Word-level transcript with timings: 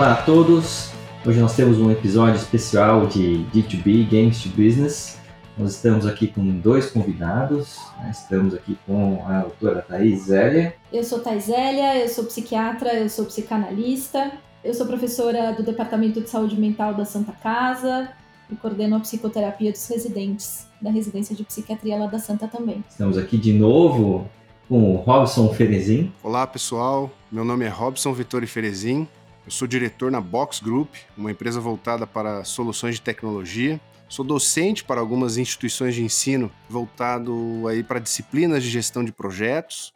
Olá 0.00 0.12
a 0.14 0.22
todos! 0.22 0.92
Hoje 1.26 1.38
nós 1.38 1.54
temos 1.54 1.78
um 1.78 1.90
episódio 1.90 2.36
especial 2.36 3.06
de 3.06 3.44
D2B, 3.52 4.08
Games 4.10 4.42
to 4.42 4.48
Business. 4.48 5.18
Nós 5.58 5.74
estamos 5.74 6.06
aqui 6.06 6.26
com 6.26 6.42
dois 6.58 6.90
convidados. 6.90 7.78
Né? 7.98 8.10
Estamos 8.10 8.54
aqui 8.54 8.78
com 8.86 9.22
a 9.26 9.40
doutora 9.40 9.82
Thais 9.82 10.22
Zélia. 10.22 10.74
Eu 10.90 11.04
sou 11.04 11.20
Thais 11.20 11.44
Zélia, 11.44 11.98
eu 11.98 12.08
sou 12.08 12.24
psiquiatra, 12.24 12.94
eu 12.94 13.10
sou 13.10 13.26
psicanalista, 13.26 14.32
eu 14.64 14.72
sou 14.72 14.86
professora 14.86 15.52
do 15.52 15.62
Departamento 15.62 16.22
de 16.22 16.30
Saúde 16.30 16.58
Mental 16.58 16.94
da 16.94 17.04
Santa 17.04 17.32
Casa 17.32 18.08
e 18.50 18.56
coordeno 18.56 18.96
a 18.96 19.00
psicoterapia 19.00 19.70
dos 19.70 19.86
residentes 19.86 20.66
da 20.80 20.90
residência 20.90 21.36
de 21.36 21.44
psiquiatria 21.44 21.98
lá 21.98 22.06
da 22.06 22.18
Santa 22.18 22.48
também. 22.48 22.82
Estamos 22.88 23.18
aqui 23.18 23.36
de 23.36 23.52
novo 23.52 24.26
com 24.66 24.94
o 24.94 24.96
Robson 24.96 25.52
Ferezin. 25.52 26.10
Olá 26.22 26.46
pessoal, 26.46 27.10
meu 27.30 27.44
nome 27.44 27.66
é 27.66 27.68
Robson 27.68 28.14
Vitor 28.14 28.46
Ferezin, 28.46 29.06
eu 29.44 29.50
sou 29.50 29.66
diretor 29.66 30.10
na 30.10 30.20
Box 30.20 30.60
Group, 30.62 30.94
uma 31.16 31.30
empresa 31.30 31.60
voltada 31.60 32.06
para 32.06 32.44
soluções 32.44 32.96
de 32.96 33.00
tecnologia. 33.00 33.80
Sou 34.08 34.24
docente 34.24 34.84
para 34.84 35.00
algumas 35.00 35.38
instituições 35.38 35.94
de 35.94 36.02
ensino 36.02 36.50
voltado 36.68 37.66
aí 37.68 37.82
para 37.82 37.98
disciplinas 37.98 38.62
de 38.62 38.68
gestão 38.68 39.04
de 39.04 39.12
projetos. 39.12 39.92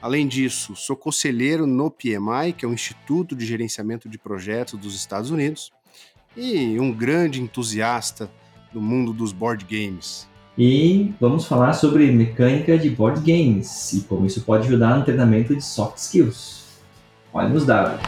Além 0.00 0.26
disso, 0.26 0.74
sou 0.76 0.96
conselheiro 0.96 1.66
no 1.66 1.90
PMI, 1.90 2.52
que 2.56 2.64
é 2.64 2.68
o 2.68 2.72
Instituto 2.72 3.34
de 3.34 3.44
Gerenciamento 3.44 4.08
de 4.08 4.18
Projetos 4.18 4.78
dos 4.78 4.94
Estados 4.94 5.30
Unidos, 5.30 5.70
e 6.36 6.78
um 6.80 6.92
grande 6.92 7.42
entusiasta 7.42 8.30
do 8.72 8.80
mundo 8.80 9.12
dos 9.12 9.32
board 9.32 9.64
games. 9.64 10.28
E 10.56 11.12
vamos 11.20 11.44
falar 11.46 11.72
sobre 11.72 12.10
mecânica 12.12 12.78
de 12.78 12.90
board 12.90 13.20
games 13.20 13.92
e 13.92 14.02
como 14.02 14.26
isso 14.26 14.42
pode 14.42 14.66
ajudar 14.66 14.98
no 14.98 15.04
treinamento 15.04 15.54
de 15.54 15.62
soft 15.62 15.98
skills. 15.98 16.60
Olha 17.32 17.48
nos 17.48 17.64
dados. 17.64 18.00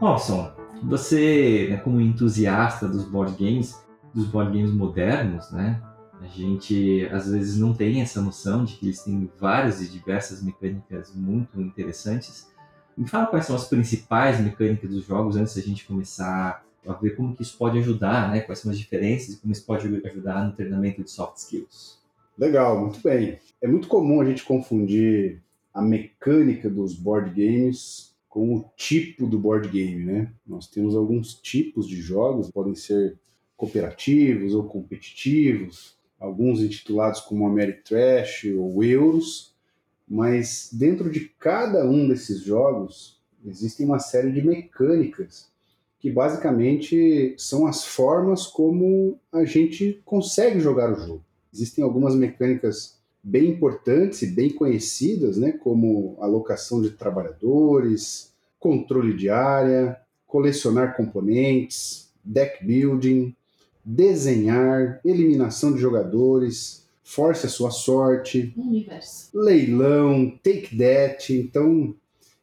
Robson, 0.00 0.50
você, 0.82 1.68
né, 1.68 1.76
como 1.76 2.00
entusiasta 2.00 2.88
dos 2.88 3.04
board 3.04 3.32
games, 3.32 3.78
dos 4.14 4.24
board 4.24 4.50
games 4.50 4.72
modernos, 4.72 5.50
né? 5.50 5.78
A 6.22 6.26
gente 6.26 7.06
às 7.12 7.30
vezes 7.30 7.58
não 7.58 7.74
tem 7.74 8.00
essa 8.00 8.22
noção 8.22 8.64
de 8.64 8.76
que 8.76 8.86
eles 8.86 9.02
têm 9.02 9.30
várias 9.38 9.82
e 9.82 9.88
diversas 9.90 10.42
mecânicas 10.42 11.14
muito 11.14 11.60
interessantes. 11.60 12.50
Me 12.96 13.06
fala 13.06 13.26
quais 13.26 13.44
são 13.44 13.54
as 13.54 13.68
principais 13.68 14.40
mecânicas 14.40 14.88
dos 14.88 15.04
jogos 15.04 15.36
antes 15.36 15.54
da 15.54 15.60
gente 15.60 15.84
começar 15.84 16.64
a 16.86 16.92
ver 16.94 17.14
como 17.14 17.36
que 17.36 17.42
isso 17.42 17.58
pode 17.58 17.78
ajudar, 17.78 18.30
né? 18.30 18.40
Quais 18.40 18.58
são 18.58 18.70
as 18.70 18.78
diferenças 18.78 19.34
e 19.34 19.36
como 19.38 19.52
isso 19.52 19.66
pode 19.66 19.86
ajudar 19.86 20.46
no 20.46 20.52
treinamento 20.52 21.04
de 21.04 21.10
soft 21.10 21.36
skills. 21.36 21.98
Legal, 22.38 22.80
muito 22.80 23.00
bem. 23.02 23.38
É 23.60 23.68
muito 23.68 23.86
comum 23.86 24.22
a 24.22 24.24
gente 24.24 24.44
confundir 24.44 25.42
a 25.74 25.82
mecânica 25.82 26.70
dos 26.70 26.94
board 26.94 27.28
games 27.30 28.09
com 28.30 28.54
o 28.54 28.64
tipo 28.76 29.26
do 29.26 29.36
board 29.36 29.68
game, 29.68 30.04
né? 30.04 30.32
Nós 30.46 30.68
temos 30.68 30.94
alguns 30.94 31.34
tipos 31.34 31.86
de 31.86 31.96
jogos, 31.96 32.48
podem 32.48 32.76
ser 32.76 33.18
cooperativos 33.56 34.54
ou 34.54 34.64
competitivos, 34.64 35.98
alguns 36.18 36.62
intitulados 36.62 37.20
como 37.20 37.44
Ameritrash 37.44 38.46
ou 38.56 38.84
Euros, 38.84 39.52
mas 40.08 40.70
dentro 40.72 41.10
de 41.10 41.28
cada 41.40 41.84
um 41.84 42.08
desses 42.08 42.42
jogos 42.42 43.20
existem 43.44 43.84
uma 43.84 43.98
série 43.98 44.30
de 44.30 44.46
mecânicas 44.46 45.50
que 45.98 46.10
basicamente 46.10 47.34
são 47.36 47.66
as 47.66 47.84
formas 47.84 48.46
como 48.46 49.18
a 49.32 49.44
gente 49.44 50.00
consegue 50.04 50.60
jogar 50.60 50.92
o 50.92 50.94
jogo. 50.94 51.24
Existem 51.52 51.82
algumas 51.82 52.14
mecânicas 52.14 52.99
bem 53.22 53.50
importantes 53.50 54.22
e 54.22 54.26
bem 54.26 54.50
conhecidas, 54.50 55.36
né, 55.36 55.52
como 55.52 56.16
alocação 56.20 56.80
de 56.80 56.90
trabalhadores, 56.90 58.32
controle 58.58 59.16
de 59.16 59.28
área, 59.28 59.98
colecionar 60.26 60.96
componentes, 60.96 62.08
deck 62.24 62.64
building, 62.64 63.34
desenhar, 63.84 65.00
eliminação 65.04 65.72
de 65.72 65.80
jogadores, 65.80 66.86
force 67.02 67.46
a 67.46 67.48
sua 67.48 67.70
sorte, 67.70 68.52
Universo. 68.56 69.30
leilão, 69.34 70.30
take 70.42 70.76
that. 70.76 71.34
Então, 71.34 71.94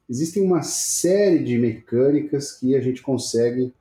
existem 0.09 0.43
uma 0.43 0.61
série 0.61 1.43
de 1.43 1.57
mecânicas 1.57 2.51
que 2.51 2.75
a 2.75 2.81
gente 2.81 3.01
consegue 3.01 3.73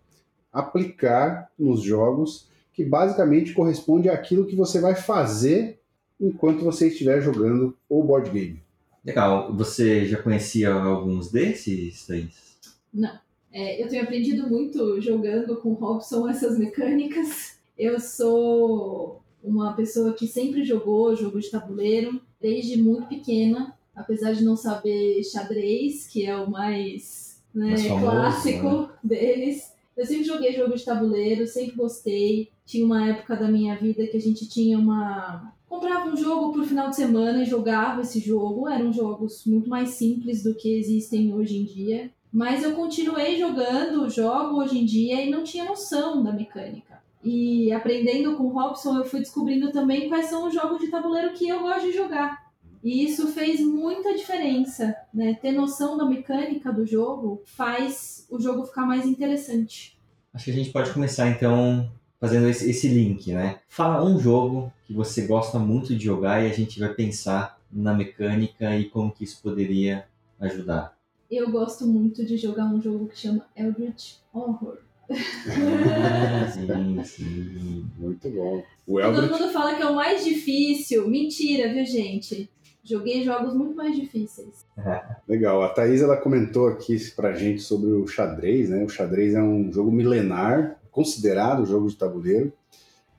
aplicar 0.53 1.51
nos 1.59 1.83
jogos 1.83 2.49
que 2.73 2.85
basicamente 2.85 3.55
corresponde 3.55 4.09
àquilo 4.09 4.47
que 4.47 4.55
você 4.55 4.81
vai 4.81 4.95
fazer 4.95 5.76
enquanto 6.21 6.65
você 6.65 6.89
estiver 6.89 7.21
jogando 7.21 7.77
o 7.89 8.03
board 8.03 8.31
game. 8.31 8.63
Legal. 9.05 9.55
Você 9.55 10.05
já 10.05 10.21
conhecia 10.21 10.73
alguns 10.73 11.31
desses, 11.31 12.07
Thaís? 12.07 12.57
Não. 12.93 13.19
É, 13.53 13.83
eu 13.83 13.89
tenho 13.89 14.03
aprendido 14.03 14.49
muito 14.49 15.01
jogando 15.01 15.57
com 15.57 15.73
Robson 15.73 16.29
essas 16.29 16.59
mecânicas. 16.59 17.57
Eu 17.79 18.01
sou 18.01 19.23
uma 19.43 19.75
pessoa 19.75 20.13
que 20.13 20.27
sempre 20.27 20.65
jogou 20.65 21.15
jogo 21.15 21.41
de 21.41 21.51
tabuleiro, 21.51 22.21
desde 22.41 22.77
muito 22.83 23.07
pequena, 23.07 23.75
apesar 23.95 24.33
de 24.33 24.45
não 24.45 24.57
saber 24.57 25.23
xadrez, 25.23 26.07
que 26.07 26.27
é 26.27 26.37
o 26.37 26.51
mais, 26.51 27.41
né, 27.55 27.71
Mais 27.71 27.87
famoso, 27.87 28.11
clássico 28.11 28.71
né? 28.71 28.89
deles. 29.05 29.73
Eu 29.97 30.05
sempre 30.05 30.25
joguei 30.25 30.53
jogo 30.53 30.77
de 30.77 30.85
tabuleiro, 30.85 31.47
sempre 31.47 31.77
gostei. 31.77 32.51
Tinha 32.67 32.85
uma 32.85 33.09
época 33.09 33.37
da 33.37 33.49
minha 33.49 33.75
vida 33.77 34.07
que 34.07 34.17
a 34.17 34.21
gente 34.21 34.49
tinha 34.49 34.79
uma. 34.79 35.55
Comprava 35.69 36.09
um 36.09 36.17
jogo 36.17 36.53
por 36.53 36.65
final 36.65 36.91
de 36.91 36.97
semana 36.97 37.43
e 37.43 37.47
jogava 37.47 38.03
esse 38.03 38.21
jogo. 38.21 38.69
Eram 38.69 38.93
jogos 38.93 39.45
muito 39.47 39.69
mais 39.69 39.91
simples 39.91 40.43
do 40.43 40.55
que 40.55 40.77
existem 40.79 41.35
hoje 41.35 41.57
em 41.57 41.65
dia. 41.65 42.11
Mas 42.33 42.63
eu 42.63 42.73
continuei 42.75 43.39
jogando, 43.39 44.11
jogo 44.11 44.61
hoje 44.61 44.79
em 44.79 44.85
dia 44.85 45.25
e 45.25 45.31
não 45.31 45.43
tinha 45.43 45.65
noção 45.65 46.23
da 46.23 46.33
mecânica. 46.33 47.03
E 47.25 47.73
aprendendo 47.73 48.37
com 48.37 48.45
o 48.45 48.53
Robson, 48.53 48.99
eu 48.99 49.05
fui 49.05 49.21
descobrindo 49.21 49.73
também 49.73 50.09
quais 50.09 50.27
são 50.27 50.47
os 50.47 50.55
jogos 50.55 50.79
de 50.79 50.89
tabuleiro 50.89 51.33
que 51.33 51.49
eu 51.49 51.61
gosto 51.61 51.87
de 51.87 51.93
jogar. 51.93 52.47
E 52.85 53.05
isso 53.05 53.27
fez 53.29 53.61
muita 53.61 54.15
diferença, 54.15 54.95
né? 55.13 55.35
Ter 55.35 55.51
noção 55.51 55.97
da 55.97 56.05
mecânica 56.05 56.73
do 56.73 56.87
jogo 56.87 57.43
faz 57.45 58.27
o 58.31 58.39
jogo 58.39 58.65
ficar 58.65 58.87
mais 58.87 59.05
interessante. 59.05 59.99
Acho 60.33 60.45
que 60.45 60.51
a 60.53 60.55
gente 60.55 60.71
pode 60.71 60.93
começar 60.93 61.29
então 61.29 61.91
fazendo 62.21 62.49
esse, 62.49 62.71
esse 62.71 62.89
link, 62.89 63.33
né? 63.33 63.61
Fala 63.69 64.05
um 64.05 64.19
jogo 64.19 64.73
que 64.87 64.93
você 64.93 65.27
gosta 65.27 65.59
muito 65.59 65.95
de 65.95 66.05
jogar 66.05 66.43
e 66.43 66.51
a 66.51 66.55
gente 66.55 66.79
vai 66.79 66.93
pensar 66.93 67.59
na 67.73 67.95
mecânica 67.95 68.77
e 68.77 68.89
como 68.89 69.13
que 69.13 69.25
isso 69.25 69.41
poderia 69.43 70.07
ajudar. 70.41 70.97
Eu 71.31 71.51
gosto 71.51 71.87
muito 71.87 72.25
de 72.25 72.37
jogar 72.37 72.67
um 72.67 72.81
jogo 72.81 73.09
que 73.09 73.19
chama 73.19 73.47
Eldritch 73.57 74.17
Horror. 74.33 74.79
Ah, 75.11 76.49
sim, 76.51 77.03
sim. 77.05 77.87
Muito 77.99 78.31
bom. 78.31 78.63
O 78.87 79.01
Todo 79.01 79.01
Eldritch, 79.01 79.41
mundo 79.41 79.53
fala 79.53 79.75
que 79.75 79.83
é 79.83 79.87
o 79.87 79.95
mais 79.95 80.25
difícil. 80.25 81.09
Mentira, 81.09 81.73
viu, 81.73 81.85
gente? 81.85 82.49
Joguei 82.85 83.25
jogos 83.25 83.53
muito 83.55 83.75
mais 83.75 83.97
difíceis. 83.97 84.65
legal. 85.27 85.63
A 85.63 85.69
Thaís 85.69 86.01
ela 86.01 86.17
comentou 86.17 86.69
aqui 86.69 86.97
pra 87.17 87.35
gente 87.35 87.61
sobre 87.61 87.91
o 87.91 88.07
xadrez, 88.07 88.71
né? 88.71 88.85
O 88.85 88.89
xadrez 88.89 89.35
é 89.35 89.43
um 89.43 89.73
jogo 89.73 89.91
milenar, 89.91 90.79
considerado 90.97 91.67
jogo 91.67 91.91
de 91.91 91.95
tabuleiro, 91.95 92.51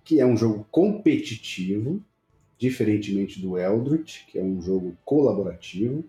que 0.04 0.20
é 0.20 0.26
um 0.26 0.36
jogo 0.36 0.66
competitivo, 0.72 2.02
diferentemente 2.58 3.40
do 3.40 3.56
Eldritch, 3.56 4.26
que 4.26 4.40
é 4.40 4.42
um 4.42 4.60
jogo 4.60 4.98
colaborativo, 5.06 6.04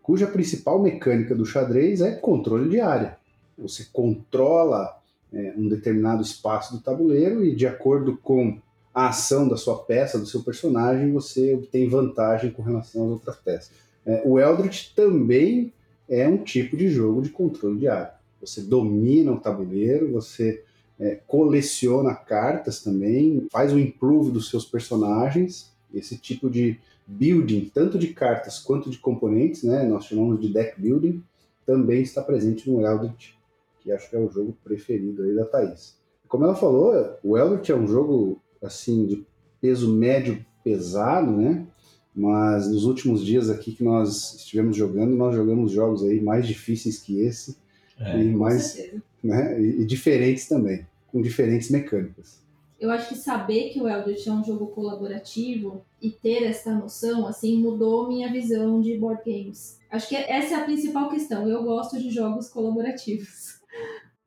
cuja 0.00 0.28
principal 0.28 0.80
mecânica 0.80 1.34
do 1.34 1.44
xadrez 1.44 2.00
é 2.00 2.12
controle 2.12 2.70
de 2.70 2.78
área. 2.80 3.18
Você 3.58 3.88
controla 3.92 5.00
é, 5.32 5.52
um 5.56 5.68
determinado 5.68 6.22
espaço 6.22 6.76
do 6.76 6.80
tabuleiro 6.80 7.44
e, 7.44 7.56
de 7.56 7.66
acordo 7.66 8.16
com 8.16 8.60
a 8.94 9.08
ação 9.08 9.48
da 9.48 9.56
sua 9.56 9.82
peça, 9.82 10.16
do 10.16 10.26
seu 10.26 10.44
personagem, 10.44 11.12
você 11.12 11.54
obtém 11.54 11.88
vantagem 11.88 12.52
com 12.52 12.62
relação 12.62 13.06
às 13.06 13.10
outras 13.10 13.34
peças. 13.34 13.72
É, 14.06 14.22
o 14.24 14.38
Eldritch 14.38 14.94
também 14.94 15.72
é 16.08 16.28
um 16.28 16.38
tipo 16.38 16.76
de 16.76 16.88
jogo 16.88 17.20
de 17.20 17.30
controle 17.30 17.80
de 17.80 17.88
área. 17.88 18.14
Você 18.40 18.60
domina 18.60 19.32
o 19.32 19.40
tabuleiro, 19.40 20.12
você 20.12 20.62
é, 21.00 21.18
coleciona 21.26 22.14
cartas 22.14 22.82
também, 22.82 23.46
faz 23.50 23.72
o 23.72 23.78
improve 23.78 24.30
dos 24.30 24.50
seus 24.50 24.64
personagens. 24.66 25.72
Esse 25.92 26.16
tipo 26.16 26.48
de 26.48 26.78
building, 27.06 27.70
tanto 27.74 27.98
de 27.98 28.08
cartas 28.08 28.58
quanto 28.58 28.90
de 28.90 28.98
componentes, 28.98 29.64
né, 29.64 29.82
nós 29.84 30.04
chamamos 30.04 30.40
de 30.40 30.52
deck 30.52 30.80
building, 30.80 31.22
também 31.66 32.02
está 32.02 32.22
presente 32.22 32.70
no 32.70 32.84
Eldritch, 32.84 33.32
que 33.80 33.90
acho 33.90 34.08
que 34.08 34.14
é 34.14 34.18
o 34.18 34.30
jogo 34.30 34.56
preferido 34.62 35.22
aí 35.22 35.34
da 35.34 35.44
Thaís. 35.44 35.96
Como 36.28 36.44
ela 36.44 36.54
falou, 36.54 37.18
o 37.24 37.36
Eldritch 37.36 37.70
é 37.70 37.74
um 37.74 37.88
jogo 37.88 38.40
assim 38.62 39.06
de 39.06 39.26
peso 39.60 39.92
médio 39.92 40.44
pesado, 40.62 41.32
né? 41.32 41.66
Mas 42.14 42.68
nos 42.68 42.84
últimos 42.84 43.24
dias 43.24 43.48
aqui 43.48 43.72
que 43.72 43.82
nós 43.82 44.34
estivemos 44.34 44.76
jogando, 44.76 45.14
nós 45.14 45.34
jogamos 45.34 45.72
jogos 45.72 46.02
aí 46.02 46.20
mais 46.20 46.46
difíceis 46.46 46.98
que 46.98 47.20
esse 47.20 47.56
É. 47.98 48.22
e 48.22 48.32
mais, 48.32 48.76
né? 49.22 49.60
E, 49.60 49.82
e 49.82 49.84
diferentes 49.84 50.48
também, 50.48 50.86
com 51.10 51.20
diferentes 51.20 51.70
mecânicas. 51.70 52.42
eu 52.78 52.90
acho 52.90 53.10
que 53.10 53.16
saber 53.16 53.70
que 53.70 53.80
o 53.80 53.88
Eldritch 53.88 54.26
é 54.26 54.32
um 54.32 54.44
jogo 54.44 54.68
colaborativo 54.68 55.84
e 56.00 56.10
ter 56.10 56.44
essa 56.44 56.74
noção, 56.74 57.26
assim, 57.26 57.60
mudou 57.60 58.08
minha 58.08 58.32
visão 58.32 58.80
de 58.80 58.96
board 58.96 59.22
games. 59.24 59.78
Acho 59.90 60.08
que 60.08 60.16
essa 60.16 60.54
é 60.54 60.60
a 60.60 60.64
principal 60.64 61.10
questão. 61.10 61.46
Eu 61.48 61.62
gosto 61.62 61.98
de 61.98 62.10
jogos 62.10 62.48
colaborativos. 62.48 63.60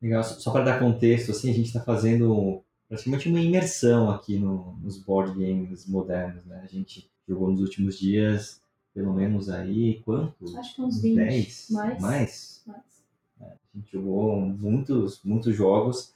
Legal. 0.00 0.22
Só 0.22 0.52
para 0.52 0.64
dar 0.64 0.78
contexto, 0.78 1.30
assim, 1.30 1.50
a 1.50 1.54
gente 1.54 1.66
está 1.66 1.80
fazendo 1.80 2.62
praticamente 2.88 3.28
uma 3.28 3.40
imersão 3.40 4.10
aqui 4.10 4.38
no, 4.38 4.76
nos 4.82 4.98
board 4.98 5.32
games 5.32 5.86
modernos, 5.86 6.44
né? 6.44 6.60
A 6.62 6.66
gente 6.66 7.10
jogou 7.26 7.50
nos 7.50 7.60
últimos 7.60 7.98
dias, 7.98 8.60
pelo 8.94 9.12
menos 9.12 9.48
aí, 9.48 10.00
quantos? 10.04 10.54
Acho 10.54 10.76
que 10.76 10.82
uns 10.82 11.00
20. 11.02 11.16
10? 11.16 11.66
Mais? 11.70 12.00
Mais? 12.00 12.62
Mais. 12.66 12.82
É, 13.40 13.44
a 13.44 13.76
gente 13.78 13.90
jogou 13.90 14.40
muitos, 14.40 15.20
muitos 15.24 15.56
jogos 15.56 16.13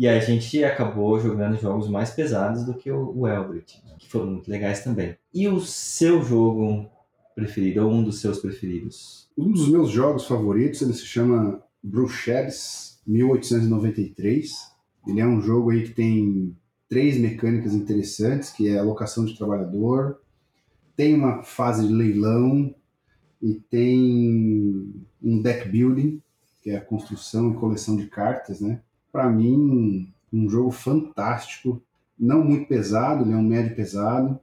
e 0.00 0.08
a 0.08 0.18
gente 0.18 0.64
acabou 0.64 1.20
jogando 1.20 1.60
jogos 1.60 1.86
mais 1.86 2.08
pesados 2.08 2.64
do 2.64 2.72
que 2.72 2.90
o, 2.90 3.12
o 3.14 3.28
Eldritch, 3.28 3.84
né? 3.84 3.96
que 3.98 4.08
foram 4.08 4.28
muito 4.28 4.50
legais 4.50 4.82
também. 4.82 5.14
E 5.34 5.46
o 5.46 5.60
seu 5.60 6.22
jogo 6.22 6.90
preferido, 7.34 7.84
ou 7.84 7.92
um 7.92 8.02
dos 8.02 8.18
seus 8.18 8.38
preferidos? 8.38 9.28
Um 9.36 9.52
dos 9.52 9.68
meus 9.68 9.90
jogos 9.90 10.24
favoritos, 10.26 10.80
ele 10.80 10.94
se 10.94 11.04
chama 11.04 11.62
Bruxelles 11.82 12.98
1893. 13.06 14.72
Ele 15.06 15.20
é 15.20 15.26
um 15.26 15.42
jogo 15.42 15.68
aí 15.68 15.82
que 15.82 15.92
tem 15.92 16.56
três 16.88 17.18
mecânicas 17.18 17.74
interessantes, 17.74 18.48
que 18.48 18.70
é 18.70 18.78
alocação 18.78 19.26
de 19.26 19.36
trabalhador, 19.36 20.18
tem 20.96 21.14
uma 21.14 21.42
fase 21.42 21.86
de 21.86 21.92
leilão 21.92 22.74
e 23.42 23.52
tem 23.68 24.94
um 25.22 25.42
deck 25.42 25.68
building, 25.68 26.22
que 26.62 26.70
é 26.70 26.78
a 26.78 26.80
construção 26.80 27.50
e 27.50 27.56
coleção 27.56 27.96
de 27.96 28.06
cartas, 28.06 28.62
né? 28.62 28.80
Para 29.12 29.28
mim, 29.28 30.12
um 30.32 30.48
jogo 30.48 30.70
fantástico, 30.70 31.82
não 32.18 32.44
muito 32.44 32.68
pesado, 32.68 33.24
ele 33.24 33.32
é 33.32 33.36
um 33.36 33.42
médio 33.42 33.74
pesado, 33.74 34.38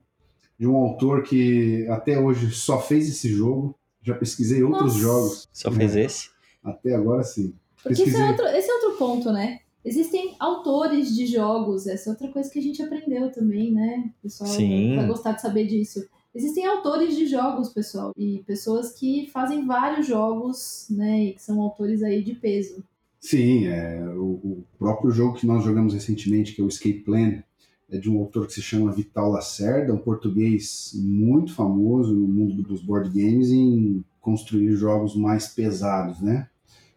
de 0.60 0.68
um 0.68 0.76
autor 0.76 1.24
que 1.24 1.88
até 1.90 2.20
hoje 2.20 2.52
só 2.52 2.80
fez 2.82 3.08
esse 3.08 3.30
jogo. 3.30 3.76
Já 4.02 4.16
pesquisei 4.16 4.64
outros 4.64 4.94
Nossa. 4.94 5.00
jogos. 5.00 5.50
Só 5.54 5.72
fez 5.72 5.96
esse? 5.96 6.30
Até 6.64 6.96
agora 6.96 7.24
sim. 7.24 7.54
Porque 7.84 8.02
esse 8.02 8.16
é, 8.16 8.30
outro, 8.30 8.46
esse 8.48 8.70
é 8.70 8.74
outro 8.74 8.98
ponto, 8.98 9.32
né? 9.32 9.60
Existem 9.86 10.36
autores 10.40 11.16
de 11.16 11.26
jogos, 11.26 11.88
essa 11.88 12.10
é 12.10 12.12
outra 12.12 12.28
coisa 12.28 12.50
que 12.50 12.60
a 12.60 12.62
gente 12.62 12.82
aprendeu 12.82 13.32
também, 13.32 13.72
né? 13.72 14.12
O 14.20 14.24
pessoal 14.24 14.50
Sim. 14.50 14.98
vai 14.98 15.08
gostar 15.08 15.32
de 15.34 15.42
saber 15.42 15.66
disso. 15.66 16.06
Existem 16.36 16.66
autores 16.66 17.16
de 17.16 17.26
jogos, 17.26 17.70
pessoal, 17.70 18.12
e 18.18 18.44
pessoas 18.46 18.92
que 18.92 19.30
fazem 19.32 19.66
vários 19.66 20.06
jogos, 20.06 20.88
né? 20.90 21.26
E 21.26 21.34
que 21.34 21.42
são 21.42 21.62
autores 21.62 22.04
aí 22.04 22.22
de 22.22 22.36
peso. 22.36 22.84
Sim, 23.20 23.66
é, 23.68 24.04
o, 24.16 24.24
o 24.24 24.64
próprio 24.78 25.12
jogo 25.12 25.38
que 25.38 25.48
nós 25.48 25.64
jogamos 25.64 25.94
recentemente, 25.94 26.54
que 26.54 26.62
é 26.62 26.64
o 26.64 26.68
Escape 26.68 27.00
Plan, 27.00 27.44
é 27.90 27.98
de 27.98 28.10
um 28.10 28.20
autor 28.20 28.48
que 28.48 28.54
se 28.54 28.62
chama 28.62 28.92
Vital 28.92 29.32
Lacerda, 29.32 29.94
um 29.94 29.98
português 29.98 30.92
muito 30.96 31.54
famoso 31.54 32.14
no 32.14 32.28
mundo 32.28 32.62
dos 32.62 32.82
board 32.82 33.10
games 33.10 33.50
em 33.50 34.04
construir 34.20 34.74
jogos 34.76 35.16
mais 35.16 35.48
pesados, 35.48 36.20
né? 36.20 36.50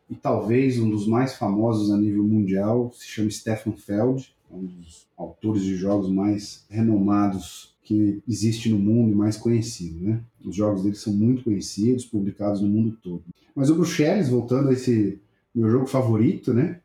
E 0.08 0.16
talvez 0.16 0.78
um 0.80 0.90
dos 0.90 1.06
mais 1.06 1.34
famosos 1.34 1.92
a 1.92 1.96
nível 1.96 2.24
mundial 2.24 2.90
se 2.92 3.06
chama 3.06 3.30
Stefan 3.30 3.72
Feld, 3.72 4.34
um 4.50 4.66
dos 4.66 5.06
autores 5.16 5.62
de 5.62 5.76
jogos 5.76 6.10
mais 6.10 6.64
renomados 6.68 7.76
que 7.84 8.20
existe 8.26 8.68
no 8.68 8.78
mundo 8.78 9.12
e 9.12 9.14
mais 9.14 9.36
conhecido, 9.36 10.04
né? 10.04 10.20
Os 10.44 10.56
jogos 10.56 10.82
dele 10.82 10.96
são 10.96 11.12
muito 11.12 11.44
conhecidos, 11.44 12.04
publicados 12.04 12.60
no 12.60 12.68
mundo 12.68 12.98
todo. 13.00 13.22
Mas 13.54 13.70
o 13.70 13.76
Bruxelles, 13.76 14.28
voltando 14.28 14.70
a 14.70 14.72
esse 14.72 15.20
meu 15.54 15.70
jogo 15.70 15.86
favorito, 15.86 16.52
né? 16.52 16.80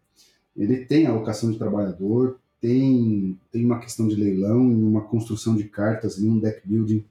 Ele 0.55 0.85
tem 0.85 1.05
alocação 1.05 1.51
de 1.51 1.57
trabalhador, 1.57 2.39
tem, 2.61 3.37
tem 3.51 3.65
uma 3.65 3.79
questão 3.79 4.07
de 4.07 4.15
leilão 4.15 4.71
e 4.71 4.83
uma 4.83 5.01
construção 5.01 5.55
de 5.55 5.65
cartas 5.65 6.17
e 6.17 6.27
um 6.27 6.39
deck 6.39 6.61
building 6.65 7.03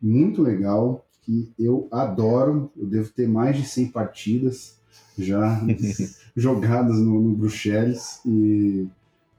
muito 0.00 0.42
legal 0.42 1.06
que 1.22 1.50
eu 1.58 1.88
adoro. 1.90 2.70
Eu 2.76 2.86
devo 2.86 3.10
ter 3.10 3.28
mais 3.28 3.56
de 3.56 3.64
100 3.66 3.88
partidas 3.88 4.78
já 5.18 5.60
jogadas 6.36 6.98
no, 6.98 7.20
no 7.20 7.34
Bruxelles 7.34 8.20
e 8.24 8.86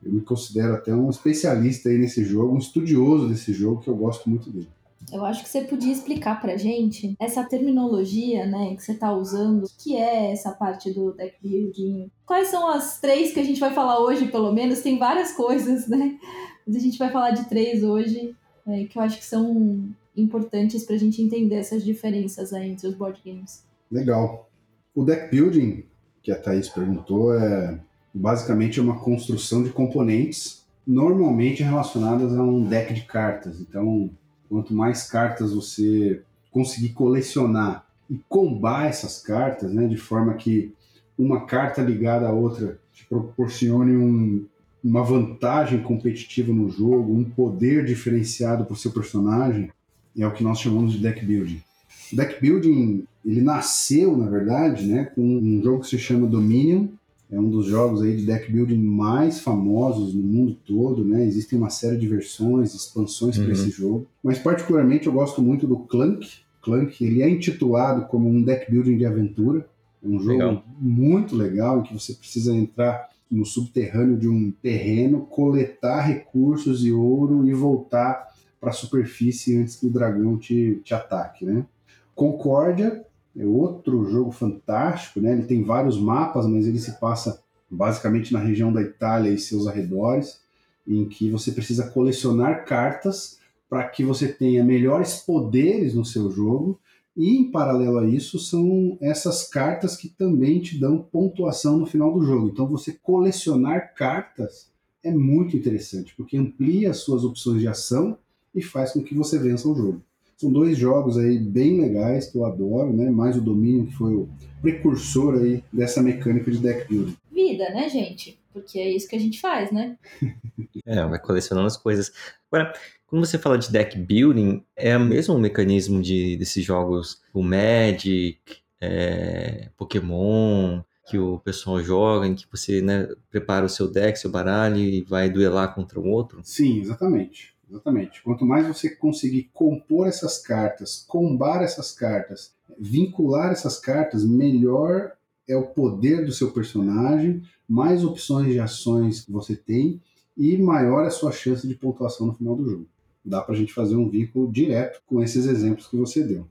eu 0.03 0.11
me 0.11 0.21
considero 0.21 0.73
até 0.73 0.93
um 0.93 1.09
especialista 1.09 1.89
aí 1.89 1.97
nesse 1.97 2.23
jogo, 2.23 2.55
um 2.55 2.57
estudioso 2.57 3.29
desse 3.29 3.53
jogo 3.53 3.81
que 3.81 3.89
eu 3.89 3.95
gosto 3.95 4.29
muito 4.29 4.49
dele. 4.49 4.69
Eu 5.11 5.25
acho 5.25 5.43
que 5.43 5.49
você 5.49 5.61
podia 5.61 5.91
explicar 5.91 6.39
pra 6.39 6.55
gente 6.55 7.15
essa 7.19 7.43
terminologia, 7.43 8.45
né, 8.45 8.75
que 8.75 8.83
você 8.83 8.93
tá 8.93 9.13
usando, 9.13 9.65
o 9.65 9.69
que 9.77 9.97
é 9.97 10.31
essa 10.31 10.51
parte 10.51 10.91
do 10.93 11.11
deck 11.11 11.35
building? 11.41 12.09
Quais 12.25 12.47
são 12.47 12.69
as 12.69 12.99
três 12.99 13.33
que 13.33 13.39
a 13.39 13.43
gente 13.43 13.59
vai 13.59 13.73
falar 13.73 13.99
hoje, 13.99 14.27
pelo 14.27 14.53
menos? 14.53 14.81
Tem 14.81 14.97
várias 14.97 15.33
coisas, 15.33 15.87
né? 15.87 16.17
Mas 16.65 16.75
a 16.75 16.79
gente 16.79 16.97
vai 16.97 17.11
falar 17.11 17.31
de 17.31 17.49
três 17.49 17.83
hoje, 17.83 18.35
é, 18.67 18.85
que 18.85 18.97
eu 18.97 19.01
acho 19.01 19.17
que 19.17 19.25
são 19.25 19.89
importantes 20.15 20.83
pra 20.85 20.97
gente 20.97 21.21
entender 21.21 21.55
essas 21.55 21.83
diferenças 21.83 22.53
aí 22.53 22.69
entre 22.69 22.87
os 22.87 22.95
board 22.95 23.21
games. 23.25 23.65
Legal. 23.91 24.49
O 24.95 25.03
deck 25.03 25.29
building, 25.29 25.83
que 26.21 26.31
a 26.31 26.35
Thaís 26.35 26.69
perguntou, 26.69 27.33
é 27.33 27.79
basicamente 28.13 28.79
uma 28.79 28.99
construção 28.99 29.63
de 29.63 29.69
componentes 29.69 30.65
normalmente 30.85 31.63
relacionadas 31.63 32.35
a 32.35 32.41
um 32.41 32.63
deck 32.63 32.93
de 32.93 33.01
cartas. 33.01 33.59
Então, 33.59 34.09
quanto 34.51 34.73
mais 34.73 35.09
cartas 35.09 35.53
você 35.53 36.21
conseguir 36.51 36.89
colecionar 36.89 37.87
e 38.09 38.19
combar 38.27 38.87
essas 38.87 39.21
cartas, 39.21 39.71
né, 39.71 39.87
de 39.87 39.95
forma 39.95 40.33
que 40.33 40.73
uma 41.17 41.45
carta 41.45 41.81
ligada 41.81 42.27
à 42.27 42.33
outra 42.33 42.77
te 42.91 43.05
proporcione 43.05 43.95
um, 43.95 44.45
uma 44.83 45.03
vantagem 45.03 45.81
competitiva 45.81 46.51
no 46.51 46.69
jogo, 46.69 47.15
um 47.15 47.23
poder 47.23 47.85
diferenciado 47.85 48.65
para 48.65 48.73
o 48.73 48.77
seu 48.77 48.91
personagem, 48.91 49.71
é 50.17 50.27
o 50.27 50.33
que 50.33 50.43
nós 50.43 50.59
chamamos 50.59 50.91
de 50.91 50.99
deck 50.99 51.25
building. 51.25 51.63
O 52.11 52.15
deck 52.17 52.41
building 52.41 53.05
ele 53.25 53.41
nasceu, 53.41 54.17
na 54.17 54.29
verdade, 54.29 54.85
né, 54.85 55.05
com 55.15 55.21
um 55.21 55.61
jogo 55.63 55.79
que 55.79 55.87
se 55.87 55.97
chama 55.97 56.27
Dominion, 56.27 56.87
é 57.31 57.39
um 57.39 57.49
dos 57.49 57.65
jogos 57.65 58.01
aí 58.01 58.17
de 58.17 58.25
deck 58.25 58.51
building 58.51 58.77
mais 58.83 59.39
famosos 59.39 60.13
no 60.13 60.21
mundo 60.21 60.57
todo, 60.65 61.05
né? 61.05 61.25
Existem 61.25 61.57
uma 61.57 61.69
série 61.69 61.97
de 61.97 62.05
versões, 62.07 62.73
expansões 62.75 63.37
Uhum. 63.37 63.43
para 63.45 63.53
esse 63.53 63.69
jogo. 63.69 64.05
Mas 64.21 64.37
particularmente 64.37 65.07
eu 65.07 65.13
gosto 65.13 65.41
muito 65.41 65.65
do 65.65 65.77
Clank. 65.77 66.27
Clank, 66.61 67.03
ele 67.03 67.21
é 67.21 67.29
intitulado 67.29 68.05
como 68.07 68.27
um 68.29 68.43
deck 68.43 68.69
building 68.69 68.97
de 68.97 69.05
aventura. 69.05 69.65
É 70.03 70.07
um 70.07 70.19
jogo 70.19 70.31
Legal. 70.39 70.63
muito 70.79 71.35
legal 71.35 71.79
em 71.79 71.83
que 71.83 71.93
você 71.93 72.13
precisa 72.13 72.53
entrar 72.53 73.09
no 73.29 73.45
subterrâneo 73.45 74.17
de 74.17 74.27
um 74.27 74.51
terreno, 74.61 75.21
coletar 75.21 76.01
recursos 76.01 76.83
e 76.85 76.91
ouro 76.91 77.47
e 77.47 77.53
voltar 77.53 78.27
para 78.59 78.71
a 78.71 78.73
superfície 78.73 79.57
antes 79.57 79.77
que 79.77 79.87
o 79.87 79.89
dragão 79.89 80.37
te, 80.37 80.81
te 80.83 80.93
ataque, 80.93 81.45
né? 81.45 81.65
Concórdia 82.13 83.03
é 83.37 83.45
outro 83.45 84.05
jogo 84.09 84.31
fantástico, 84.31 85.21
né? 85.21 85.31
Ele 85.31 85.43
tem 85.43 85.63
vários 85.63 85.99
mapas, 85.99 86.45
mas 86.45 86.67
ele 86.67 86.79
se 86.79 86.99
passa 86.99 87.41
basicamente 87.69 88.33
na 88.33 88.39
região 88.39 88.71
da 88.71 88.81
Itália 88.81 89.29
e 89.29 89.37
seus 89.37 89.67
arredores, 89.67 90.41
em 90.85 91.07
que 91.07 91.29
você 91.29 91.51
precisa 91.51 91.89
colecionar 91.89 92.65
cartas 92.65 93.39
para 93.69 93.87
que 93.87 94.03
você 94.03 94.27
tenha 94.27 94.63
melhores 94.63 95.17
poderes 95.17 95.93
no 95.93 96.03
seu 96.03 96.29
jogo. 96.29 96.77
E 97.15 97.37
em 97.37 97.51
paralelo 97.51 97.99
a 97.99 98.07
isso, 98.07 98.39
são 98.39 98.97
essas 99.01 99.47
cartas 99.47 99.95
que 99.95 100.09
também 100.09 100.59
te 100.59 100.79
dão 100.79 100.97
pontuação 100.97 101.77
no 101.77 101.85
final 101.85 102.13
do 102.13 102.25
jogo. 102.25 102.49
Então, 102.49 102.67
você 102.67 102.93
colecionar 103.01 103.93
cartas 103.95 104.69
é 105.03 105.11
muito 105.11 105.55
interessante, 105.55 106.13
porque 106.15 106.37
amplia 106.37 106.91
as 106.91 106.97
suas 106.97 107.23
opções 107.23 107.61
de 107.61 107.67
ação 107.67 108.17
e 108.53 108.61
faz 108.61 108.91
com 108.91 109.01
que 109.01 109.15
você 109.15 109.39
vença 109.39 109.67
o 109.67 109.75
jogo. 109.75 110.01
São 110.41 110.51
dois 110.51 110.75
jogos 110.75 111.19
aí 111.19 111.37
bem 111.37 111.79
legais 111.79 112.31
que 112.31 112.35
eu 112.35 112.45
adoro, 112.45 112.91
né? 112.91 113.11
Mais 113.11 113.37
o 113.37 113.41
Dominion, 113.41 113.85
que 113.85 113.93
foi 113.93 114.15
o 114.15 114.27
precursor 114.59 115.35
aí 115.35 115.63
dessa 115.71 116.01
mecânica 116.01 116.49
de 116.49 116.57
deck 116.57 116.87
building. 116.89 117.15
Vida, 117.31 117.69
né, 117.69 117.87
gente? 117.87 118.39
Porque 118.51 118.79
é 118.79 118.89
isso 118.89 119.07
que 119.07 119.15
a 119.15 119.19
gente 119.19 119.39
faz, 119.39 119.71
né? 119.71 119.95
É, 120.83 121.05
vai 121.05 121.19
colecionando 121.19 121.67
as 121.67 121.77
coisas. 121.77 122.11
Agora, 122.51 122.73
quando 123.05 123.23
você 123.23 123.37
fala 123.37 123.55
de 123.55 123.71
deck 123.71 123.95
building, 123.99 124.63
é 124.75 124.97
o 124.97 125.05
mesmo 125.05 125.37
mecanismo 125.37 126.01
de, 126.01 126.35
desses 126.37 126.65
jogos, 126.65 127.21
o 127.35 127.43
Magic, 127.43 128.39
é, 128.81 129.69
Pokémon, 129.77 130.81
que 131.07 131.19
o 131.19 131.37
pessoal 131.37 131.83
joga, 131.83 132.25
em 132.25 132.33
que 132.33 132.47
você 132.51 132.81
né, 132.81 133.07
prepara 133.29 133.65
o 133.65 133.69
seu 133.69 133.87
deck, 133.87 134.17
seu 134.17 134.31
baralho 134.31 134.77
e 134.77 135.01
vai 135.01 135.29
duelar 135.29 135.75
contra 135.75 135.99
o 135.99 136.07
outro? 136.07 136.41
Sim, 136.43 136.79
exatamente. 136.79 137.50
Exatamente. 137.71 138.21
Quanto 138.21 138.45
mais 138.45 138.67
você 138.67 138.89
conseguir 138.89 139.49
compor 139.53 140.05
essas 140.05 140.37
cartas, 140.37 141.05
combar 141.07 141.63
essas 141.63 141.93
cartas, 141.93 142.53
vincular 142.77 143.51
essas 143.51 143.79
cartas, 143.79 144.25
melhor 144.25 145.13
é 145.47 145.55
o 145.55 145.67
poder 145.67 146.25
do 146.25 146.33
seu 146.33 146.51
personagem, 146.51 147.41
mais 147.67 148.03
opções 148.03 148.51
de 148.51 148.59
ações 148.59 149.21
que 149.21 149.31
você 149.31 149.55
tem 149.55 150.01
e 150.37 150.57
maior 150.57 151.03
é 151.03 151.07
a 151.07 151.11
sua 151.11 151.31
chance 151.31 151.65
de 151.65 151.75
pontuação 151.75 152.27
no 152.27 152.33
final 152.33 152.55
do 152.55 152.69
jogo. 152.69 152.87
Dá 153.23 153.41
pra 153.41 153.55
gente 153.55 153.73
fazer 153.73 153.95
um 153.95 154.09
vínculo 154.09 154.51
direto 154.51 155.01
com 155.05 155.21
esses 155.23 155.45
exemplos 155.45 155.87
que 155.87 155.95
você 155.95 156.23
deu. 156.23 156.47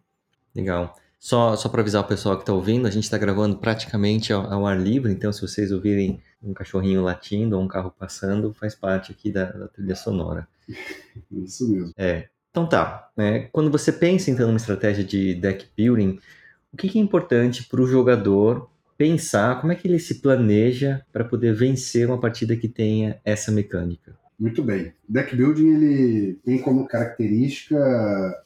Legal. 0.54 0.94
Só, 1.18 1.54
só 1.54 1.68
para 1.68 1.82
avisar 1.82 2.02
o 2.02 2.08
pessoal 2.08 2.36
que 2.36 2.42
está 2.42 2.52
ouvindo, 2.54 2.86
a 2.86 2.90
gente 2.90 3.04
está 3.04 3.18
gravando 3.18 3.58
praticamente 3.58 4.32
ao, 4.32 4.50
ao 4.50 4.66
ar 4.66 4.80
livre, 4.80 5.12
então 5.12 5.30
se 5.30 5.42
vocês 5.42 5.70
ouvirem 5.70 6.18
um 6.42 6.54
cachorrinho 6.54 7.02
latindo 7.02 7.56
ou 7.58 7.62
um 7.62 7.68
carro 7.68 7.90
passando 7.90 8.54
faz 8.54 8.74
parte 8.74 9.12
aqui 9.12 9.30
da, 9.30 9.44
da 9.44 9.68
trilha 9.68 9.94
sonora. 9.94 10.48
Isso 11.44 11.70
mesmo. 11.70 11.92
É. 11.96 12.28
Então 12.50 12.68
tá. 12.68 13.10
Né? 13.16 13.48
Quando 13.52 13.70
você 13.70 13.92
pensa 13.92 14.30
então 14.30 14.46
numa 14.46 14.56
estratégia 14.56 15.04
de 15.04 15.34
deck 15.34 15.66
building, 15.76 16.18
o 16.72 16.76
que, 16.76 16.88
que 16.88 16.98
é 16.98 17.02
importante 17.02 17.64
para 17.68 17.80
o 17.80 17.86
jogador 17.86 18.70
pensar? 18.96 19.60
Como 19.60 19.72
é 19.72 19.76
que 19.76 19.88
ele 19.88 19.98
se 19.98 20.20
planeja 20.20 21.04
para 21.12 21.24
poder 21.24 21.54
vencer 21.54 22.06
uma 22.06 22.20
partida 22.20 22.56
que 22.56 22.68
tenha 22.68 23.20
essa 23.24 23.50
mecânica? 23.50 24.18
Muito 24.38 24.62
bem. 24.62 24.92
Deck 25.06 25.36
building 25.36 25.68
ele 25.68 26.38
tem 26.44 26.58
como 26.58 26.86
característica 26.86 27.76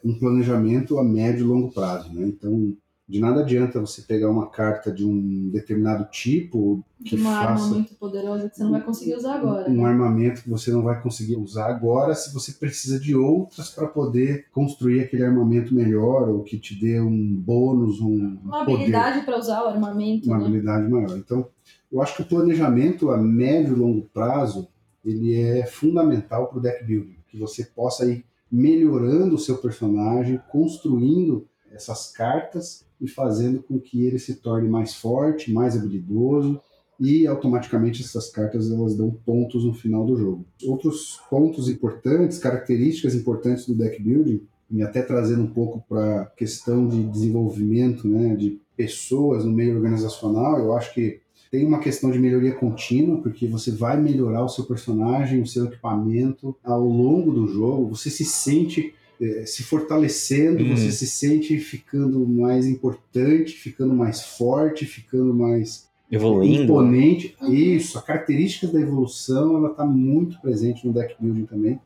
um 0.04 0.18
planejamento 0.18 0.98
a 0.98 1.04
médio 1.04 1.44
e 1.44 1.48
longo 1.48 1.72
prazo, 1.72 2.12
né? 2.12 2.26
Então, 2.26 2.76
de 3.06 3.20
nada 3.20 3.40
adianta 3.40 3.80
você 3.80 4.00
pegar 4.00 4.30
uma 4.30 4.48
carta 4.48 4.90
de 4.90 5.04
um 5.04 5.50
determinado 5.50 6.06
tipo 6.10 6.82
que 7.04 7.16
uma 7.16 7.34
faça 7.34 7.64
arma 7.64 7.66
muito 7.66 7.94
poderosa 7.96 8.48
que 8.48 8.56
você 8.56 8.64
não 8.64 8.70
vai 8.70 8.82
conseguir 8.82 9.14
usar 9.14 9.34
agora. 9.34 9.70
Um 9.70 9.82
né? 9.82 9.84
armamento 9.84 10.42
que 10.42 10.48
você 10.48 10.70
não 10.70 10.82
vai 10.82 11.02
conseguir 11.02 11.36
usar 11.36 11.66
agora 11.66 12.14
se 12.14 12.32
você 12.32 12.52
precisa 12.52 12.98
de 12.98 13.14
outras 13.14 13.68
para 13.68 13.86
poder 13.86 14.46
construir 14.50 15.02
aquele 15.02 15.22
armamento 15.22 15.74
melhor 15.74 16.30
ou 16.30 16.42
que 16.42 16.58
te 16.58 16.74
dê 16.80 16.98
um 16.98 17.36
bônus, 17.36 18.00
um 18.00 18.38
uma 18.42 18.62
habilidade 18.62 19.24
para 19.26 19.38
usar 19.38 19.64
o 19.64 19.68
armamento, 19.68 20.26
uma 20.26 20.38
né? 20.38 20.44
habilidade 20.44 20.88
maior. 20.88 21.18
Então, 21.18 21.46
eu 21.92 22.00
acho 22.00 22.16
que 22.16 22.22
o 22.22 22.26
planejamento 22.26 23.10
a 23.10 23.18
médio 23.18 23.74
e 23.74 23.78
longo 23.78 24.08
prazo 24.14 24.66
ele 25.04 25.38
é 25.38 25.66
fundamental 25.66 26.46
para 26.46 26.58
o 26.58 26.62
deck 26.62 26.82
building, 26.82 27.18
que 27.28 27.38
você 27.38 27.64
possa 27.64 28.06
ir 28.06 28.24
melhorando 28.50 29.34
o 29.34 29.38
seu 29.38 29.58
personagem, 29.58 30.40
construindo 30.50 31.46
essas 31.70 32.10
cartas 32.12 32.86
e 33.04 33.08
fazendo 33.08 33.62
com 33.62 33.78
que 33.78 34.06
ele 34.06 34.18
se 34.18 34.36
torne 34.36 34.68
mais 34.68 34.94
forte, 34.94 35.52
mais 35.52 35.76
habilidoso 35.76 36.58
e 36.98 37.26
automaticamente 37.26 38.02
essas 38.02 38.30
cartas 38.30 38.70
elas 38.70 38.96
dão 38.96 39.10
pontos 39.10 39.64
no 39.64 39.74
final 39.74 40.06
do 40.06 40.16
jogo. 40.16 40.46
Outros 40.64 41.20
pontos 41.28 41.68
importantes, 41.68 42.38
características 42.38 43.14
importantes 43.14 43.66
do 43.66 43.74
deck 43.74 44.02
building, 44.02 44.40
e 44.70 44.82
até 44.82 45.02
trazendo 45.02 45.42
um 45.42 45.50
pouco 45.50 45.84
para 45.86 46.22
a 46.22 46.26
questão 46.26 46.88
de 46.88 47.04
desenvolvimento 47.04 48.08
né, 48.08 48.34
de 48.34 48.58
pessoas 48.76 49.44
no 49.44 49.52
meio 49.52 49.76
organizacional, 49.76 50.58
eu 50.58 50.74
acho 50.74 50.94
que 50.94 51.20
tem 51.50 51.66
uma 51.66 51.78
questão 51.78 52.10
de 52.10 52.18
melhoria 52.18 52.54
contínua, 52.54 53.20
porque 53.20 53.46
você 53.46 53.70
vai 53.70 54.00
melhorar 54.00 54.42
o 54.44 54.48
seu 54.48 54.64
personagem, 54.64 55.42
o 55.42 55.46
seu 55.46 55.66
equipamento 55.66 56.56
ao 56.64 56.84
longo 56.84 57.30
do 57.30 57.46
jogo, 57.46 57.94
você 57.94 58.08
se 58.08 58.24
sente 58.24 58.94
é, 59.20 59.46
se 59.46 59.62
fortalecendo, 59.62 60.62
uhum. 60.62 60.76
você 60.76 60.90
se 60.90 61.06
sente 61.06 61.58
ficando 61.58 62.26
mais 62.26 62.66
importante, 62.66 63.52
ficando 63.52 63.94
mais 63.94 64.22
forte, 64.22 64.84
ficando 64.84 65.32
mais 65.32 65.88
evoluindo, 66.10 66.64
imponente. 66.64 67.36
Isso, 67.42 67.98
a 67.98 68.02
característica 68.02 68.66
da 68.66 68.80
evolução 68.80 69.56
ela 69.56 69.70
está 69.70 69.84
muito 69.84 70.40
presente 70.40 70.86
no 70.86 70.92
deck 70.92 71.16
building 71.20 71.46
também. 71.46 71.80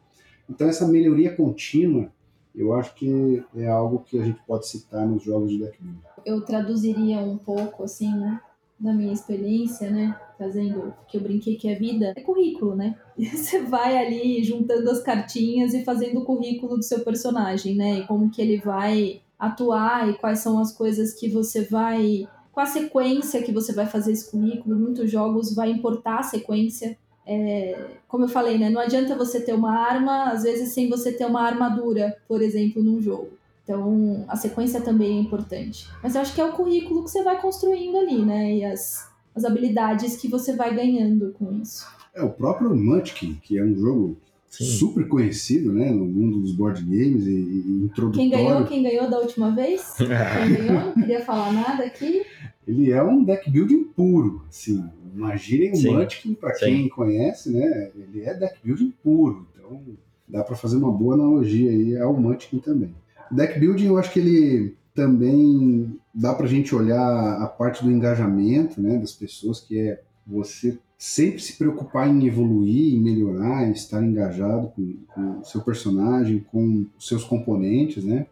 Então 0.49 0.69
essa 0.69 0.87
melhoria 0.87 1.35
contínua, 1.35 2.11
eu 2.55 2.73
acho 2.73 2.95
que 2.95 3.43
é 3.55 3.69
algo 3.69 4.01
que 4.01 4.19
a 4.19 4.25
gente 4.25 4.41
pode 4.47 4.67
citar 4.67 5.07
nos 5.07 5.23
jogos 5.23 5.51
de 5.51 5.59
deck 5.59 5.77
building. 5.81 6.01
Eu 6.25 6.41
traduziria 6.41 7.19
um 7.19 7.37
pouco 7.37 7.85
assim, 7.85 8.11
né? 8.11 8.41
Da 8.79 8.93
minha 8.93 9.13
experiência, 9.13 9.91
né? 9.91 10.19
Trazendo 10.37 10.95
que 11.09 11.17
eu 11.17 11.21
brinquei 11.21 11.57
que 11.57 11.69
é 11.69 11.75
vida 11.75 12.13
é 12.17 12.21
currículo, 12.21 12.77
né? 12.77 12.97
Você 13.19 13.61
vai 13.61 13.97
ali 13.97 14.43
juntando 14.43 14.89
as 14.91 15.03
cartinhas 15.03 15.75
e 15.75 15.85
fazendo 15.85 16.21
o 16.21 16.25
currículo 16.25 16.77
do 16.77 16.83
seu 16.83 17.01
personagem, 17.01 17.75
né? 17.75 17.99
E 17.99 18.07
como 18.07 18.31
que 18.31 18.41
ele 18.41 18.59
vai 18.59 19.21
atuar 19.39 20.09
e 20.09 20.15
quais 20.15 20.41
são 20.41 20.59
as 20.59 20.73
coisas 20.73 21.15
que 21.15 21.29
você 21.29 21.63
vai. 21.63 22.29
Qual 22.53 22.67
a 22.67 22.69
sequência 22.69 23.43
que 23.43 23.53
você 23.53 23.73
vai 23.73 23.87
fazer 23.87 24.13
esse 24.13 24.31
currículo. 24.31 24.77
Muitos 24.77 25.11
jogos 25.11 25.55
vai 25.55 25.71
importar 25.71 26.19
a 26.19 26.25
sequência. 26.25 26.99
É, 27.25 27.79
como 28.09 28.25
eu 28.25 28.29
falei, 28.29 28.59
né? 28.59 28.71
Não 28.71 28.81
adianta 28.81 29.15
você 29.15 29.41
ter 29.41 29.53
uma 29.53 29.79
arma, 29.79 30.31
às 30.31 30.43
vezes, 30.43 30.73
sem 30.73 30.89
você 30.89 31.13
ter 31.13 31.27
uma 31.27 31.43
armadura, 31.43 32.17
por 32.27 32.41
exemplo, 32.43 32.83
num 32.83 33.01
jogo. 33.01 33.38
Então, 33.69 34.25
a 34.27 34.35
sequência 34.35 34.81
também 34.81 35.19
é 35.19 35.21
importante. 35.21 35.87
Mas 36.03 36.15
eu 36.15 36.23
acho 36.23 36.35
que 36.35 36.41
é 36.41 36.45
o 36.45 36.53
currículo 36.53 37.05
que 37.05 37.11
você 37.11 37.23
vai 37.23 37.39
construindo 37.39 37.99
ali, 37.99 38.25
né? 38.25 38.55
E 38.55 38.65
as, 38.65 39.07
as 39.37 39.45
habilidades 39.45 40.17
que 40.17 40.27
você 40.27 40.57
vai 40.57 40.75
ganhando 40.75 41.33
com 41.33 41.53
isso. 41.53 41.87
É, 42.15 42.23
o 42.23 42.31
próprio 42.31 42.75
Munchkin, 42.75 43.35
que 43.43 43.59
é 43.59 43.63
um 43.63 43.77
jogo 43.77 44.17
Sim. 44.49 44.65
super 44.65 45.07
conhecido, 45.07 45.71
né, 45.71 45.91
no 45.91 46.07
mundo 46.07 46.41
dos 46.41 46.53
board 46.53 46.83
games 46.83 47.27
e, 47.27 47.31
e 47.31 47.83
introdutório. 47.85 48.13
Quem 48.13 48.31
ganhou, 48.31 48.65
quem 48.65 48.83
ganhou 48.83 49.11
da 49.11 49.19
última 49.19 49.55
vez? 49.55 49.93
quem 49.99 50.09
ganhou, 50.09 50.87
não 50.87 50.93
queria 50.95 51.21
falar 51.21 51.53
nada 51.53 51.85
aqui. 51.85 52.25
Ele 52.67 52.91
é 52.91 53.03
um 53.03 53.23
deck 53.23 53.51
building 53.51 53.85
puro, 53.85 54.47
assim. 54.49 54.83
Imaginem 55.15 55.73
o 55.75 55.93
Munchkin, 55.93 56.33
para 56.33 56.55
quem 56.55 56.89
conhece, 56.89 57.51
né, 57.51 57.91
ele 57.95 58.23
é 58.23 58.33
deck 58.33 58.59
building 58.65 58.95
puro. 59.03 59.47
Então, 59.55 59.83
dá 60.27 60.43
para 60.43 60.57
fazer 60.57 60.79
uma 60.79 60.91
boa 60.91 61.15
analogia 61.15 61.71
aí 61.71 61.99
ao 61.99 62.15
Munchkin 62.15 62.61
também. 62.61 62.95
Deck 63.31 63.59
building, 63.59 63.87
eu 63.87 63.99
acho 63.99 64.13
que 64.13 64.19
ele 64.21 64.77
também 64.95 65.99
dá 66.13 66.35
para 66.35 66.47
a 66.47 66.49
gente 66.49 66.75
olhar 66.75 67.41
a 67.41 67.47
parte 67.47 67.85
do 67.85 67.91
engajamento 67.91 68.81
né, 68.81 68.99
das 68.99 69.13
pessoas, 69.13 69.61
que 69.61 69.79
é 69.79 70.01
você 70.27 70.79
sempre 70.99 71.41
se 71.41 71.57
preocupar 71.57 72.09
em 72.09 72.27
evoluir, 72.27 72.95
em 72.95 73.01
melhorar, 73.01 73.69
em 73.69 73.73
estar 73.73 74.03
engajado 74.03 74.73
com, 74.75 74.95
com 75.15 75.41
o 75.41 75.45
seu 75.45 75.61
personagem, 75.61 76.45
com 76.51 76.87
os 76.99 77.07
seus 77.07 77.23
componentes, 77.23 78.05
né? 78.05 78.27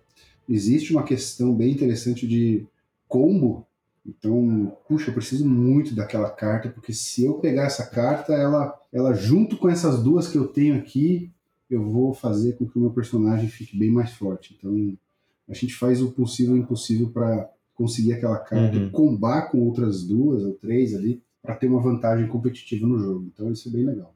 Existe 0.49 0.93
uma 0.93 1.05
questão 1.05 1.55
bem 1.55 1.73
interessante 1.73 2.27
de 2.27 2.67
combo. 3.09 3.65
Então, 4.05 4.77
puxa, 4.89 5.11
eu 5.11 5.15
preciso 5.15 5.49
muito 5.49 5.95
daquela 5.95 6.31
carta, 6.31 6.69
porque 6.69 6.93
se 6.93 7.25
eu 7.25 7.35
pegar 7.35 7.65
essa 7.65 7.87
carta, 7.87 8.33
ela, 8.33 8.77
ela 8.93 9.15
junto 9.15 9.57
com 9.57 9.69
essas 9.69 10.03
duas 10.03 10.29
que 10.29 10.39
eu 10.39 10.47
tenho 10.47 10.77
aqui, 10.77 11.31
eu 11.71 11.85
vou 11.85 12.15
fazer 12.15 12.55
com 12.55 12.67
que 12.67 12.79
o 12.79 12.81
meu 12.81 12.91
personagem 12.91 13.49
fique 13.49 13.77
bem 13.77 13.91
mais 13.91 14.13
forte. 14.13 14.57
Então, 14.57 14.97
a 15.49 15.55
gente 15.55 15.75
faz 15.75 16.01
o 16.01 16.13
possível 16.13 16.57
e 16.57 16.61
o 16.61 16.63
impossível 16.63 17.11
para 17.11 17.51
conseguir 17.75 18.15
aquela 18.15 18.39
carta, 18.39 18.77
uhum. 18.77 18.91
combar 18.91 19.51
com 19.51 19.59
outras 19.61 20.03
duas 20.03 20.43
ou 20.43 20.55
três 20.55 20.95
ali, 20.95 21.23
para 21.43 21.55
ter 21.55 21.69
uma 21.69 21.81
vantagem 21.81 22.27
competitiva 22.27 22.87
no 22.87 22.99
jogo. 22.99 23.31
Então, 23.33 23.53
isso 23.53 23.69
é 23.69 23.73
bem 23.73 23.85
legal. 23.85 24.15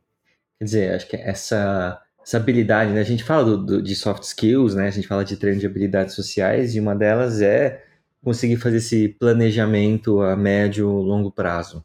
Quer 0.59 0.64
dizer, 0.64 0.95
acho 0.95 1.09
que 1.09 1.16
essa, 1.16 2.00
essa 2.23 2.37
habilidade, 2.37 2.92
né? 2.92 3.00
A 3.00 3.04
gente 3.04 3.23
fala 3.23 3.45
do, 3.45 3.64
do, 3.64 3.83
de 3.83 3.95
soft 3.95 4.23
skills, 4.25 4.75
né? 4.75 4.88
A 4.88 4.90
gente 4.90 5.07
fala 5.07 5.25
de 5.25 5.37
treino 5.37 5.61
de 5.61 5.66
habilidades 5.66 6.14
sociais, 6.14 6.75
e 6.75 6.80
uma 6.80 6.95
delas 6.95 7.40
é 7.40 7.85
conseguir 8.23 8.57
fazer 8.57 8.78
esse 8.78 9.09
planejamento 9.09 10.21
a 10.21 10.37
médio 10.37 10.88
longo 10.88 11.30
prazo. 11.30 11.85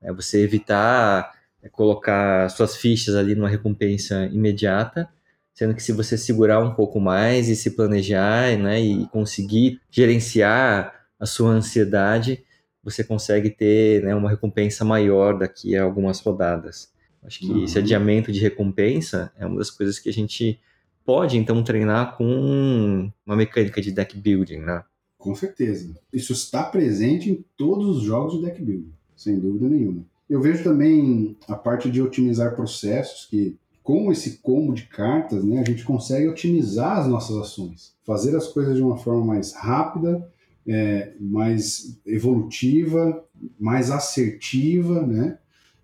É 0.00 0.12
você 0.12 0.42
evitar 0.42 1.32
colocar 1.70 2.48
suas 2.50 2.76
fichas 2.76 3.14
ali 3.14 3.34
numa 3.34 3.48
recompensa 3.48 4.26
imediata, 4.26 5.08
sendo 5.54 5.74
que 5.74 5.82
se 5.82 5.92
você 5.92 6.16
segurar 6.16 6.60
um 6.60 6.74
pouco 6.74 6.98
mais 7.00 7.48
e 7.48 7.56
se 7.56 7.70
planejar, 7.76 8.56
né, 8.58 8.80
e 8.80 9.06
conseguir 9.08 9.80
gerenciar 9.90 10.92
a 11.18 11.26
sua 11.26 11.50
ansiedade, 11.50 12.44
você 12.82 13.04
consegue 13.04 13.50
ter 13.50 14.02
né, 14.02 14.14
uma 14.14 14.30
recompensa 14.30 14.84
maior 14.84 15.38
daqui 15.38 15.76
a 15.76 15.84
algumas 15.84 16.20
rodadas. 16.20 16.90
Acho 17.22 17.38
que 17.38 17.52
uhum. 17.52 17.64
esse 17.64 17.78
adiamento 17.78 18.32
de 18.32 18.40
recompensa 18.40 19.32
é 19.38 19.46
uma 19.46 19.58
das 19.58 19.70
coisas 19.70 19.98
que 19.98 20.08
a 20.08 20.12
gente 20.12 20.58
pode 21.04 21.36
então 21.36 21.62
treinar 21.62 22.16
com 22.16 23.10
uma 23.24 23.36
mecânica 23.36 23.80
de 23.80 23.92
deck 23.92 24.16
building, 24.16 24.58
né? 24.58 24.82
Com 25.16 25.34
certeza. 25.34 25.94
Isso 26.12 26.32
está 26.32 26.64
presente 26.64 27.30
em 27.30 27.44
todos 27.56 27.98
os 27.98 28.02
jogos 28.02 28.34
de 28.34 28.44
deck 28.44 28.60
building, 28.60 28.92
sem 29.14 29.38
dúvida 29.38 29.68
nenhuma. 29.68 30.04
Eu 30.32 30.40
vejo 30.40 30.64
também 30.64 31.36
a 31.46 31.54
parte 31.54 31.90
de 31.90 32.00
otimizar 32.00 32.56
processos, 32.56 33.26
que 33.26 33.54
com 33.82 34.10
esse 34.10 34.38
combo 34.38 34.72
de 34.72 34.84
cartas, 34.84 35.44
né, 35.44 35.60
a 35.60 35.64
gente 35.70 35.84
consegue 35.84 36.26
otimizar 36.26 36.96
as 36.96 37.06
nossas 37.06 37.36
ações, 37.36 37.92
fazer 38.02 38.34
as 38.34 38.46
coisas 38.46 38.74
de 38.74 38.82
uma 38.82 38.96
forma 38.96 39.22
mais 39.26 39.52
rápida, 39.52 40.26
é, 40.66 41.12
mais 41.20 42.00
evolutiva, 42.06 43.22
mais 43.60 43.90
assertiva, 43.90 45.06
né, 45.06 45.36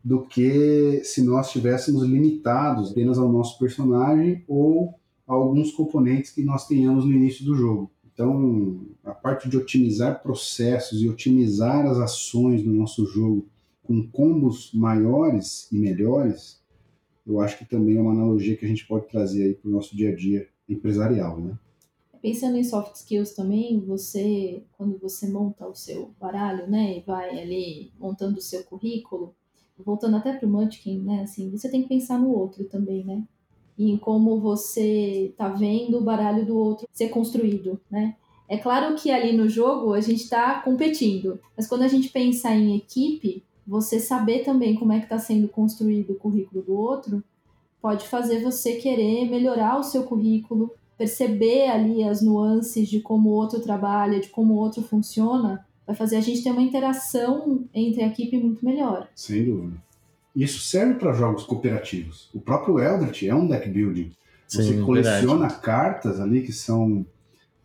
do 0.03 0.23
que 0.23 1.03
se 1.05 1.23
nós 1.23 1.49
estivéssemos 1.49 2.03
limitados 2.05 2.93
apenas 2.93 3.19
ao 3.19 3.31
nosso 3.31 3.59
personagem 3.59 4.43
ou 4.49 4.95
a 5.27 5.35
alguns 5.35 5.73
componentes 5.73 6.31
que 6.31 6.43
nós 6.43 6.67
tenhamos 6.67 7.05
no 7.05 7.13
início 7.13 7.45
do 7.45 7.55
jogo. 7.55 7.91
Então, 8.15 8.81
a 9.05 9.13
parte 9.13 9.47
de 9.47 9.59
otimizar 9.59 10.23
processos 10.23 11.03
e 11.03 11.09
otimizar 11.09 11.85
as 11.85 11.99
ações 11.99 12.65
no 12.65 12.73
nosso 12.73 13.05
jogo 13.05 13.47
com 13.89 14.07
combos 14.07 14.71
maiores 14.75 15.67
e 15.73 15.79
melhores, 15.79 16.63
eu 17.27 17.41
acho 17.41 17.57
que 17.57 17.65
também 17.65 17.97
é 17.97 18.01
uma 18.01 18.13
analogia 18.13 18.55
que 18.55 18.67
a 18.67 18.69
gente 18.69 18.87
pode 18.87 19.09
trazer 19.09 19.45
aí 19.45 19.55
para 19.55 19.67
o 19.67 19.73
nosso 19.73 19.97
dia 19.97 20.11
a 20.11 20.15
dia 20.15 20.47
empresarial, 20.69 21.41
né? 21.41 21.59
Pensando 22.21 22.59
em 22.59 22.65
soft 22.65 22.97
skills 22.97 23.33
também, 23.33 23.81
você, 23.81 24.63
quando 24.77 24.99
você 24.99 25.31
monta 25.31 25.67
o 25.67 25.75
seu 25.75 26.11
baralho, 26.21 26.69
né, 26.69 26.99
e 26.99 27.01
vai 27.01 27.41
ali 27.41 27.91
montando 27.99 28.39
o 28.39 28.43
seu 28.43 28.63
currículo, 28.65 29.35
voltando 29.79 30.17
até 30.17 30.35
para 30.35 30.47
o 30.47 30.51
Munchkin, 30.51 31.01
né, 31.01 31.23
assim, 31.23 31.51
você 31.51 31.71
tem 31.71 31.83
que 31.83 31.89
pensar 31.89 32.19
no 32.19 32.31
outro 32.31 32.65
também, 32.65 33.05
né? 33.05 33.23
E 33.79 33.91
em 33.91 33.97
como 33.97 34.39
você 34.39 35.33
tá 35.37 35.49
vendo 35.49 35.97
o 35.97 36.05
baralho 36.05 36.45
do 36.45 36.59
outro 36.59 36.87
ser 36.93 37.09
construído, 37.09 37.81
né? 37.91 38.17
É 38.49 38.59
claro 38.59 38.97
que 38.97 39.11
ali 39.11 39.35
no 39.35 39.49
jogo 39.49 39.95
a 39.95 40.01
gente 40.01 40.25
está 40.25 40.61
competindo, 40.61 41.41
mas 41.57 41.67
quando 41.67 41.83
a 41.83 41.89
gente 41.89 42.09
pensa 42.09 42.53
em 42.53 42.77
equipe, 42.77 43.45
você 43.69 44.01
saber 44.01 44.45
também 44.45 44.75
como 44.75 44.93
é 44.93 44.99
que 44.99 45.05
está 45.05 45.19
sendo 45.19 45.47
construído 45.47 46.15
o 46.15 46.19
currículo 46.19 46.63
do 46.63 46.73
outro 46.73 47.23
pode 47.83 48.09
fazer 48.09 48.43
você 48.43 48.77
querer 48.77 49.29
melhorar 49.29 49.79
o 49.79 49.85
seu 49.85 50.05
currículo, 50.05 50.75
perceber 50.97 51.69
ali 51.69 52.03
as 52.03 52.23
nuances 52.23 52.89
de 52.89 53.01
como 53.01 53.29
o 53.29 53.33
outro 53.33 53.61
trabalha, 53.61 54.21
de 54.21 54.29
como 54.29 54.55
o 54.55 54.57
outro 54.57 54.83
funciona, 54.83 55.65
vai 55.87 55.95
fazer 55.95 56.17
a 56.17 56.21
gente 56.21 56.43
ter 56.43 56.51
uma 56.51 56.63
interação 56.63 57.67
entre 57.75 58.03
a 58.03 58.07
equipe 58.07 58.39
muito 58.39 58.65
melhor. 58.65 59.07
Sem 59.15 59.45
dúvida. 59.45 59.77
Isso 60.35 60.61
serve 60.61 60.95
para 60.95 61.13
jogos 61.13 61.45
cooperativos. 61.45 62.31
O 62.33 62.41
próprio 62.41 62.81
Eldritch 62.81 63.25
é 63.25 63.35
um 63.35 63.47
deck 63.47 63.69
building. 63.69 64.13
Você 64.47 64.63
Sim, 64.63 64.83
coleciona 64.83 65.41
verdade. 65.41 65.61
cartas 65.61 66.21
ali 66.21 66.41
que 66.41 66.53
são 66.53 67.05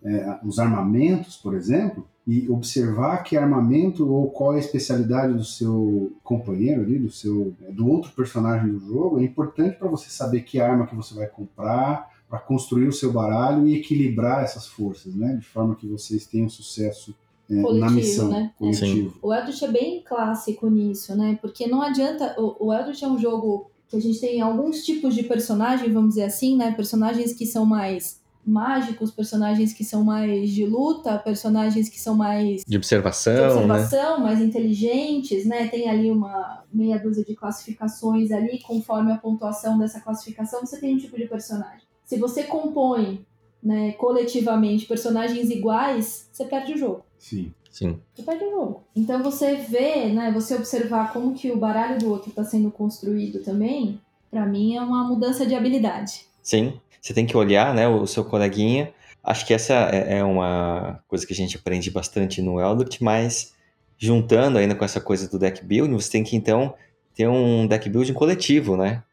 é, 0.03 0.37
os 0.43 0.59
armamentos, 0.59 1.37
por 1.37 1.53
exemplo, 1.53 2.05
e 2.25 2.49
observar 2.49 3.21
que 3.23 3.35
armamento 3.35 4.09
ou 4.09 4.29
qual 4.29 4.53
é 4.53 4.55
a 4.57 4.59
especialidade 4.59 5.33
do 5.33 5.43
seu 5.43 6.13
companheiro 6.23 6.81
ali, 6.81 6.97
do 6.97 7.11
seu 7.11 7.53
do 7.69 7.89
outro 7.89 8.11
personagem 8.11 8.71
do 8.71 8.79
jogo, 8.79 9.19
é 9.19 9.23
importante 9.23 9.77
para 9.77 9.89
você 9.89 10.09
saber 10.09 10.41
que 10.41 10.59
arma 10.59 10.87
que 10.87 10.95
você 10.95 11.13
vai 11.13 11.27
comprar 11.27 12.11
para 12.29 12.39
construir 12.39 12.87
o 12.87 12.93
seu 12.93 13.11
baralho 13.11 13.67
e 13.67 13.77
equilibrar 13.77 14.43
essas 14.43 14.65
forças, 14.65 15.13
né, 15.13 15.35
de 15.35 15.45
forma 15.45 15.75
que 15.75 15.85
vocês 15.85 16.25
tenham 16.25 16.49
sucesso 16.49 17.13
é, 17.49 17.55
na 17.55 17.61
Coletivo, 17.63 17.91
missão 17.91 18.29
né? 18.29 18.51
coletivo. 18.57 19.19
O 19.21 19.33
Eldritch 19.33 19.61
é 19.61 19.67
bem 19.67 20.01
clássico 20.01 20.69
nisso, 20.69 21.15
né? 21.15 21.37
Porque 21.41 21.67
não 21.67 21.81
adianta. 21.81 22.33
O, 22.39 22.67
o 22.67 22.73
Eldritch 22.73 23.03
é 23.03 23.07
um 23.07 23.19
jogo 23.19 23.69
que 23.89 23.97
a 23.97 23.99
gente 23.99 24.19
tem 24.19 24.41
alguns 24.41 24.83
tipos 24.83 25.13
de 25.13 25.23
personagem, 25.23 25.91
vamos 25.91 26.11
dizer 26.11 26.23
assim, 26.23 26.55
né? 26.55 26.71
Personagens 26.71 27.33
que 27.33 27.45
são 27.45 27.65
mais 27.65 28.22
mágicos, 28.45 29.11
personagens 29.11 29.73
que 29.73 29.83
são 29.83 30.03
mais 30.03 30.49
de 30.49 30.65
luta, 30.65 31.17
personagens 31.17 31.89
que 31.89 31.99
são 31.99 32.15
mais 32.15 32.63
De 32.67 32.77
observação, 32.77 33.33
de 33.33 33.39
né? 33.67 33.73
observação, 33.73 34.19
mais 34.19 34.41
inteligentes, 34.41 35.45
né? 35.45 35.67
Tem 35.67 35.89
ali 35.89 36.11
uma 36.11 36.63
meia 36.73 36.97
dúzia 36.97 37.23
de 37.23 37.35
classificações 37.35 38.31
ali, 38.31 38.59
conforme 38.59 39.11
a 39.11 39.17
pontuação 39.17 39.77
dessa 39.77 39.99
classificação, 39.99 40.61
você 40.61 40.79
tem 40.79 40.95
um 40.95 40.97
tipo 40.97 41.17
de 41.17 41.25
personagem. 41.27 41.83
Se 42.05 42.17
você 42.17 42.43
compõe, 42.43 43.25
né, 43.61 43.93
coletivamente 43.93 44.85
personagens 44.85 45.49
iguais, 45.49 46.27
você 46.31 46.45
perde 46.45 46.73
o 46.73 46.77
jogo. 46.77 47.05
Sim. 47.17 47.53
Sim. 47.71 47.99
Você 48.13 48.21
perde 48.21 48.43
o 48.45 48.51
jogo. 48.51 48.83
Então 48.95 49.23
você 49.23 49.55
vê, 49.55 50.07
né, 50.07 50.31
você 50.31 50.53
observar 50.53 51.11
como 51.11 51.33
que 51.33 51.49
o 51.51 51.57
baralho 51.57 51.97
do 51.97 52.09
outro 52.09 52.29
está 52.29 52.43
sendo 52.43 52.69
construído 52.69 53.39
também, 53.43 53.99
pra 54.29 54.45
mim 54.45 54.75
é 54.75 54.81
uma 54.81 55.03
mudança 55.07 55.45
de 55.45 55.55
habilidade. 55.55 56.25
Sim. 56.43 56.79
Você 57.03 57.13
tem 57.13 57.25
que 57.25 57.35
olhar, 57.35 57.73
né, 57.75 57.85
o 57.85 58.07
seu 58.07 58.23
coleguinha. 58.23 58.93
Acho 59.21 59.45
que 59.45 59.53
essa 59.53 59.73
é 59.91 60.19
é 60.19 60.23
uma 60.23 61.03
coisa 61.07 61.27
que 61.27 61.33
a 61.33 61.35
gente 61.35 61.57
aprende 61.57 61.91
bastante 61.91 62.41
no 62.41 62.61
Eldritch, 62.61 63.01
mas 63.01 63.53
juntando 63.97 64.57
ainda 64.57 64.73
com 64.73 64.85
essa 64.85 65.01
coisa 65.01 65.29
do 65.29 65.37
deck 65.37 65.63
building, 65.65 65.93
você 65.93 66.11
tem 66.11 66.23
que 66.23 66.35
então 66.37 66.73
ter 67.13 67.27
um 67.27 67.67
deck 67.67 67.89
building 67.89 68.13
coletivo, 68.13 68.77
né? 68.77 69.03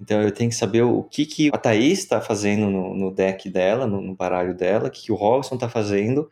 Então 0.00 0.22
eu 0.22 0.30
tenho 0.32 0.48
que 0.48 0.56
saber 0.56 0.82
o 0.82 1.02
que, 1.02 1.26
que 1.26 1.50
a 1.52 1.58
Thaís 1.58 1.98
está 1.98 2.20
fazendo 2.20 2.70
no, 2.70 2.94
no 2.94 3.10
deck 3.10 3.50
dela, 3.50 3.84
no, 3.86 4.00
no 4.00 4.14
baralho 4.14 4.54
dela, 4.54 4.88
o 4.88 4.90
que, 4.90 5.02
que 5.02 5.12
o 5.12 5.16
Robson 5.16 5.56
está 5.56 5.68
fazendo, 5.68 6.30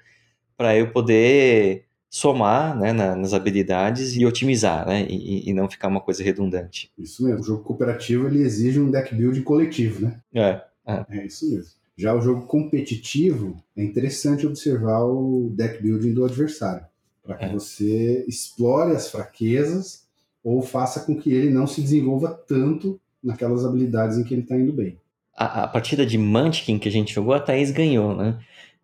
para 0.56 0.76
eu 0.76 0.90
poder 0.92 1.84
somar 2.10 2.76
né, 2.78 2.92
na- 2.92 3.14
nas 3.16 3.34
habilidades 3.34 4.16
e 4.16 4.24
otimizar, 4.24 4.86
né? 4.86 5.04
E, 5.08 5.48
e- 5.48 5.50
e 5.50 5.52
não 5.52 5.68
ficar 5.68 5.88
uma 5.88 6.00
coisa 6.00 6.22
redundante. 6.22 6.90
Isso 6.98 7.24
mesmo. 7.24 7.40
O 7.40 7.44
jogo 7.44 7.62
cooperativo 7.64 8.26
ele 8.28 8.40
exige 8.40 8.80
um 8.80 8.90
deck 8.90 9.14
building 9.14 9.42
coletivo, 9.42 10.06
né? 10.06 10.20
É, 10.34 10.62
É 11.10 11.26
isso 11.26 11.48
mesmo. 11.50 11.72
Já 11.96 12.14
o 12.14 12.20
jogo 12.20 12.46
competitivo, 12.46 13.56
é 13.76 13.82
interessante 13.82 14.46
observar 14.46 15.02
o 15.04 15.50
deck 15.54 15.82
building 15.82 16.14
do 16.14 16.24
adversário, 16.24 16.86
para 17.24 17.36
que 17.36 17.44
É. 17.46 17.52
você 17.52 18.24
explore 18.28 18.92
as 18.94 19.10
fraquezas 19.10 20.06
ou 20.44 20.62
faça 20.62 21.00
com 21.00 21.16
que 21.16 21.32
ele 21.32 21.50
não 21.50 21.66
se 21.66 21.80
desenvolva 21.82 22.30
tanto 22.46 23.00
naquelas 23.22 23.64
habilidades 23.64 24.16
em 24.16 24.24
que 24.24 24.32
ele 24.32 24.42
está 24.42 24.56
indo 24.56 24.72
bem. 24.72 24.98
a, 25.36 25.64
a 25.64 25.68
partida 25.68 26.04
de 26.06 26.16
Munchkin 26.18 26.78
que 26.78 26.88
a 26.88 26.92
gente 26.92 27.12
jogou, 27.14 27.32
a 27.34 27.40
Thaís 27.40 27.70
ganhou, 27.70 28.14
né? 28.16 28.38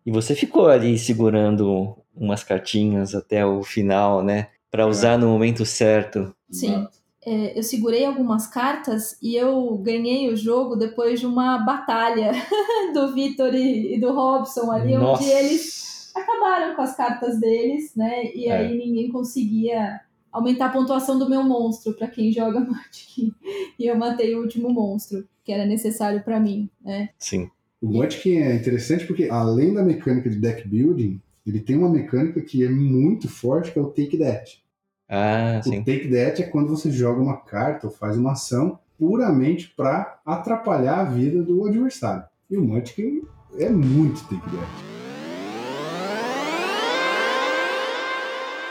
E 0.05 0.11
você 0.11 0.35
ficou 0.35 0.67
ali 0.69 0.97
segurando 0.97 1.97
umas 2.15 2.43
cartinhas 2.43 3.13
até 3.15 3.45
o 3.45 3.61
final, 3.63 4.23
né? 4.23 4.49
Para 4.71 4.87
usar 4.87 5.17
no 5.17 5.27
momento 5.27 5.65
certo. 5.65 6.33
Sim. 6.51 6.75
É, 6.75 6.87
eu 7.25 7.63
segurei 7.63 8.05
algumas 8.05 8.47
cartas 8.47 9.17
e 9.21 9.35
eu 9.35 9.77
ganhei 9.77 10.31
o 10.31 10.37
jogo 10.37 10.75
depois 10.75 11.19
de 11.19 11.25
uma 11.25 11.57
batalha 11.59 12.31
do 12.93 13.13
Vitor 13.13 13.53
e, 13.55 13.95
e 13.95 13.99
do 13.99 14.13
Robson 14.13 14.71
ali, 14.71 14.95
Nossa. 14.95 15.23
onde 15.23 15.31
eles 15.31 16.11
acabaram 16.15 16.75
com 16.75 16.81
as 16.81 16.95
cartas 16.95 17.39
deles, 17.39 17.95
né? 17.95 18.25
E 18.33 18.45
É. 18.47 18.57
aí 18.57 18.77
ninguém 18.77 19.09
conseguia 19.09 19.99
aumentar 20.31 20.67
a 20.67 20.69
pontuação 20.69 21.17
do 21.17 21.29
meu 21.29 21.43
monstro 21.43 21.93
para 21.93 22.07
quem 22.07 22.31
joga 22.31 22.59
Magic. 22.61 23.33
E 23.79 23.85
eu 23.87 23.97
matei 23.97 24.35
o 24.35 24.41
último 24.41 24.69
monstro 24.69 25.27
que 25.43 25.51
era 25.51 25.65
necessário 25.65 26.23
para 26.23 26.39
mim, 26.39 26.69
né? 26.83 27.09
Sim. 27.17 27.49
O 27.81 27.87
Munchkin 27.87 28.37
é 28.37 28.55
interessante 28.55 29.05
porque, 29.05 29.29
além 29.29 29.73
da 29.73 29.83
mecânica 29.83 30.29
de 30.29 30.37
deck 30.37 30.67
building, 30.67 31.21
ele 31.45 31.59
tem 31.59 31.75
uma 31.77 31.89
mecânica 31.89 32.41
que 32.41 32.63
é 32.63 32.69
muito 32.69 33.27
forte, 33.29 33.71
que 33.71 33.77
é 33.77 33.81
o 33.81 33.87
Take 33.91 34.17
That. 34.17 34.63
Ah, 35.07 35.59
O 35.59 35.63
sim. 35.63 35.83
Take 35.83 36.09
That 36.09 36.41
é 36.41 36.45
quando 36.47 36.69
você 36.69 36.89
joga 36.91 37.21
uma 37.21 37.37
carta 37.37 37.87
ou 37.87 37.93
faz 37.93 38.17
uma 38.17 38.31
ação 38.31 38.79
puramente 38.97 39.71
para 39.75 40.19
atrapalhar 40.25 40.99
a 41.01 41.03
vida 41.03 41.43
do 41.43 41.65
adversário. 41.67 42.23
E 42.49 42.57
o 42.57 42.63
Munchkin 42.63 43.21
é 43.59 43.69
muito 43.69 44.21
Take 44.23 44.41
That. 44.49 44.85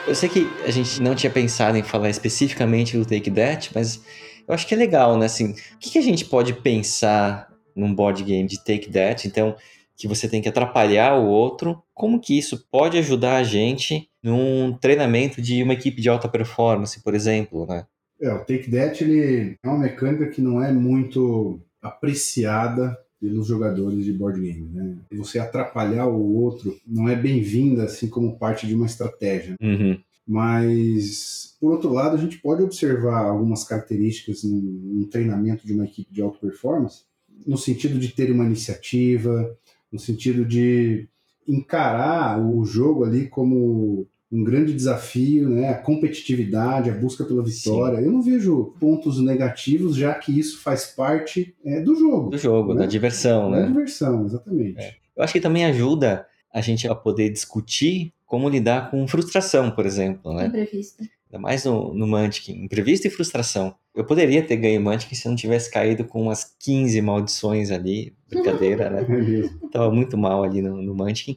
Eu 0.07 0.15
sei 0.15 0.29
que 0.29 0.47
a 0.67 0.71
gente 0.71 1.01
não 1.01 1.15
tinha 1.15 1.31
pensado 1.31 1.79
em 1.79 1.83
falar 1.83 2.11
especificamente 2.11 2.97
do 2.99 3.07
Take 3.07 3.31
That, 3.31 3.71
mas 3.75 4.03
eu 4.47 4.55
acho 4.55 4.67
que 4.67 4.75
é 4.75 4.77
legal, 4.77 5.17
né? 5.17 5.27
Assim, 5.27 5.53
o 5.53 5.79
que, 5.79 5.91
que 5.91 5.99
a 5.99 6.03
gente 6.03 6.27
pode 6.27 6.53
pensar 6.53 7.49
num 7.75 7.95
board 7.95 8.23
game 8.23 8.47
de 8.47 8.59
Take 8.63 8.91
That? 8.91 9.27
Então, 9.27 9.57
que 9.97 10.09
você 10.09 10.29
tem 10.29 10.43
que 10.43 10.49
atrapalhar 10.49 11.15
o 11.17 11.27
outro. 11.27 11.83
Como 11.95 12.21
que 12.21 12.37
isso 12.37 12.67
pode 12.71 12.99
ajudar 12.99 13.37
a 13.37 13.45
gente 13.45 14.09
num 14.23 14.73
treinamento 14.73 15.41
de 15.41 15.63
uma 15.63 15.75
equipe 15.75 16.01
de 16.01 16.09
alta 16.09 16.29
performance, 16.29 17.03
por 17.03 17.15
exemplo, 17.15 17.67
né? 17.67 17.87
É, 18.21 18.33
o 18.33 18.39
Take 18.39 18.71
That 18.71 19.03
ele 19.03 19.57
é 19.63 19.69
uma 19.69 19.79
mecânica 19.79 20.29
que 20.29 20.41
não 20.41 20.63
é 20.63 20.73
muito 20.73 21.61
apreciada 21.83 22.97
pelos 23.21 23.47
jogadores 23.47 24.05
de 24.05 24.13
board 24.13 24.41
game, 24.41 24.69
né? 24.73 24.97
Você 25.13 25.39
atrapalhar 25.39 26.07
o 26.07 26.35
outro 26.37 26.77
não 26.87 27.09
é 27.09 27.17
bem-vinda 27.17 27.85
assim 27.85 28.09
como 28.09 28.39
parte 28.39 28.67
de 28.67 28.75
uma 28.75 28.87
estratégia. 28.87 29.57
Uhum. 29.61 29.99
Mas, 30.27 31.55
por 31.61 31.73
outro 31.73 31.93
lado, 31.93 32.17
a 32.17 32.21
gente 32.21 32.39
pode 32.39 32.63
observar 32.63 33.27
algumas 33.27 33.65
características 33.65 34.43
num 34.43 35.07
treinamento 35.11 35.67
de 35.67 35.75
uma 35.75 35.85
equipe 35.85 36.13
de 36.13 36.23
alta 36.23 36.39
performance, 36.39 37.03
no 37.47 37.59
sentido 37.59 37.99
de 37.99 38.09
ter 38.09 38.31
uma 38.31 38.45
iniciativa, 38.45 39.55
no 39.95 40.01
sentido 40.01 40.45
de 40.45 41.09
encarar 41.47 42.45
o 42.45 42.65
jogo 42.65 43.05
ali 43.05 43.29
como 43.29 44.09
um 44.31 44.43
grande 44.43 44.75
desafio, 44.75 45.49
né? 45.49 45.69
A 45.69 45.75
competitividade, 45.79 46.91
a 46.91 46.95
busca 46.95 47.25
pela 47.25 47.45
vitória. 47.45 47.99
Eu 47.99 48.11
não 48.11 48.21
vejo 48.21 48.75
pontos 48.81 49.21
negativos, 49.21 49.95
já 49.95 50.13
que 50.13 50.37
isso 50.37 50.61
faz 50.61 50.87
parte 50.87 51.55
é, 51.65 51.81
do 51.81 51.95
jogo. 51.95 52.31
Do 52.31 52.39
jogo, 52.39 52.75
né? 52.75 52.81
da 52.81 52.87
diversão, 52.87 53.53
Da 53.53 53.61
né? 53.61 53.67
diversão, 53.69 54.27
exatamente. 54.27 55.01
Eu 55.17 55.23
acho 55.23 55.33
que 55.33 55.41
também 55.41 55.65
ajuda 55.65 56.27
a 56.53 56.61
gente 56.61 56.89
a 56.89 56.95
poder 56.95 57.31
discutir 57.31 58.13
como 58.27 58.49
lidar 58.49 58.91
com 58.91 59.07
frustração, 59.07 59.71
por 59.71 59.87
exemplo, 59.87 60.35
né? 60.35 60.47
Imprevisto. 60.47 61.05
Ainda 61.35 61.39
mais 61.41 61.65
no, 61.65 61.93
no 61.93 62.07
Munchkin. 62.07 62.65
Imprevisto 62.65 63.09
e 63.09 63.11
frustração. 63.11 63.75
Eu 63.95 64.05
poderia 64.05 64.43
ter 64.43 64.57
ganho 64.57 64.81
Munchkin 64.81 65.15
se 65.17 65.27
eu 65.27 65.31
não 65.31 65.37
tivesse 65.37 65.69
caído 65.71 66.05
com 66.05 66.23
umas 66.23 66.45
15 66.61 67.01
maldições 67.03 67.73
ali. 67.73 68.15
Brincadeira, 68.29 68.89
né? 68.89 69.05
É. 69.65 69.69
Tava 69.71 69.91
muito 69.91 70.17
mal 70.17 70.45
ali 70.45 70.63
no, 70.63 70.81
no 70.81 70.95
Munchkin. 70.95 71.35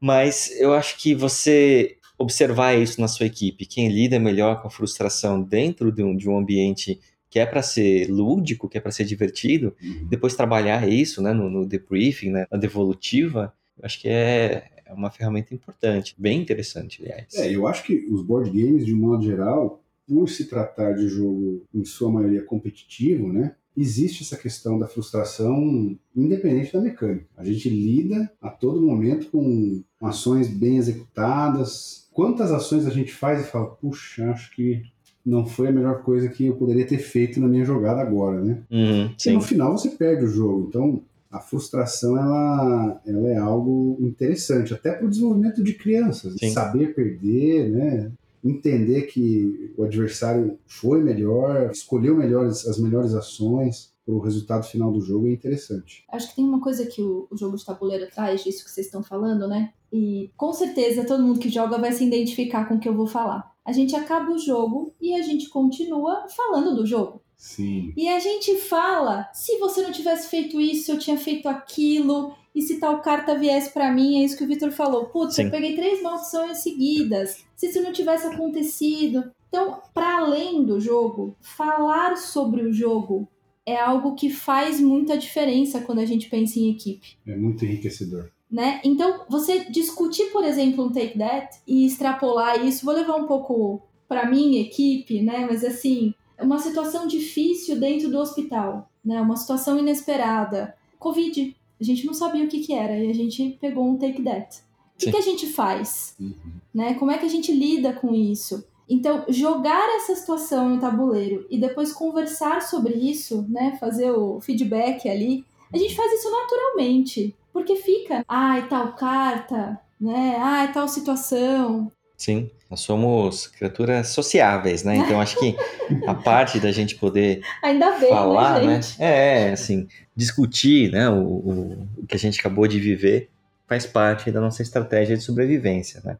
Mas 0.00 0.50
eu 0.60 0.74
acho 0.74 0.98
que 0.98 1.14
você 1.14 1.96
observar 2.18 2.76
isso 2.76 3.00
na 3.00 3.06
sua 3.06 3.26
equipe, 3.26 3.64
quem 3.64 3.88
lida 3.88 4.18
melhor 4.18 4.60
com 4.60 4.66
a 4.66 4.70
frustração 4.70 5.40
dentro 5.40 5.92
de 5.92 6.02
um, 6.02 6.16
de 6.16 6.28
um 6.28 6.36
ambiente 6.36 6.98
que 7.30 7.38
é 7.38 7.46
para 7.46 7.62
ser 7.62 8.08
lúdico, 8.10 8.68
que 8.68 8.76
é 8.76 8.80
para 8.80 8.90
ser 8.90 9.04
divertido, 9.04 9.72
Uhum. 9.80 10.06
depois 10.08 10.34
trabalhar 10.34 10.88
isso 10.88 11.22
né, 11.22 11.32
no, 11.32 11.48
no 11.48 11.64
debriefing, 11.64 12.30
né, 12.30 12.46
na 12.50 12.58
devolutiva, 12.58 13.52
eu 13.78 13.84
acho 13.84 14.00
que 14.00 14.08
é, 14.08 14.68
é 14.88 14.92
uma 14.92 15.10
ferramenta 15.10 15.54
importante, 15.54 16.14
bem 16.18 16.40
interessante, 16.40 17.02
aliás. 17.02 17.34
É, 17.34 17.54
eu 17.54 17.66
acho 17.66 17.84
que 17.84 18.06
os 18.10 18.22
board 18.22 18.50
games, 18.50 18.86
de 18.86 18.94
um 18.94 18.98
modo 18.98 19.22
geral, 19.22 19.82
por 20.06 20.28
se 20.28 20.46
tratar 20.46 20.94
de 20.94 21.06
jogo, 21.08 21.62
em 21.74 21.84
sua 21.84 22.10
maioria, 22.10 22.42
competitivo, 22.42 23.30
né? 23.32 23.54
Existe 23.76 24.24
essa 24.24 24.36
questão 24.36 24.78
da 24.78 24.88
frustração 24.88 25.96
independente 26.16 26.72
da 26.72 26.80
mecânica. 26.80 27.26
A 27.36 27.44
gente 27.44 27.68
lida 27.68 28.28
a 28.40 28.48
todo 28.50 28.80
momento 28.82 29.28
com 29.30 29.82
ações 30.02 30.48
bem 30.48 30.78
executadas. 30.78 32.08
Quantas 32.12 32.50
ações 32.50 32.86
a 32.86 32.90
gente 32.90 33.12
faz 33.12 33.40
e 33.42 33.50
fala, 33.50 33.66
puxa, 33.66 34.30
acho 34.30 34.50
que 34.56 34.82
não 35.24 35.46
foi 35.46 35.68
a 35.68 35.72
melhor 35.72 36.02
coisa 36.02 36.28
que 36.28 36.46
eu 36.46 36.56
poderia 36.56 36.86
ter 36.86 36.98
feito 36.98 37.38
na 37.38 37.46
minha 37.46 37.64
jogada 37.64 38.00
agora, 38.00 38.42
né? 38.42 38.62
Uhum, 38.70 39.10
E 39.24 39.30
no 39.30 39.40
final 39.40 39.76
você 39.76 39.90
perde 39.90 40.24
o 40.24 40.28
jogo. 40.28 40.66
Então, 40.68 41.02
a 41.30 41.40
frustração 41.40 42.16
ela, 42.16 43.00
ela 43.06 43.28
é 43.28 43.36
algo 43.36 43.98
interessante, 44.00 44.72
até 44.72 44.92
para 44.92 45.06
o 45.06 45.10
desenvolvimento 45.10 45.62
de 45.62 45.74
crianças. 45.74 46.34
Sim. 46.38 46.50
Saber 46.50 46.94
perder, 46.94 47.70
né? 47.70 48.12
entender 48.42 49.02
que 49.02 49.74
o 49.76 49.84
adversário 49.84 50.58
foi 50.66 51.02
melhor, 51.02 51.70
escolheu 51.70 52.16
melhores, 52.16 52.66
as 52.66 52.78
melhores 52.78 53.14
ações 53.14 53.92
para 54.04 54.14
o 54.14 54.20
resultado 54.20 54.64
final 54.64 54.90
do 54.90 55.00
jogo 55.00 55.26
é 55.26 55.32
interessante. 55.32 56.04
Acho 56.10 56.30
que 56.30 56.36
tem 56.36 56.44
uma 56.44 56.60
coisa 56.60 56.86
que 56.86 57.02
o, 57.02 57.26
o 57.30 57.36
jogo 57.36 57.56
de 57.56 57.64
tabuleiro 57.64 58.08
traz, 58.10 58.42
disso 58.42 58.64
que 58.64 58.70
vocês 58.70 58.86
estão 58.86 59.02
falando, 59.02 59.46
né? 59.46 59.72
E 59.92 60.30
com 60.36 60.52
certeza 60.52 61.04
todo 61.04 61.22
mundo 61.22 61.40
que 61.40 61.50
joga 61.50 61.78
vai 61.78 61.92
se 61.92 62.06
identificar 62.06 62.66
com 62.66 62.76
o 62.76 62.80
que 62.80 62.88
eu 62.88 62.94
vou 62.94 63.06
falar. 63.06 63.52
A 63.64 63.72
gente 63.72 63.94
acaba 63.94 64.32
o 64.32 64.38
jogo 64.38 64.94
e 65.00 65.14
a 65.14 65.22
gente 65.22 65.50
continua 65.50 66.26
falando 66.34 66.74
do 66.74 66.86
jogo. 66.86 67.20
Sim. 67.38 67.92
E 67.96 68.08
a 68.08 68.18
gente 68.18 68.56
fala, 68.56 69.30
se 69.32 69.56
você 69.58 69.80
não 69.80 69.92
tivesse 69.92 70.28
feito 70.28 70.60
isso, 70.60 70.90
eu 70.90 70.98
tinha 70.98 71.16
feito 71.16 71.48
aquilo, 71.48 72.34
e 72.52 72.60
se 72.60 72.80
tal 72.80 73.00
carta 73.00 73.38
viesse 73.38 73.72
para 73.72 73.92
mim, 73.92 74.20
é 74.20 74.24
isso 74.24 74.36
que 74.36 74.42
o 74.42 74.48
Victor 74.48 74.72
falou. 74.72 75.06
Putz, 75.06 75.36
Sim. 75.36 75.44
eu 75.44 75.50
peguei 75.50 75.76
três 75.76 76.02
maldições 76.02 76.58
seguidas. 76.58 77.44
Se 77.54 77.68
isso 77.68 77.80
não 77.80 77.92
tivesse 77.92 78.26
acontecido. 78.26 79.30
Então, 79.48 79.80
para 79.94 80.18
além 80.18 80.64
do 80.64 80.80
jogo, 80.80 81.36
falar 81.40 82.16
sobre 82.16 82.62
o 82.62 82.72
jogo 82.72 83.28
é 83.64 83.78
algo 83.78 84.14
que 84.14 84.28
faz 84.28 84.80
muita 84.80 85.16
diferença 85.16 85.80
quando 85.80 86.00
a 86.00 86.04
gente 86.04 86.28
pensa 86.28 86.58
em 86.58 86.70
equipe. 86.70 87.16
É 87.26 87.36
muito 87.36 87.64
enriquecedor. 87.64 88.30
Né? 88.50 88.80
Então, 88.82 89.24
você 89.28 89.70
discutir, 89.70 90.32
por 90.32 90.42
exemplo, 90.42 90.84
um 90.84 90.90
take 90.90 91.18
that 91.18 91.60
e 91.66 91.86
extrapolar 91.86 92.64
isso, 92.64 92.84
vou 92.84 92.94
levar 92.94 93.16
um 93.16 93.26
pouco 93.26 93.82
para 94.08 94.28
minha 94.28 94.62
equipe, 94.62 95.20
né? 95.20 95.46
Mas 95.48 95.62
assim, 95.62 96.14
uma 96.40 96.58
situação 96.58 97.06
difícil 97.06 97.78
dentro 97.78 98.10
do 98.10 98.18
hospital, 98.18 98.90
né? 99.04 99.20
Uma 99.20 99.36
situação 99.36 99.78
inesperada. 99.78 100.74
Covid. 100.98 101.56
A 101.80 101.84
gente 101.84 102.04
não 102.06 102.14
sabia 102.14 102.44
o 102.44 102.48
que, 102.48 102.60
que 102.60 102.74
era 102.74 102.98
e 102.98 103.10
a 103.10 103.14
gente 103.14 103.56
pegou 103.60 103.88
um 103.88 103.96
take 103.96 104.22
that. 104.22 104.58
O 104.96 104.98
que, 104.98 105.12
que 105.12 105.16
a 105.16 105.22
gente 105.22 105.46
faz? 105.46 106.16
Uhum. 106.18 106.34
Né? 106.74 106.94
Como 106.94 107.12
é 107.12 107.18
que 107.18 107.24
a 107.24 107.28
gente 107.28 107.52
lida 107.52 107.92
com 107.92 108.12
isso? 108.12 108.64
Então, 108.88 109.24
jogar 109.28 109.88
essa 109.96 110.16
situação 110.16 110.70
no 110.70 110.80
tabuleiro 110.80 111.46
e 111.50 111.58
depois 111.58 111.92
conversar 111.92 112.62
sobre 112.62 112.94
isso, 112.94 113.46
né? 113.48 113.76
Fazer 113.78 114.10
o 114.10 114.40
feedback 114.40 115.08
ali, 115.08 115.44
a 115.72 115.76
gente 115.76 115.94
faz 115.94 116.10
isso 116.12 116.30
naturalmente. 116.30 117.36
Porque 117.52 117.76
fica, 117.76 118.24
ai, 118.26 118.66
tal 118.68 118.94
carta, 118.94 119.78
né? 120.00 120.36
Ai, 120.38 120.72
tal 120.72 120.88
situação. 120.88 121.92
Sim, 122.18 122.50
nós 122.68 122.80
somos 122.80 123.46
criaturas 123.46 124.08
sociáveis, 124.08 124.82
né? 124.82 124.96
Então 124.96 125.20
acho 125.20 125.38
que 125.38 125.56
a 126.04 126.12
parte 126.12 126.58
da 126.58 126.72
gente 126.72 126.96
poder 126.96 127.42
Ainda 127.62 127.96
bem, 127.96 128.10
falar, 128.10 128.60
né, 128.60 128.66
né? 128.66 128.82
gente? 128.82 129.00
É, 129.00 129.52
assim, 129.52 129.86
discutir, 130.16 130.90
né? 130.90 131.08
O, 131.08 131.22
o, 131.22 131.88
o 131.98 132.06
que 132.08 132.16
a 132.16 132.18
gente 132.18 132.40
acabou 132.40 132.66
de 132.66 132.80
viver 132.80 133.30
faz 133.68 133.86
parte 133.86 134.32
da 134.32 134.40
nossa 134.40 134.62
estratégia 134.62 135.16
de 135.16 135.22
sobrevivência, 135.22 136.02
né? 136.04 136.16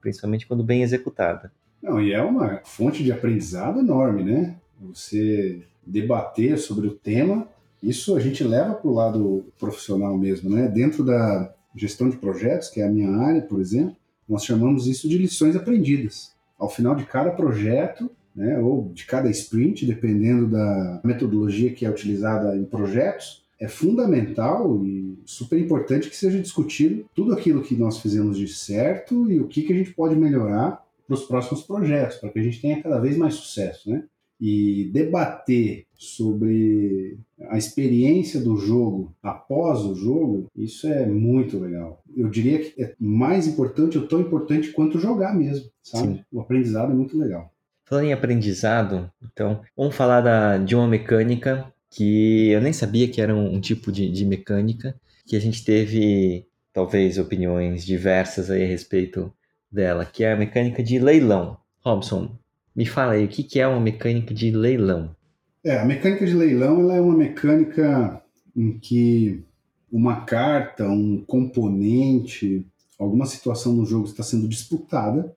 Principalmente 0.00 0.48
quando 0.48 0.64
bem 0.64 0.82
executada. 0.82 1.52
Não, 1.80 2.02
e 2.02 2.12
é 2.12 2.20
uma 2.20 2.60
fonte 2.64 3.04
de 3.04 3.12
aprendizado 3.12 3.78
enorme, 3.78 4.24
né? 4.24 4.56
Você 4.80 5.62
debater 5.86 6.58
sobre 6.58 6.88
o 6.88 6.92
tema, 6.92 7.46
isso 7.80 8.16
a 8.16 8.20
gente 8.20 8.42
leva 8.42 8.74
para 8.74 8.90
o 8.90 8.94
lado 8.94 9.46
profissional 9.60 10.18
mesmo, 10.18 10.50
né? 10.50 10.66
Dentro 10.66 11.04
da 11.04 11.54
gestão 11.72 12.10
de 12.10 12.16
projetos, 12.16 12.68
que 12.68 12.80
é 12.80 12.84
a 12.84 12.90
minha 12.90 13.10
área, 13.10 13.42
por 13.42 13.60
exemplo, 13.60 13.94
nós 14.28 14.44
chamamos 14.44 14.86
isso 14.86 15.08
de 15.08 15.18
lições 15.18 15.56
aprendidas. 15.56 16.34
Ao 16.58 16.68
final 16.68 16.94
de 16.94 17.04
cada 17.04 17.30
projeto, 17.30 18.10
né, 18.34 18.58
ou 18.58 18.90
de 18.92 19.06
cada 19.06 19.30
sprint, 19.30 19.86
dependendo 19.86 20.46
da 20.48 21.00
metodologia 21.04 21.72
que 21.72 21.86
é 21.86 21.90
utilizada 21.90 22.56
em 22.56 22.64
projetos, 22.64 23.44
é 23.58 23.68
fundamental 23.68 24.84
e 24.84 25.18
super 25.24 25.58
importante 25.58 26.10
que 26.10 26.16
seja 26.16 26.40
discutido 26.40 27.06
tudo 27.14 27.32
aquilo 27.32 27.62
que 27.62 27.74
nós 27.74 27.98
fizemos 27.98 28.36
de 28.36 28.48
certo 28.48 29.30
e 29.30 29.40
o 29.40 29.48
que, 29.48 29.62
que 29.62 29.72
a 29.72 29.76
gente 29.76 29.94
pode 29.94 30.14
melhorar 30.14 30.84
para 31.06 31.14
os 31.14 31.24
próximos 31.24 31.62
projetos, 31.62 32.18
para 32.18 32.28
que 32.30 32.38
a 32.38 32.42
gente 32.42 32.60
tenha 32.60 32.82
cada 32.82 32.98
vez 32.98 33.16
mais 33.16 33.34
sucesso, 33.34 33.88
né? 33.88 34.04
E 34.40 34.90
debater 34.92 35.86
sobre 35.94 37.18
a 37.48 37.56
experiência 37.56 38.40
do 38.40 38.56
jogo 38.56 39.14
após 39.22 39.80
o 39.80 39.94
jogo, 39.94 40.46
isso 40.54 40.86
é 40.86 41.06
muito 41.06 41.58
legal. 41.58 42.02
Eu 42.14 42.28
diria 42.28 42.58
que 42.58 42.82
é 42.82 42.94
mais 42.98 43.46
importante 43.46 43.96
ou 43.96 44.06
tão 44.06 44.20
importante 44.20 44.72
quanto 44.72 44.98
jogar 44.98 45.34
mesmo, 45.34 45.70
sabe? 45.82 46.14
Sim. 46.14 46.24
O 46.30 46.40
aprendizado 46.40 46.92
é 46.92 46.94
muito 46.94 47.18
legal. 47.18 47.50
Falando 47.84 48.06
em 48.06 48.12
aprendizado, 48.12 49.10
então, 49.22 49.60
vamos 49.76 49.94
falar 49.94 50.20
da, 50.20 50.58
de 50.58 50.74
uma 50.74 50.88
mecânica 50.88 51.72
que 51.88 52.50
eu 52.50 52.60
nem 52.60 52.72
sabia 52.72 53.08
que 53.08 53.20
era 53.20 53.34
um, 53.34 53.54
um 53.54 53.60
tipo 53.60 53.92
de, 53.92 54.10
de 54.10 54.24
mecânica, 54.26 54.94
que 55.24 55.36
a 55.36 55.40
gente 55.40 55.64
teve, 55.64 56.46
talvez, 56.72 57.16
opiniões 57.16 57.84
diversas 57.84 58.50
aí 58.50 58.64
a 58.64 58.66
respeito 58.66 59.32
dela, 59.70 60.04
que 60.04 60.24
é 60.24 60.32
a 60.32 60.36
mecânica 60.36 60.82
de 60.82 60.98
leilão. 60.98 61.58
Robson, 61.80 62.36
me 62.76 62.84
fala 62.84 63.12
aí, 63.12 63.24
o 63.24 63.28
que, 63.28 63.42
que 63.42 63.58
é 63.58 63.66
uma 63.66 63.80
mecânica 63.80 64.34
de 64.34 64.50
leilão? 64.50 65.16
É, 65.64 65.78
a 65.78 65.84
mecânica 65.84 66.26
de 66.26 66.34
leilão 66.34 66.80
ela 66.80 66.96
é 66.96 67.00
uma 67.00 67.16
mecânica 67.16 68.22
em 68.54 68.78
que 68.78 69.42
uma 69.90 70.24
carta, 70.24 70.86
um 70.86 71.24
componente, 71.26 72.66
alguma 72.98 73.24
situação 73.26 73.72
no 73.72 73.86
jogo 73.86 74.06
está 74.06 74.22
sendo 74.22 74.46
disputada, 74.46 75.34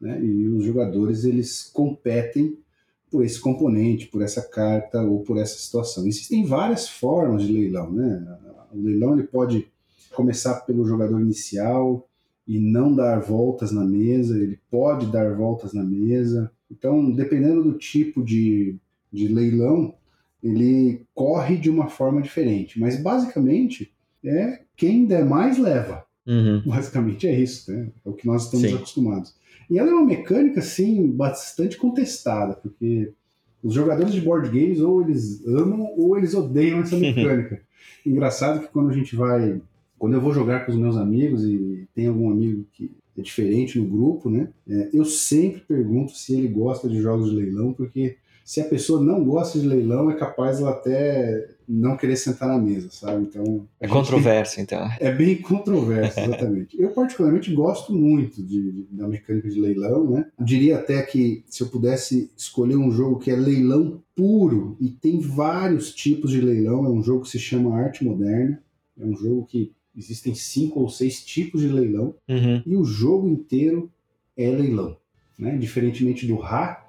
né? 0.00 0.20
E 0.22 0.48
os 0.48 0.64
jogadores 0.64 1.24
eles 1.24 1.70
competem 1.72 2.56
por 3.10 3.24
esse 3.24 3.40
componente, 3.40 4.06
por 4.06 4.22
essa 4.22 4.42
carta 4.42 5.02
ou 5.02 5.20
por 5.20 5.38
essa 5.38 5.58
situação. 5.58 6.06
Existem 6.06 6.44
várias 6.44 6.88
formas 6.88 7.42
de 7.42 7.52
leilão, 7.52 7.90
né? 7.90 8.38
O 8.72 8.80
leilão 8.80 9.14
ele 9.14 9.26
pode 9.26 9.68
começar 10.14 10.60
pelo 10.60 10.86
jogador 10.86 11.20
inicial 11.20 12.06
e 12.46 12.58
não 12.58 12.94
dar 12.94 13.20
voltas 13.20 13.72
na 13.72 13.84
mesa, 13.84 14.38
ele 14.38 14.58
pode 14.70 15.06
dar 15.06 15.34
voltas 15.34 15.72
na 15.72 15.82
mesa. 15.82 16.50
Então, 16.70 17.10
dependendo 17.10 17.62
do 17.62 17.78
tipo 17.78 18.22
de, 18.22 18.76
de 19.12 19.28
leilão, 19.28 19.94
ele 20.42 21.02
corre 21.14 21.56
de 21.56 21.70
uma 21.70 21.88
forma 21.88 22.22
diferente. 22.22 22.78
Mas 22.78 23.00
basicamente 23.00 23.92
é 24.24 24.60
quem 24.76 25.06
der 25.06 25.24
mais 25.24 25.58
leva. 25.58 26.04
Uhum. 26.26 26.62
Basicamente 26.66 27.26
é 27.26 27.38
isso, 27.38 27.72
né? 27.72 27.88
É 28.04 28.08
o 28.08 28.12
que 28.12 28.26
nós 28.26 28.44
estamos 28.44 28.68
Sim. 28.68 28.76
acostumados. 28.76 29.34
E 29.70 29.78
ela 29.78 29.90
é 29.90 29.92
uma 29.92 30.04
mecânica, 30.04 30.60
assim, 30.60 31.06
bastante 31.10 31.76
contestada, 31.76 32.54
porque 32.54 33.12
os 33.62 33.74
jogadores 33.74 34.12
de 34.12 34.20
board 34.20 34.48
games 34.48 34.80
ou 34.80 35.02
eles 35.02 35.44
amam 35.46 35.92
ou 35.96 36.16
eles 36.16 36.34
odeiam 36.34 36.80
essa 36.80 36.96
mecânica. 36.98 37.60
Engraçado 38.04 38.60
que 38.60 38.68
quando 38.68 38.90
a 38.90 38.94
gente 38.94 39.16
vai. 39.16 39.60
Quando 39.98 40.14
eu 40.14 40.20
vou 40.20 40.32
jogar 40.32 40.64
com 40.64 40.70
os 40.70 40.78
meus 40.78 40.96
amigos 40.96 41.44
e 41.44 41.88
tem 41.92 42.06
algum 42.06 42.30
amigo 42.30 42.64
que 42.72 42.92
é 43.18 43.22
diferente 43.22 43.78
no 43.78 43.86
grupo, 43.86 44.30
né? 44.30 44.48
é, 44.68 44.90
eu 44.92 45.04
sempre 45.04 45.60
pergunto 45.60 46.12
se 46.12 46.34
ele 46.34 46.48
gosta 46.48 46.88
de 46.88 47.00
jogos 47.00 47.30
de 47.30 47.36
leilão, 47.36 47.72
porque 47.72 48.16
se 48.48 48.62
a 48.62 48.64
pessoa 48.64 48.98
não 49.04 49.22
gosta 49.22 49.58
de 49.58 49.66
leilão, 49.66 50.10
é 50.10 50.14
capaz 50.14 50.58
ela 50.58 50.70
até 50.70 51.50
não 51.68 51.98
querer 51.98 52.16
sentar 52.16 52.48
na 52.48 52.56
mesa, 52.56 52.88
sabe? 52.90 53.24
Então. 53.24 53.68
É 53.78 53.86
controverso, 53.86 54.58
então. 54.58 54.88
é 54.98 55.12
bem 55.12 55.36
controverso, 55.36 56.18
exatamente. 56.18 56.80
Eu, 56.80 56.88
particularmente, 56.92 57.52
gosto 57.52 57.92
muito 57.92 58.42
de, 58.42 58.72
de- 58.72 58.86
da 58.90 59.06
mecânica 59.06 59.50
de 59.50 59.60
leilão, 59.60 60.10
né? 60.10 60.30
Diria 60.40 60.78
até 60.78 61.02
que 61.02 61.44
se 61.46 61.62
eu 61.62 61.68
pudesse 61.68 62.30
escolher 62.38 62.76
um 62.76 62.90
jogo 62.90 63.18
que 63.18 63.30
é 63.30 63.36
leilão 63.36 64.02
puro, 64.16 64.78
e 64.80 64.88
tem 64.88 65.20
vários 65.20 65.92
tipos 65.94 66.30
de 66.30 66.40
leilão, 66.40 66.86
é 66.86 66.88
um 66.88 67.02
jogo 67.02 67.24
que 67.24 67.28
se 67.28 67.38
chama 67.38 67.76
Arte 67.76 68.02
Moderna, 68.02 68.62
é 68.98 69.04
um 69.04 69.14
jogo 69.14 69.44
que 69.44 69.72
existem 69.98 70.34
cinco 70.34 70.80
ou 70.80 70.88
seis 70.88 71.22
tipos 71.24 71.60
de 71.60 71.68
leilão, 71.68 72.14
Uhum. 72.28 72.62
e 72.64 72.76
o 72.76 72.84
jogo 72.84 73.28
inteiro 73.28 73.90
é 74.36 74.48
leilão, 74.50 74.96
né? 75.38 75.56
Diferentemente 75.58 76.26
do 76.26 76.36
Ra, 76.36 76.86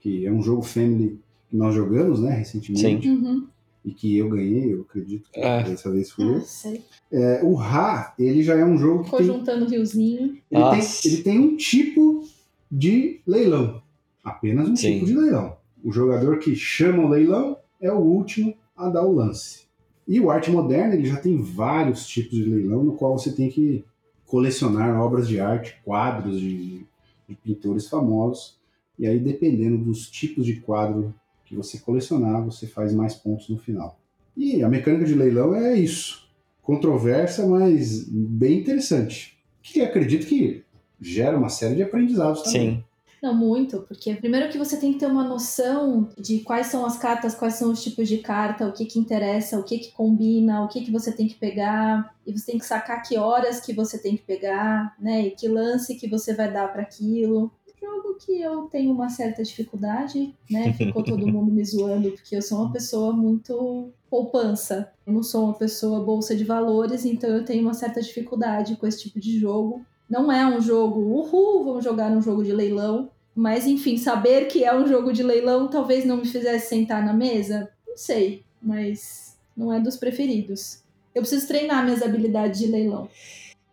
que 0.00 0.26
é 0.26 0.32
um 0.32 0.42
jogo 0.42 0.62
family 0.62 1.18
que 1.48 1.56
nós 1.56 1.74
jogamos, 1.74 2.20
né, 2.20 2.30
recentemente, 2.34 3.08
Uhum. 3.08 3.46
e 3.84 3.92
que 3.92 4.16
eu 4.16 4.28
ganhei, 4.28 4.74
eu 4.74 4.82
acredito 4.82 5.30
que 5.32 5.40
Ah. 5.40 5.62
dessa 5.62 5.90
vez 5.90 6.10
fui 6.10 6.24
eu. 6.26 6.38
Ah. 6.42 6.78
É, 7.10 7.40
o 7.42 7.54
Ra, 7.54 8.12
ele 8.18 8.42
já 8.42 8.54
é 8.56 8.64
um 8.64 8.76
jogo 8.76 8.98
que 8.98 9.04
Ficou 9.06 9.18
tem, 9.20 9.26
juntando 9.28 9.64
o 9.64 9.68
riozinho. 9.68 10.36
ele, 10.50 10.70
tem, 10.70 10.80
ele 11.12 11.22
tem 11.22 11.38
um 11.38 11.56
tipo 11.56 12.24
de 12.70 13.20
leilão. 13.26 13.80
Apenas 14.22 14.68
um 14.68 14.76
Sim. 14.76 14.94
tipo 14.94 15.06
de 15.06 15.14
leilão. 15.16 15.56
O 15.82 15.90
jogador 15.92 16.38
que 16.38 16.54
chama 16.56 17.04
o 17.04 17.08
leilão 17.08 17.56
é 17.80 17.90
o 17.90 17.98
último 17.98 18.52
a 18.76 18.88
dar 18.90 19.04
o 19.06 19.12
lance. 19.14 19.67
E 20.08 20.18
o 20.18 20.30
arte 20.30 20.50
moderna, 20.50 20.94
ele 20.94 21.04
já 21.04 21.16
tem 21.16 21.42
vários 21.42 22.06
tipos 22.06 22.38
de 22.38 22.44
leilão, 22.44 22.82
no 22.82 22.94
qual 22.94 23.18
você 23.18 23.30
tem 23.30 23.50
que 23.50 23.84
colecionar 24.24 24.98
obras 24.98 25.28
de 25.28 25.38
arte, 25.38 25.78
quadros 25.84 26.40
de, 26.40 26.86
de 27.28 27.34
pintores 27.34 27.86
famosos. 27.88 28.56
E 28.98 29.06
aí, 29.06 29.18
dependendo 29.18 29.76
dos 29.76 30.08
tipos 30.10 30.46
de 30.46 30.56
quadro 30.60 31.14
que 31.44 31.54
você 31.54 31.78
colecionar, 31.78 32.42
você 32.42 32.66
faz 32.66 32.94
mais 32.94 33.14
pontos 33.14 33.50
no 33.50 33.58
final. 33.58 33.98
E 34.34 34.62
a 34.62 34.68
mecânica 34.68 35.04
de 35.04 35.14
leilão 35.14 35.54
é 35.54 35.74
isso. 35.74 36.26
Controversa, 36.62 37.46
mas 37.46 38.08
bem 38.08 38.60
interessante. 38.60 39.38
Que 39.62 39.82
acredito 39.82 40.26
que 40.26 40.64
gera 41.00 41.36
uma 41.36 41.50
série 41.50 41.76
de 41.76 41.82
aprendizados 41.82 42.42
também. 42.42 42.76
Sim. 42.76 42.84
Não, 43.22 43.34
muito, 43.34 43.80
porque 43.82 44.14
primeiro 44.14 44.48
que 44.48 44.58
você 44.58 44.76
tem 44.76 44.92
que 44.92 45.00
ter 45.00 45.06
uma 45.06 45.24
noção 45.24 46.08
de 46.16 46.40
quais 46.40 46.68
são 46.68 46.86
as 46.86 46.96
cartas, 46.96 47.34
quais 47.34 47.54
são 47.54 47.72
os 47.72 47.82
tipos 47.82 48.08
de 48.08 48.18
carta, 48.18 48.68
o 48.68 48.72
que 48.72 48.84
que 48.84 48.98
interessa, 48.98 49.58
o 49.58 49.64
que 49.64 49.78
que 49.78 49.92
combina, 49.92 50.64
o 50.64 50.68
que 50.68 50.84
que 50.84 50.92
você 50.92 51.10
tem 51.10 51.26
que 51.26 51.34
pegar, 51.34 52.14
e 52.24 52.32
você 52.32 52.52
tem 52.52 52.58
que 52.58 52.66
sacar 52.66 53.02
que 53.02 53.18
horas 53.18 53.60
que 53.60 53.72
você 53.72 53.98
tem 53.98 54.16
que 54.16 54.22
pegar, 54.22 54.94
né, 55.00 55.26
e 55.26 55.30
que 55.32 55.48
lance 55.48 55.96
que 55.96 56.08
você 56.08 56.32
vai 56.32 56.52
dar 56.52 56.72
para 56.72 56.82
aquilo. 56.82 57.50
Jogo 57.80 58.14
que 58.14 58.40
eu 58.40 58.62
tenho 58.62 58.92
uma 58.92 59.08
certa 59.08 59.42
dificuldade, 59.42 60.34
né? 60.50 60.72
Ficou 60.72 61.02
todo 61.02 61.26
mundo 61.28 61.52
me 61.52 61.64
zoando, 61.64 62.10
porque 62.10 62.36
eu 62.36 62.42
sou 62.42 62.58
uma 62.58 62.72
pessoa 62.72 63.12
muito 63.12 63.92
poupança. 64.10 64.92
Eu 65.06 65.12
não 65.12 65.22
sou 65.22 65.44
uma 65.44 65.54
pessoa 65.54 66.04
bolsa 66.04 66.34
de 66.34 66.42
valores, 66.44 67.04
então 67.04 67.30
eu 67.30 67.44
tenho 67.44 67.62
uma 67.62 67.74
certa 67.74 68.00
dificuldade 68.00 68.76
com 68.76 68.86
esse 68.86 69.02
tipo 69.02 69.20
de 69.20 69.38
jogo. 69.38 69.86
Não 70.08 70.32
é 70.32 70.46
um 70.46 70.60
jogo, 70.60 71.00
uhul, 71.00 71.64
vamos 71.64 71.84
jogar 71.84 72.10
um 72.10 72.22
jogo 72.22 72.42
de 72.42 72.52
leilão. 72.52 73.10
Mas, 73.34 73.66
enfim, 73.66 73.96
saber 73.96 74.46
que 74.46 74.64
é 74.64 74.74
um 74.74 74.86
jogo 74.86 75.12
de 75.12 75.22
leilão 75.22 75.68
talvez 75.68 76.04
não 76.04 76.16
me 76.16 76.26
fizesse 76.26 76.68
sentar 76.68 77.04
na 77.04 77.12
mesa. 77.12 77.70
Não 77.86 77.96
sei, 77.96 78.42
mas 78.60 79.36
não 79.56 79.72
é 79.72 79.78
dos 79.78 79.96
preferidos. 79.96 80.82
Eu 81.14 81.22
preciso 81.22 81.46
treinar 81.46 81.84
minhas 81.84 82.02
habilidades 82.02 82.60
de 82.60 82.66
leilão. 82.66 83.08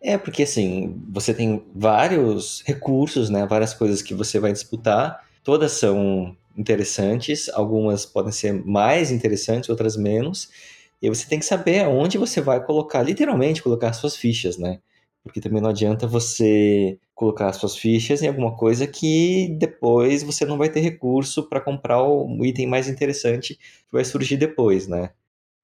É, 0.00 0.16
porque 0.18 0.42
assim, 0.42 1.02
você 1.08 1.32
tem 1.32 1.64
vários 1.74 2.62
recursos, 2.64 3.30
né? 3.30 3.46
Várias 3.46 3.74
coisas 3.74 4.02
que 4.02 4.14
você 4.14 4.38
vai 4.38 4.52
disputar. 4.52 5.24
Todas 5.42 5.72
são 5.72 6.36
interessantes, 6.56 7.48
algumas 7.48 8.06
podem 8.06 8.32
ser 8.32 8.52
mais 8.52 9.10
interessantes, 9.10 9.68
outras 9.68 9.96
menos. 9.96 10.48
E 11.00 11.08
você 11.08 11.26
tem 11.26 11.38
que 11.38 11.44
saber 11.44 11.80
aonde 11.80 12.18
você 12.18 12.40
vai 12.40 12.64
colocar, 12.64 13.02
literalmente 13.02 13.62
colocar 13.62 13.92
suas 13.92 14.16
fichas, 14.16 14.56
né? 14.56 14.78
Porque 15.26 15.40
também 15.40 15.60
não 15.60 15.70
adianta 15.70 16.06
você 16.06 16.98
colocar 17.14 17.52
suas 17.52 17.76
fichas 17.76 18.22
em 18.22 18.28
alguma 18.28 18.56
coisa 18.56 18.86
que 18.86 19.56
depois 19.58 20.22
você 20.22 20.46
não 20.46 20.56
vai 20.56 20.68
ter 20.68 20.80
recurso 20.80 21.48
para 21.48 21.60
comprar 21.60 22.00
o 22.02 22.44
item 22.44 22.68
mais 22.68 22.88
interessante 22.88 23.56
que 23.56 23.92
vai 23.92 24.04
surgir 24.04 24.36
depois, 24.36 24.86
né? 24.86 25.10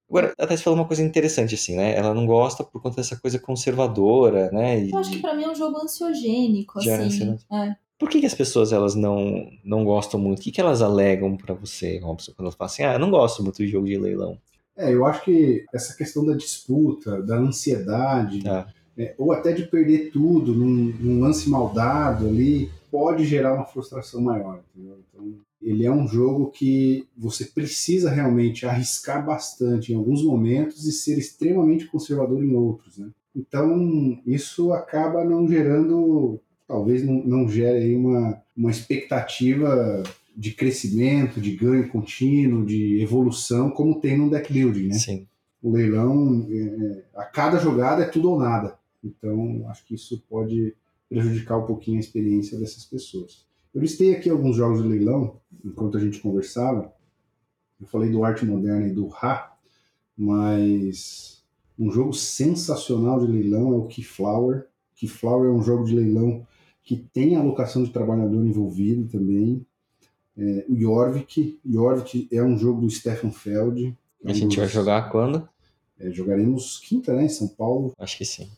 Agora, 0.09 0.33
a 0.37 0.45
Thais 0.45 0.61
falou 0.61 0.77
uma 0.77 0.85
coisa 0.85 1.01
interessante, 1.01 1.55
assim, 1.55 1.75
né? 1.77 1.95
Ela 1.95 2.13
não 2.13 2.25
gosta 2.25 2.63
por 2.63 2.81
conta 2.81 2.97
dessa 2.97 3.15
coisa 3.15 3.39
conservadora, 3.39 4.51
né? 4.51 4.83
E, 4.83 4.91
Eu 4.91 4.97
acho 4.97 5.11
que 5.11 5.19
pra 5.19 5.33
mim 5.33 5.43
é 5.43 5.49
um 5.49 5.55
jogo 5.55 5.77
ansiogênico, 5.77 6.77
assim. 6.77 7.37
É. 7.51 7.75
Por 7.97 8.09
que, 8.09 8.19
que, 8.19 8.25
as 8.25 8.35
pessoas 8.35 8.73
elas 8.73 8.95
não, 8.95 9.49
não 9.63 9.85
gostam 9.85 10.19
muito? 10.19 10.39
O 10.39 10.41
que, 10.41 10.51
que 10.51 10.59
elas 10.59 10.81
alegam 10.81 11.37
para 11.37 11.53
você, 11.53 11.99
Robson, 11.99 12.33
quando 12.35 12.47
elas 12.47 12.55
falam 12.55 12.71
assim, 12.71 12.83
ah, 12.83 12.93
eu 12.93 12.99
não 12.99 13.09
gosto 13.09 13.41
muito 13.41 13.57
de 13.57 13.67
jogo 13.67 13.87
de 13.87 13.97
leilão? 13.97 14.37
É, 14.75 14.93
eu 14.93 15.05
acho 15.05 15.23
que 15.23 15.63
essa 15.73 15.95
questão 15.95 16.25
da 16.25 16.35
disputa, 16.35 17.21
da 17.21 17.37
ansiedade, 17.37 18.43
ah. 18.45 18.67
É, 18.97 19.15
ou 19.17 19.31
até 19.31 19.51
de 19.53 19.63
perder 19.63 20.11
tudo 20.11 20.53
num, 20.53 20.93
num 20.99 21.21
lance 21.21 21.49
maldado 21.49 22.27
ali, 22.27 22.69
pode 22.91 23.25
gerar 23.25 23.53
uma 23.53 23.65
frustração 23.65 24.21
maior, 24.21 24.61
entendeu? 24.75 24.99
Então, 25.09 25.33
ele 25.61 25.85
é 25.85 25.91
um 25.91 26.07
jogo 26.07 26.51
que 26.51 27.07
você 27.17 27.45
precisa 27.45 28.11
realmente 28.11 28.65
arriscar 28.65 29.25
bastante 29.25 29.91
em 29.91 29.95
alguns 29.95 30.23
momentos 30.23 30.85
e 30.85 30.91
ser 30.91 31.17
extremamente 31.17 31.87
conservador 31.87 32.43
em 32.43 32.53
outros, 32.53 32.97
né? 32.97 33.09
Então, 33.35 34.21
isso 34.27 34.73
acaba 34.73 35.23
não 35.23 35.47
gerando, 35.47 36.39
talvez 36.67 37.03
não, 37.03 37.23
não 37.23 37.49
gere 37.49 37.95
uma, 37.95 38.39
uma 38.55 38.69
expectativa 38.69 40.03
de 40.35 40.51
crescimento, 40.51 41.41
de 41.41 41.55
ganho 41.55 41.89
contínuo, 41.89 42.65
de 42.65 43.01
evolução, 43.01 43.71
como 43.71 43.99
tem 43.99 44.17
no 44.17 44.29
deck 44.29 44.51
building, 44.51 44.87
né? 44.87 44.95
Sim. 44.95 45.27
O 45.61 45.71
leilão, 45.71 46.45
é, 46.49 46.57
é 46.57 47.03
a 47.15 47.23
cada 47.23 47.57
jogada 47.57 48.03
é 48.03 48.07
tudo 48.07 48.31
ou 48.31 48.39
nada. 48.39 48.77
Então, 49.03 49.67
acho 49.69 49.85
que 49.85 49.95
isso 49.95 50.23
pode 50.29 50.75
prejudicar 51.09 51.57
um 51.57 51.65
pouquinho 51.65 51.97
a 51.97 51.99
experiência 51.99 52.57
dessas 52.57 52.85
pessoas. 52.85 53.45
Eu 53.73 53.81
listei 53.81 54.15
aqui 54.15 54.29
alguns 54.29 54.55
jogos 54.55 54.81
de 54.81 54.87
leilão, 54.87 55.39
enquanto 55.63 55.97
a 55.97 55.99
gente 55.99 56.19
conversava. 56.19 56.93
Eu 57.79 57.87
falei 57.87 58.09
do 58.09 58.23
Arte 58.23 58.45
Moderna 58.45 58.87
e 58.87 58.93
do 58.93 59.07
Ra, 59.07 59.57
mas 60.17 61.43
um 61.77 61.91
jogo 61.91 62.13
sensacional 62.13 63.19
de 63.19 63.31
leilão 63.31 63.73
é 63.73 63.77
o 63.77 63.87
Keyflower. 63.87 64.67
Keyflower 64.95 65.49
é 65.49 65.51
um 65.51 65.61
jogo 65.61 65.83
de 65.83 65.95
leilão 65.95 66.45
que 66.83 66.97
tem 66.97 67.35
alocação 67.35 67.83
de 67.83 67.91
trabalhador 67.91 68.45
envolvido 68.45 69.07
também. 69.09 69.65
É, 70.37 70.65
o 70.69 70.75
Jorvik. 70.75 71.59
Jorvik 71.65 72.27
é 72.31 72.43
um 72.43 72.57
jogo 72.57 72.81
do 72.81 72.89
Stefan 72.89 73.31
Feld. 73.31 73.97
É 74.23 74.27
um 74.27 74.31
a 74.31 74.33
gente 74.33 74.57
vai 74.57 74.67
jogar 74.67 75.09
quando? 75.11 75.47
É, 75.99 76.11
jogaremos 76.11 76.79
quinta, 76.79 77.13
né, 77.13 77.25
em 77.25 77.29
São 77.29 77.47
Paulo. 77.47 77.93
Acho 77.97 78.17
que 78.17 78.25
sim. 78.25 78.49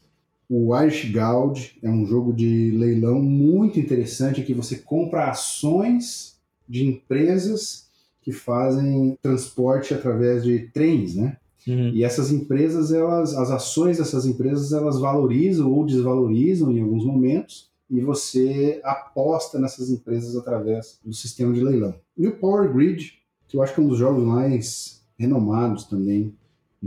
O 0.49 0.75
Irish 0.79 1.11
Gold 1.11 1.77
é 1.81 1.89
um 1.89 2.05
jogo 2.05 2.31
de 2.31 2.71
leilão 2.71 3.21
muito 3.21 3.79
interessante 3.79 4.43
que 4.43 4.53
você 4.53 4.77
compra 4.77 5.29
ações 5.29 6.37
de 6.67 6.85
empresas 6.85 7.87
que 8.21 8.31
fazem 8.31 9.17
transporte 9.21 9.93
através 9.93 10.43
de 10.43 10.67
trens, 10.73 11.15
né? 11.15 11.37
Uhum. 11.67 11.89
E 11.89 12.03
essas 12.03 12.31
empresas, 12.31 12.91
elas, 12.91 13.33
as 13.35 13.49
ações 13.49 13.97
dessas 13.97 14.25
empresas, 14.25 14.71
elas 14.71 14.99
valorizam 14.99 15.71
ou 15.71 15.85
desvalorizam 15.85 16.71
em 16.71 16.81
alguns 16.81 17.03
momentos 17.03 17.69
e 17.89 17.99
você 17.99 18.79
aposta 18.83 19.59
nessas 19.59 19.89
empresas 19.89 20.35
através 20.35 20.99
do 21.03 21.13
sistema 21.13 21.53
de 21.53 21.63
leilão. 21.63 21.95
E 22.17 22.27
o 22.27 22.35
Power 22.35 22.71
Grid, 22.71 23.13
que 23.47 23.57
eu 23.57 23.63
acho 23.63 23.73
que 23.73 23.79
é 23.79 23.83
um 23.83 23.87
dos 23.87 23.97
jogos 23.97 24.23
mais 24.23 25.03
renomados 25.17 25.85
também 25.85 26.33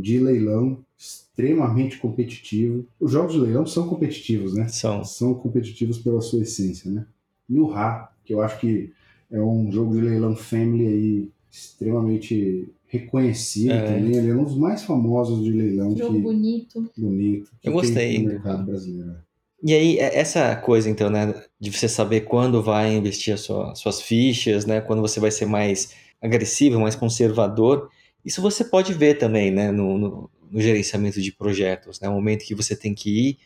de 0.01 0.19
leilão, 0.19 0.79
extremamente 0.97 1.99
competitivo. 1.99 2.87
Os 3.01 3.13
jogos 3.13 3.35
de 3.35 3.41
leilão 3.41 3.67
são 3.67 3.89
competitivos, 3.89 4.55
né? 4.55 4.69
São. 4.69 5.05
São 5.05 5.35
competitivos 5.35 5.99
pela 5.99 6.21
sua 6.21 6.43
essência, 6.43 6.91
né? 6.91 7.07
E 7.49 7.59
o 7.59 7.67
Ra, 7.67 8.13
que 8.25 8.35
eu 8.35 8.41
acho 8.41 8.61
que 8.61 8.93
é 9.31 9.41
um 9.41 9.71
jogo 9.71 9.95
de 9.95 10.01
leilão 10.01 10.35
family 10.35 10.87
aí 10.87 11.29
extremamente 11.51 12.69
reconhecido 12.87 13.73
é. 13.73 13.83
também. 13.83 14.17
Ele 14.17 14.31
é 14.31 14.35
um 14.35 14.45
dos 14.45 14.57
mais 14.57 14.83
famosos 14.83 15.45
de 15.45 15.53
leilão. 15.53 15.97
Jogo 15.97 16.15
que... 16.15 16.21
bonito. 16.21 16.91
Bonito. 16.97 17.51
Eu 17.63 17.73
gostei. 17.73 18.19
No 18.19 18.29
mercado 18.29 18.65
brasileiro. 18.65 19.17
E 19.63 19.75
aí, 19.75 19.99
é, 19.99 20.19
essa 20.19 20.55
coisa, 20.57 20.89
então, 20.89 21.11
né, 21.11 21.35
de 21.59 21.73
você 21.73 21.89
saber 21.89 22.23
quando 22.23 22.63
vai 22.63 22.95
investir 22.95 23.35
as 23.35 23.41
sua, 23.41 23.75
suas 23.75 24.01
fichas, 24.01 24.65
né, 24.65 24.81
quando 24.81 25.03
você 25.03 25.19
vai 25.19 25.31
ser 25.31 25.47
mais 25.47 25.93
agressivo, 26.23 26.81
mais 26.81 26.95
conservador, 26.95 27.91
isso 28.29 28.43
você 28.43 28.63
pode 28.63 28.93
ver 28.93 29.15
também, 29.15 29.51
né, 29.51 29.73
no, 29.73 29.97
no, 29.97 30.31
no 30.51 30.61
gerenciamento 30.61 31.21
de 31.21 31.33
projetos, 31.33 31.99
né, 31.99 32.09
o 32.11 32.13
momento 32.13 32.45
que 32.45 32.55
você 32.55 32.77
tem 32.77 32.95
que 32.95 33.31
ir, 33.31 33.39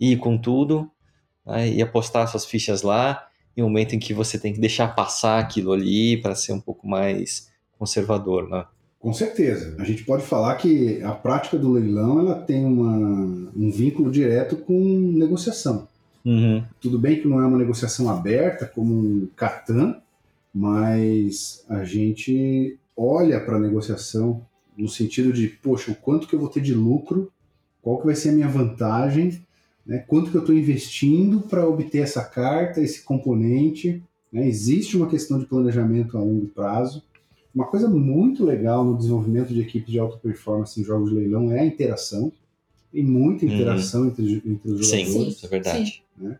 ir 0.00 0.16
com 0.16 0.36
tudo, 0.36 0.90
né, 1.46 1.68
e 1.68 1.80
apostar 1.80 2.26
suas 2.26 2.44
fichas 2.44 2.82
lá, 2.82 3.28
e 3.56 3.62
o 3.62 3.66
momento 3.66 3.94
em 3.94 3.98
que 4.00 4.12
você 4.12 4.36
tem 4.36 4.52
que 4.52 4.58
deixar 4.58 4.88
passar 4.88 5.38
aquilo 5.38 5.72
ali 5.72 6.16
para 6.20 6.34
ser 6.34 6.52
um 6.52 6.60
pouco 6.60 6.88
mais 6.88 7.48
conservador, 7.78 8.48
né? 8.48 8.66
Com 8.98 9.12
certeza. 9.12 9.76
A 9.78 9.84
gente 9.84 10.02
pode 10.02 10.24
falar 10.24 10.56
que 10.56 11.00
a 11.02 11.12
prática 11.12 11.56
do 11.56 11.70
leilão 11.70 12.18
ela 12.18 12.34
tem 12.34 12.64
uma, 12.64 12.96
um 13.54 13.70
vínculo 13.70 14.10
direto 14.10 14.56
com 14.56 14.74
negociação. 15.16 15.86
Uhum. 16.24 16.64
Tudo 16.80 16.98
bem 16.98 17.20
que 17.20 17.28
não 17.28 17.40
é 17.40 17.46
uma 17.46 17.58
negociação 17.58 18.10
aberta 18.10 18.66
como 18.66 18.92
um 18.92 19.28
Catan, 19.36 20.00
mas 20.52 21.64
a 21.68 21.84
gente 21.84 22.78
olha 22.96 23.40
para 23.40 23.56
a 23.56 23.60
negociação 23.60 24.44
no 24.76 24.88
sentido 24.88 25.32
de, 25.32 25.48
poxa, 25.48 25.92
o 25.92 25.94
quanto 25.94 26.26
que 26.26 26.34
eu 26.34 26.40
vou 26.40 26.48
ter 26.48 26.60
de 26.60 26.74
lucro, 26.74 27.30
qual 27.80 27.98
que 27.98 28.06
vai 28.06 28.14
ser 28.14 28.30
a 28.30 28.32
minha 28.32 28.48
vantagem, 28.48 29.40
né? 29.86 29.98
quanto 29.98 30.30
que 30.30 30.36
eu 30.36 30.40
estou 30.40 30.54
investindo 30.54 31.40
para 31.40 31.68
obter 31.68 31.98
essa 31.98 32.24
carta, 32.24 32.80
esse 32.80 33.02
componente. 33.02 34.02
Né? 34.32 34.48
Existe 34.48 34.96
uma 34.96 35.08
questão 35.08 35.38
de 35.38 35.46
planejamento 35.46 36.16
a 36.16 36.20
longo 36.20 36.46
prazo 36.46 37.02
uma 37.54 37.66
coisa 37.66 37.88
muito 37.88 38.44
legal 38.44 38.84
no 38.84 38.96
desenvolvimento 38.96 39.54
de 39.54 39.60
equipes 39.60 39.92
de 39.92 39.98
alta 39.98 40.18
performance 40.18 40.78
em 40.80 40.82
jogos 40.82 41.10
de 41.10 41.14
leilão 41.14 41.52
é 41.52 41.60
a 41.60 41.64
interação. 41.64 42.32
Tem 42.92 43.04
muita 43.04 43.46
uhum. 43.46 43.54
interação 43.54 44.02
uhum. 44.02 44.08
entre, 44.08 44.42
entre 44.44 44.72
os 44.72 44.86
jogadores. 44.86 45.12
Sim, 45.12 45.28
isso 45.28 45.46
é 45.46 45.48
verdade. 45.48 46.02
Né? 46.18 46.38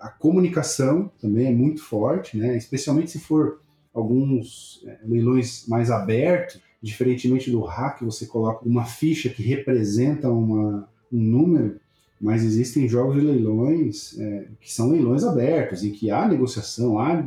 A 0.00 0.08
comunicação 0.08 1.10
também 1.20 1.46
é 1.46 1.52
muito 1.52 1.82
forte, 1.82 2.38
né? 2.38 2.56
especialmente 2.56 3.10
se 3.10 3.20
for 3.20 3.60
alguns 3.96 4.82
é, 4.86 4.98
leilões 5.04 5.66
mais 5.66 5.90
abertos, 5.90 6.60
diferentemente 6.82 7.50
do 7.50 7.60
hack, 7.62 8.02
você 8.02 8.26
coloca 8.26 8.66
uma 8.68 8.84
ficha 8.84 9.30
que 9.30 9.42
representa 9.42 10.30
uma, 10.30 10.86
um 11.10 11.18
número, 11.18 11.80
mas 12.20 12.44
existem 12.44 12.86
jogos 12.86 13.16
de 13.16 13.22
leilões 13.22 14.18
é, 14.18 14.48
que 14.60 14.72
são 14.72 14.90
leilões 14.90 15.24
abertos, 15.24 15.82
em 15.82 15.90
que 15.90 16.10
há 16.10 16.28
negociação, 16.28 16.98
há 16.98 17.24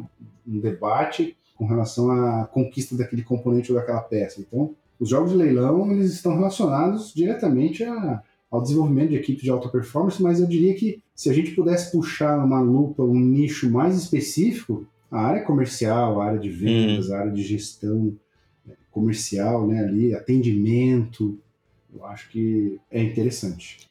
um 0.47 0.59
debate 0.59 1.35
com 1.55 1.65
relação 1.65 2.11
à 2.11 2.45
conquista 2.45 2.95
daquele 2.95 3.23
componente 3.23 3.71
ou 3.71 3.77
daquela 3.77 4.01
peça. 4.01 4.39
Então, 4.39 4.75
os 4.99 5.09
jogos 5.09 5.31
de 5.31 5.37
leilão 5.37 5.91
eles 5.91 6.13
estão 6.13 6.35
relacionados 6.35 7.13
diretamente 7.13 7.83
a, 7.83 8.21
ao 8.51 8.61
desenvolvimento 8.61 9.09
de 9.09 9.15
equipes 9.15 9.43
de 9.43 9.49
alta 9.49 9.69
performance, 9.69 10.21
mas 10.21 10.39
eu 10.39 10.47
diria 10.47 10.75
que 10.75 11.01
se 11.15 11.29
a 11.29 11.33
gente 11.33 11.51
pudesse 11.51 11.91
puxar 11.91 12.37
uma 12.43 12.61
lupa, 12.61 13.03
um 13.03 13.19
nicho 13.19 13.69
mais 13.69 13.97
específico, 13.97 14.87
a 15.11 15.19
área 15.19 15.43
comercial, 15.43 16.21
a 16.21 16.25
área 16.25 16.39
de 16.39 16.49
vendas, 16.49 17.09
hum. 17.09 17.13
a 17.13 17.19
área 17.19 17.31
de 17.31 17.43
gestão 17.43 18.15
né, 18.65 18.75
comercial, 18.91 19.67
né, 19.67 19.79
ali, 19.79 20.13
atendimento, 20.13 21.39
eu 21.93 22.05
acho 22.05 22.29
que 22.29 22.79
é 22.91 23.01
interessante. 23.01 23.89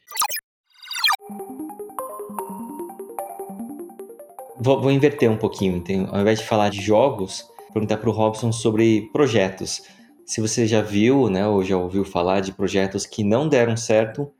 Vou, 4.60 4.80
vou 4.80 4.90
inverter 4.90 5.30
um 5.30 5.36
pouquinho, 5.36 5.76
então, 5.76 6.08
ao 6.12 6.20
invés 6.20 6.38
de 6.38 6.46
falar 6.46 6.68
de 6.68 6.80
jogos, 6.80 7.44
perguntar 7.72 7.98
para 7.98 8.08
o 8.08 8.12
Robson 8.12 8.52
sobre 8.52 9.08
projetos. 9.12 9.82
Se 10.24 10.40
você 10.40 10.66
já 10.66 10.82
viu, 10.82 11.28
né, 11.28 11.46
ou 11.46 11.64
já 11.64 11.76
ouviu 11.76 12.04
falar 12.04 12.40
de 12.40 12.52
projetos 12.52 13.06
que 13.06 13.24
não 13.24 13.48
deram 13.48 13.76
certo 13.76 14.30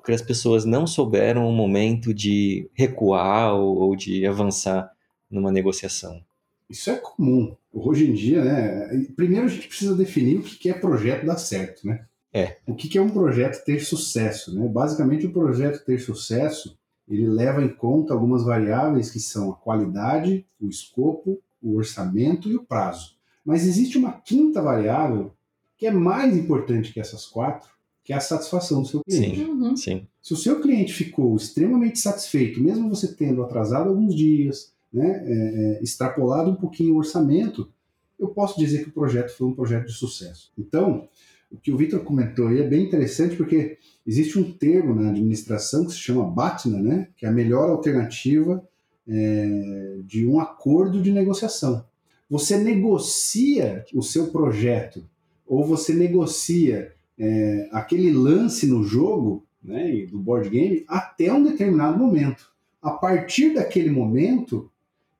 porque 0.00 0.12
as 0.12 0.22
pessoas 0.22 0.64
não 0.64 0.86
souberam 0.86 1.46
o 1.46 1.52
momento 1.52 2.14
de 2.14 2.70
recuar 2.74 3.54
ou, 3.54 3.76
ou 3.76 3.96
de 3.96 4.26
avançar 4.26 4.90
numa 5.30 5.52
negociação. 5.52 6.20
Isso 6.68 6.90
é 6.90 6.96
comum. 6.96 7.54
Hoje 7.72 8.08
em 8.08 8.12
dia, 8.12 8.44
né? 8.44 9.06
Primeiro 9.16 9.46
a 9.46 9.48
gente 9.48 9.68
precisa 9.68 9.94
definir 9.94 10.38
o 10.38 10.42
que 10.42 10.70
é 10.70 10.74
projeto 10.74 11.26
dar 11.26 11.38
certo, 11.38 11.86
né? 11.86 12.06
É. 12.32 12.56
O 12.66 12.74
que 12.74 12.96
é 12.96 13.02
um 13.02 13.10
projeto 13.10 13.64
ter 13.64 13.80
sucesso, 13.80 14.54
né? 14.54 14.68
Basicamente, 14.68 15.26
o 15.26 15.32
projeto 15.32 15.84
ter 15.84 15.98
sucesso, 15.98 16.78
ele 17.08 17.28
leva 17.28 17.62
em 17.62 17.68
conta 17.68 18.14
algumas 18.14 18.44
variáveis 18.44 19.10
que 19.10 19.18
são 19.18 19.50
a 19.50 19.56
qualidade, 19.56 20.46
o 20.60 20.68
escopo, 20.68 21.40
o 21.60 21.76
orçamento 21.76 22.48
e 22.48 22.54
o 22.54 22.62
prazo. 22.62 23.16
Mas 23.44 23.66
existe 23.66 23.98
uma 23.98 24.12
quinta 24.12 24.62
variável 24.62 25.32
que 25.76 25.86
é 25.86 25.90
mais 25.90 26.36
importante 26.36 26.92
que 26.92 27.00
essas 27.00 27.26
quatro, 27.26 27.68
que 28.04 28.12
é 28.12 28.16
a 28.16 28.20
satisfação 28.20 28.82
do 28.82 28.88
seu 28.88 29.00
cliente. 29.02 29.36
Sim. 29.38 29.44
Uhum. 29.44 29.76
Sim. 29.76 30.06
Se 30.22 30.32
o 30.32 30.36
seu 30.36 30.60
cliente 30.60 30.92
ficou 30.92 31.34
extremamente 31.34 31.98
satisfeito, 31.98 32.62
mesmo 32.62 32.88
você 32.88 33.08
tendo 33.08 33.42
atrasado 33.42 33.88
alguns 33.88 34.14
dias, 34.14 34.72
né, 34.92 35.22
é, 35.24 35.32
é, 35.32 35.82
extrapolado 35.82 36.50
um 36.50 36.56
pouquinho 36.56 36.94
o 36.94 36.98
orçamento, 36.98 37.70
eu 38.18 38.28
posso 38.28 38.58
dizer 38.58 38.82
que 38.82 38.90
o 38.90 38.92
projeto 38.92 39.30
foi 39.30 39.46
um 39.46 39.54
projeto 39.54 39.86
de 39.86 39.92
sucesso. 39.92 40.52
Então, 40.58 41.08
o 41.50 41.56
que 41.56 41.72
o 41.72 41.76
Vitor 41.76 42.00
comentou 42.00 42.48
aí 42.48 42.60
é 42.60 42.68
bem 42.68 42.84
interessante 42.84 43.36
porque 43.36 43.78
existe 44.06 44.38
um 44.38 44.52
termo 44.52 44.94
na 44.94 45.10
administração 45.10 45.84
que 45.84 45.92
se 45.92 45.98
chama 45.98 46.30
BATNA, 46.30 46.80
né, 46.80 47.08
que 47.16 47.24
é 47.24 47.28
a 47.28 47.32
melhor 47.32 47.70
alternativa 47.70 48.66
é, 49.08 49.98
de 50.04 50.26
um 50.26 50.38
acordo 50.38 51.00
de 51.00 51.10
negociação. 51.10 51.84
Você 52.28 52.56
negocia 52.58 53.84
o 53.92 54.02
seu 54.02 54.28
projeto 54.28 55.04
ou 55.46 55.64
você 55.64 55.92
negocia 55.92 56.92
é, 57.18 57.68
aquele 57.72 58.12
lance 58.12 58.66
no 58.66 58.84
jogo 58.84 59.44
né, 59.62 60.06
do 60.10 60.18
board 60.18 60.48
game 60.48 60.84
até 60.86 61.32
um 61.32 61.42
determinado 61.42 61.98
momento. 61.98 62.50
A 62.80 62.92
partir 62.92 63.54
daquele 63.54 63.90
momento, 63.90 64.70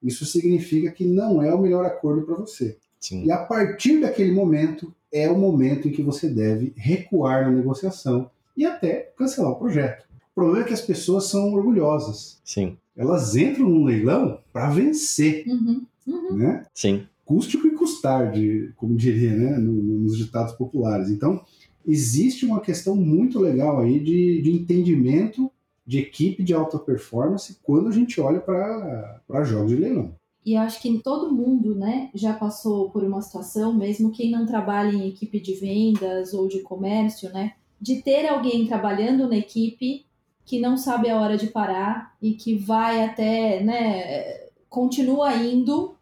isso 0.03 0.25
significa 0.25 0.91
que 0.91 1.05
não 1.05 1.43
é 1.43 1.55
o 1.55 1.61
melhor 1.61 1.85
acordo 1.85 2.23
para 2.23 2.37
você. 2.37 2.77
Sim. 2.99 3.25
E 3.25 3.31
a 3.33 3.39
partir 3.39 4.01
daquele 4.01 4.33
momento 4.33 4.93
é 5.13 5.29
o 5.31 5.39
momento 5.39 5.89
em 5.89 5.91
que 5.93 6.03
você 6.03 6.29
deve 6.29 6.73
recuar 6.77 7.45
na 7.45 7.51
negociação 7.57 8.31
e 8.57 8.65
até 8.65 9.13
cancelar 9.17 9.53
o 9.53 9.57
projeto. 9.57 10.05
O 10.33 10.35
problema 10.35 10.65
é 10.65 10.69
que 10.69 10.75
as 10.75 10.81
pessoas 10.81 11.25
são 11.27 11.53
orgulhosas. 11.53 12.39
Sim. 12.45 12.77
Elas 12.97 13.35
entram 13.37 13.69
num 13.69 13.85
leilão 13.85 14.39
para 14.53 14.71
vencer, 14.71 15.45
Uhum. 15.47 15.83
Uhum. 16.07 16.37
né? 16.37 16.65
Sim. 16.75 17.03
Custe 17.25 17.57
o 17.57 17.63
que 17.63 17.71
custar, 17.71 18.33
de, 18.33 18.73
como 18.77 18.95
diria, 18.97 19.33
né? 19.37 19.57
no- 19.59 19.73
no- 19.73 19.99
nos 20.01 20.17
ditados 20.19 20.53
populares. 20.55 21.09
Então, 21.11 21.41
existe 21.87 22.45
uma 22.45 22.61
questão 22.61 22.95
muito 22.97 23.39
legal 23.39 23.81
aí 23.81 23.99
de, 24.01 24.43
de 24.43 24.53
entendimento 24.53 25.51
de 25.91 25.99
equipe 25.99 26.45
de 26.45 26.55
alta 26.55 26.79
performance 26.79 27.59
quando 27.65 27.89
a 27.89 27.91
gente 27.91 28.21
olha 28.21 28.39
para 28.39 29.43
jogos 29.43 29.71
de 29.71 29.77
leilão. 29.77 30.15
E 30.47 30.57
acho 30.57 30.81
que 30.81 30.99
todo 31.01 31.35
mundo, 31.35 31.75
né, 31.75 32.11
já 32.15 32.33
passou 32.33 32.91
por 32.91 33.03
uma 33.03 33.21
situação, 33.21 33.75
mesmo 33.75 34.13
quem 34.13 34.31
não 34.31 34.47
trabalha 34.47 34.93
em 34.93 35.09
equipe 35.09 35.41
de 35.41 35.55
vendas 35.55 36.33
ou 36.33 36.47
de 36.47 36.61
comércio, 36.61 37.33
né, 37.33 37.55
de 37.81 38.03
ter 38.03 38.29
alguém 38.29 38.69
trabalhando 38.69 39.27
na 39.27 39.37
equipe 39.37 40.07
que 40.47 40.61
não 40.61 40.77
sabe 40.77 41.11
a 41.11 41.21
hora 41.21 41.37
de 41.37 41.49
parar 41.49 42.15
e 42.23 42.35
que 42.35 42.55
vai 42.55 43.05
até, 43.05 43.61
né, 43.61 44.47
continua 44.69 45.35
indo 45.35 45.97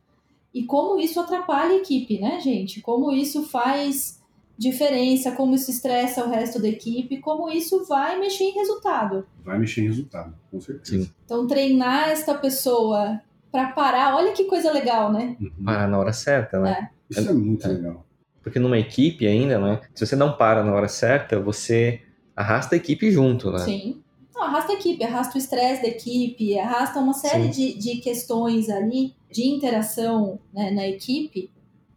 e 0.52 0.64
como 0.64 1.00
isso 1.00 1.18
atrapalha 1.18 1.72
a 1.72 1.78
equipe, 1.78 2.18
né, 2.20 2.40
gente? 2.40 2.82
Como 2.82 3.10
isso 3.10 3.44
faz 3.44 4.17
diferença, 4.58 5.30
como 5.32 5.54
isso 5.54 5.70
estressa 5.70 6.24
o 6.24 6.28
resto 6.28 6.60
da 6.60 6.68
equipe, 6.68 7.18
como 7.18 7.48
isso 7.48 7.84
vai 7.86 8.18
mexer 8.18 8.44
em 8.44 8.54
resultado. 8.54 9.24
Vai 9.44 9.58
mexer 9.58 9.82
em 9.82 9.86
resultado, 9.86 10.34
com 10.50 10.60
certeza. 10.60 11.04
Sim. 11.04 11.10
Então, 11.24 11.46
treinar 11.46 12.08
esta 12.08 12.34
pessoa 12.34 13.20
para 13.52 13.68
parar, 13.68 14.16
olha 14.16 14.32
que 14.32 14.44
coisa 14.44 14.72
legal, 14.72 15.12
né? 15.12 15.36
Uhum. 15.40 15.64
Parar 15.64 15.86
na 15.86 15.98
hora 15.98 16.12
certa, 16.12 16.58
né? 16.58 16.90
Isso 17.08 17.30
é 17.30 17.32
muito 17.32 17.66
legal. 17.68 18.04
Porque 18.42 18.58
numa 18.58 18.78
equipe 18.78 19.26
ainda, 19.26 19.58
né? 19.58 19.80
Se 19.94 20.04
você 20.04 20.16
não 20.16 20.36
para 20.36 20.64
na 20.64 20.72
hora 20.72 20.88
certa, 20.88 21.38
você 21.38 22.00
arrasta 22.34 22.74
a 22.74 22.78
equipe 22.78 23.10
junto, 23.10 23.50
né? 23.50 23.58
Sim. 23.60 24.02
Não, 24.34 24.42
arrasta 24.42 24.72
a 24.72 24.74
equipe, 24.74 25.02
arrasta 25.04 25.36
o 25.36 25.38
estresse 25.38 25.82
da 25.82 25.88
equipe, 25.88 26.58
arrasta 26.58 26.98
uma 26.98 27.14
série 27.14 27.48
de, 27.48 27.76
de 27.76 27.96
questões 27.96 28.68
ali 28.68 29.14
de 29.30 29.46
interação 29.46 30.38
né, 30.52 30.70
na 30.70 30.86
equipe. 30.86 31.50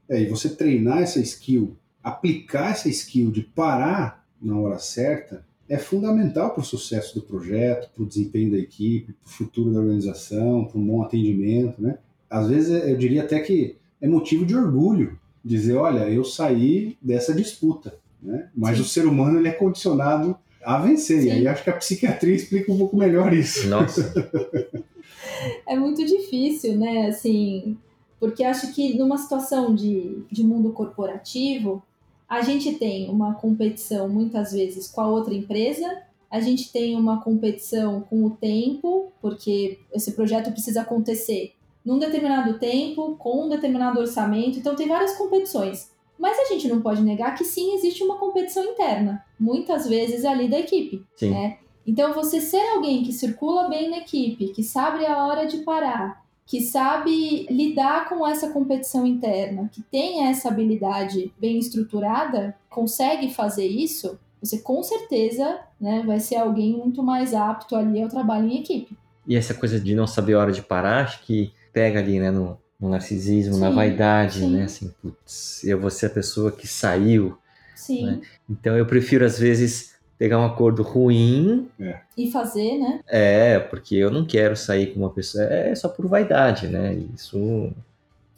É, 0.09 0.21
e 0.21 0.25
você 0.25 0.49
treinar 0.49 0.99
essa 1.01 1.19
skill, 1.19 1.77
aplicar 2.03 2.71
essa 2.71 2.89
skill 2.89 3.31
de 3.31 3.41
parar 3.41 4.25
na 4.41 4.57
hora 4.57 4.79
certa, 4.79 5.45
é 5.69 5.77
fundamental 5.77 6.51
para 6.51 6.61
o 6.61 6.65
sucesso 6.65 7.15
do 7.15 7.21
projeto, 7.21 7.89
para 7.93 8.03
o 8.03 8.05
desempenho 8.05 8.51
da 8.51 8.57
equipe, 8.57 9.13
para 9.13 9.27
o 9.27 9.29
futuro 9.29 9.71
da 9.71 9.79
organização, 9.79 10.65
para 10.65 10.79
um 10.79 10.85
bom 10.85 11.01
atendimento, 11.01 11.81
né? 11.81 11.97
Às 12.29 12.49
vezes 12.49 12.69
eu 12.69 12.97
diria 12.97 13.23
até 13.23 13.39
que 13.39 13.77
é 14.01 14.07
motivo 14.07 14.45
de 14.45 14.55
orgulho 14.55 15.19
dizer, 15.43 15.75
olha, 15.75 16.09
eu 16.09 16.23
saí 16.23 16.97
dessa 17.01 17.33
disputa, 17.33 17.95
né? 18.21 18.49
Mas 18.55 18.77
Sim. 18.77 18.83
o 18.83 18.85
ser 18.85 19.05
humano 19.05 19.39
ele 19.39 19.47
é 19.47 19.53
condicionado 19.53 20.35
a 20.63 20.77
vencer. 20.79 21.21
Sim. 21.21 21.27
E 21.27 21.31
aí 21.31 21.47
acho 21.47 21.63
que 21.63 21.69
a 21.69 21.77
psiquiatria 21.77 22.35
explica 22.35 22.71
um 22.71 22.77
pouco 22.77 22.97
melhor 22.97 23.33
isso. 23.33 23.67
Nossa, 23.67 24.13
É 25.67 25.75
muito 25.75 26.05
difícil, 26.05 26.77
né? 26.77 27.07
Assim, 27.07 27.77
porque 28.19 28.43
acho 28.43 28.73
que 28.73 28.97
numa 28.97 29.17
situação 29.17 29.73
de, 29.73 30.23
de 30.31 30.43
mundo 30.43 30.71
corporativo, 30.71 31.83
a 32.31 32.41
gente 32.41 32.75
tem 32.75 33.09
uma 33.09 33.33
competição 33.33 34.07
muitas 34.07 34.53
vezes 34.53 34.87
com 34.87 35.01
a 35.01 35.07
outra 35.07 35.33
empresa, 35.33 36.01
a 36.29 36.39
gente 36.39 36.71
tem 36.71 36.95
uma 36.95 37.21
competição 37.21 37.99
com 38.09 38.23
o 38.23 38.29
tempo, 38.29 39.11
porque 39.21 39.77
esse 39.93 40.13
projeto 40.13 40.49
precisa 40.49 40.79
acontecer 40.79 41.53
num 41.83 41.99
determinado 41.99 42.57
tempo, 42.57 43.17
com 43.17 43.47
um 43.47 43.49
determinado 43.49 43.99
orçamento, 43.99 44.57
então 44.57 44.77
tem 44.77 44.87
várias 44.87 45.17
competições. 45.17 45.91
Mas 46.17 46.39
a 46.39 46.45
gente 46.45 46.69
não 46.69 46.81
pode 46.81 47.01
negar 47.01 47.35
que 47.35 47.43
sim 47.43 47.73
existe 47.73 48.01
uma 48.01 48.17
competição 48.17 48.63
interna, 48.63 49.25
muitas 49.37 49.85
vezes 49.85 50.23
ali 50.23 50.47
da 50.47 50.57
equipe. 50.57 51.05
sim. 51.17 51.31
né? 51.31 51.57
Então, 51.85 52.13
você 52.13 52.39
ser 52.39 52.65
alguém 52.75 53.03
que 53.03 53.11
circula 53.11 53.67
bem 53.67 53.89
na 53.89 53.97
equipe, 53.97 54.53
que 54.53 54.63
sabe 54.63 55.05
a 55.05 55.25
hora 55.25 55.45
de 55.47 55.57
parar, 55.57 56.20
que 56.51 56.59
sabe 56.59 57.47
lidar 57.49 58.09
com 58.09 58.27
essa 58.27 58.49
competição 58.49 59.07
interna, 59.07 59.69
que 59.71 59.81
tem 59.83 60.27
essa 60.27 60.49
habilidade 60.49 61.31
bem 61.39 61.57
estruturada, 61.57 62.53
consegue 62.69 63.33
fazer 63.33 63.65
isso, 63.65 64.19
você 64.43 64.57
com 64.57 64.83
certeza 64.83 65.61
né, 65.79 66.03
vai 66.05 66.19
ser 66.19 66.35
alguém 66.35 66.73
muito 66.73 67.01
mais 67.01 67.33
apto 67.33 67.73
ali 67.73 68.03
ao 68.03 68.09
trabalho 68.09 68.49
em 68.49 68.59
equipe. 68.59 68.97
E 69.25 69.37
essa 69.37 69.53
coisa 69.53 69.79
de 69.79 69.95
não 69.95 70.05
saber 70.05 70.33
a 70.33 70.39
hora 70.39 70.51
de 70.51 70.61
parar, 70.61 71.05
acho 71.05 71.23
que 71.23 71.53
pega 71.71 71.99
ali, 71.99 72.19
né, 72.19 72.31
no, 72.31 72.59
no 72.77 72.89
narcisismo, 72.89 73.57
na 73.57 73.69
Sim, 73.69 73.75
vaidade, 73.75 74.39
sim. 74.39 74.51
né? 74.51 74.63
Assim, 74.65 74.93
putz, 75.01 75.63
eu 75.63 75.79
vou 75.79 75.89
ser 75.89 76.07
a 76.07 76.09
pessoa 76.09 76.51
que 76.51 76.67
saiu. 76.67 77.37
Sim, 77.77 78.05
Né? 78.07 78.21
Então 78.49 78.75
eu 78.75 78.85
prefiro, 78.85 79.23
às 79.23 79.39
vezes, 79.39 79.95
pegar 80.21 80.37
um 80.37 80.45
acordo 80.45 80.83
ruim, 80.83 81.67
e 82.15 82.29
fazer, 82.29 82.77
né? 82.77 82.99
é, 83.07 83.57
porque 83.57 83.95
eu 83.95 84.11
não 84.11 84.23
quero 84.23 84.55
sair 84.55 84.93
com 84.93 84.99
uma 84.99 85.09
pessoa, 85.09 85.45
é 85.45 85.73
só 85.73 85.89
por 85.89 86.05
vaidade, 86.07 86.67
né? 86.67 86.93
Isso, 87.15 87.71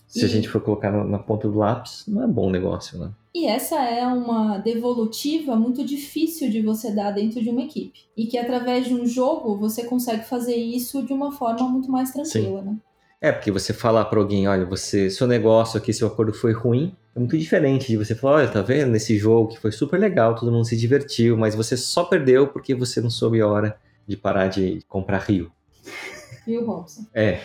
se 0.07 0.23
a 0.23 0.27
E- 0.27 0.31
gente 0.31 0.47
for 0.47 0.61
colocar 0.61 0.89
na, 0.89 1.03
na 1.03 1.19
ponta 1.19 1.45
do 1.49 1.57
lápis, 1.57 2.05
não 2.07 2.23
é 2.23 2.27
bom 2.27 2.49
negócio, 2.49 2.97
né? 2.97 3.11
E 3.35 3.45
essa 3.47 3.75
é 3.83 4.07
uma 4.07 4.59
devolutiva 4.59 5.57
muito 5.57 5.83
difícil 5.83 6.49
de 6.49 6.61
você 6.61 6.89
dar 6.89 7.11
dentro 7.11 7.41
de 7.41 7.49
uma 7.49 7.63
equipe. 7.63 7.99
E 8.15 8.27
que 8.27 8.37
através 8.37 8.85
de 8.87 8.93
um 8.93 9.05
jogo 9.05 9.57
você 9.57 9.83
consegue 9.83 10.23
fazer 10.23 10.55
isso 10.55 11.03
de 11.05 11.11
uma 11.11 11.33
forma 11.33 11.67
muito 11.67 11.91
mais 11.91 12.11
tranquila, 12.11 12.61
né? 12.61 12.77
É, 13.23 13.31
porque 13.31 13.49
você 13.49 13.71
falar 13.71 14.03
pra 14.03 14.19
alguém, 14.19 14.49
olha, 14.49 14.65
você, 14.65 15.09
seu 15.09 15.25
negócio 15.25 15.77
aqui, 15.77 15.93
seu 15.93 16.09
acordo 16.09 16.33
foi 16.33 16.51
ruim, 16.51 16.93
é 17.15 17.19
muito 17.19 17.37
diferente 17.37 17.87
de 17.87 17.95
você 17.95 18.13
falar, 18.13 18.39
olha, 18.39 18.49
tá 18.49 18.61
vendo 18.61 18.91
nesse 18.91 19.17
jogo 19.17 19.47
que 19.47 19.61
foi 19.61 19.71
super 19.71 19.97
legal, 19.97 20.35
todo 20.35 20.51
mundo 20.51 20.65
se 20.65 20.75
divertiu, 20.75 21.37
mas 21.37 21.55
você 21.55 21.77
só 21.77 22.03
perdeu 22.03 22.49
porque 22.49 22.75
você 22.75 22.99
não 22.99 23.09
soube 23.09 23.39
a 23.39 23.47
hora 23.47 23.77
de 24.05 24.17
parar 24.17 24.49
de 24.49 24.81
comprar 24.89 25.19
rio. 25.19 25.49
Viu, 26.45 26.65
Robson? 26.65 27.05
É, 27.13 27.39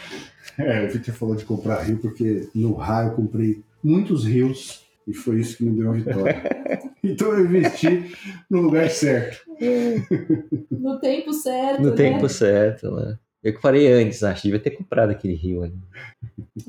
É, 0.58 0.84
o 0.84 0.90
Victor 0.90 1.14
falou 1.14 1.36
de 1.36 1.44
comprar 1.44 1.82
rio 1.82 1.98
porque 1.98 2.48
no 2.52 2.74
raio 2.74 3.10
eu 3.10 3.14
comprei 3.14 3.62
muitos 3.80 4.24
rios 4.24 4.84
e 5.06 5.14
foi 5.14 5.38
isso 5.38 5.58
que 5.58 5.64
me 5.64 5.78
deu 5.78 5.90
a 5.90 5.94
vitória. 5.94 6.42
então 7.04 7.32
eu 7.34 7.44
investi 7.44 8.16
no 8.50 8.62
lugar 8.62 8.90
certo. 8.90 9.46
No 10.72 10.98
tempo 10.98 11.32
certo, 11.32 11.82
no 11.82 11.90
né? 11.90 11.96
tempo 11.96 12.28
certo, 12.28 12.90
né? 12.96 13.18
Eu 13.42 13.54
que 13.54 13.60
parei 13.62 13.90
antes, 13.92 14.22
acho, 14.24 14.42
devia 14.44 14.58
ter 14.58 14.70
comprado 14.72 15.10
aquele 15.10 15.34
rio 15.34 15.62
ali. 15.62 15.78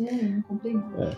É, 0.07 0.24
não 0.28 0.41
comprei 0.43 0.74
nada. 0.74 1.17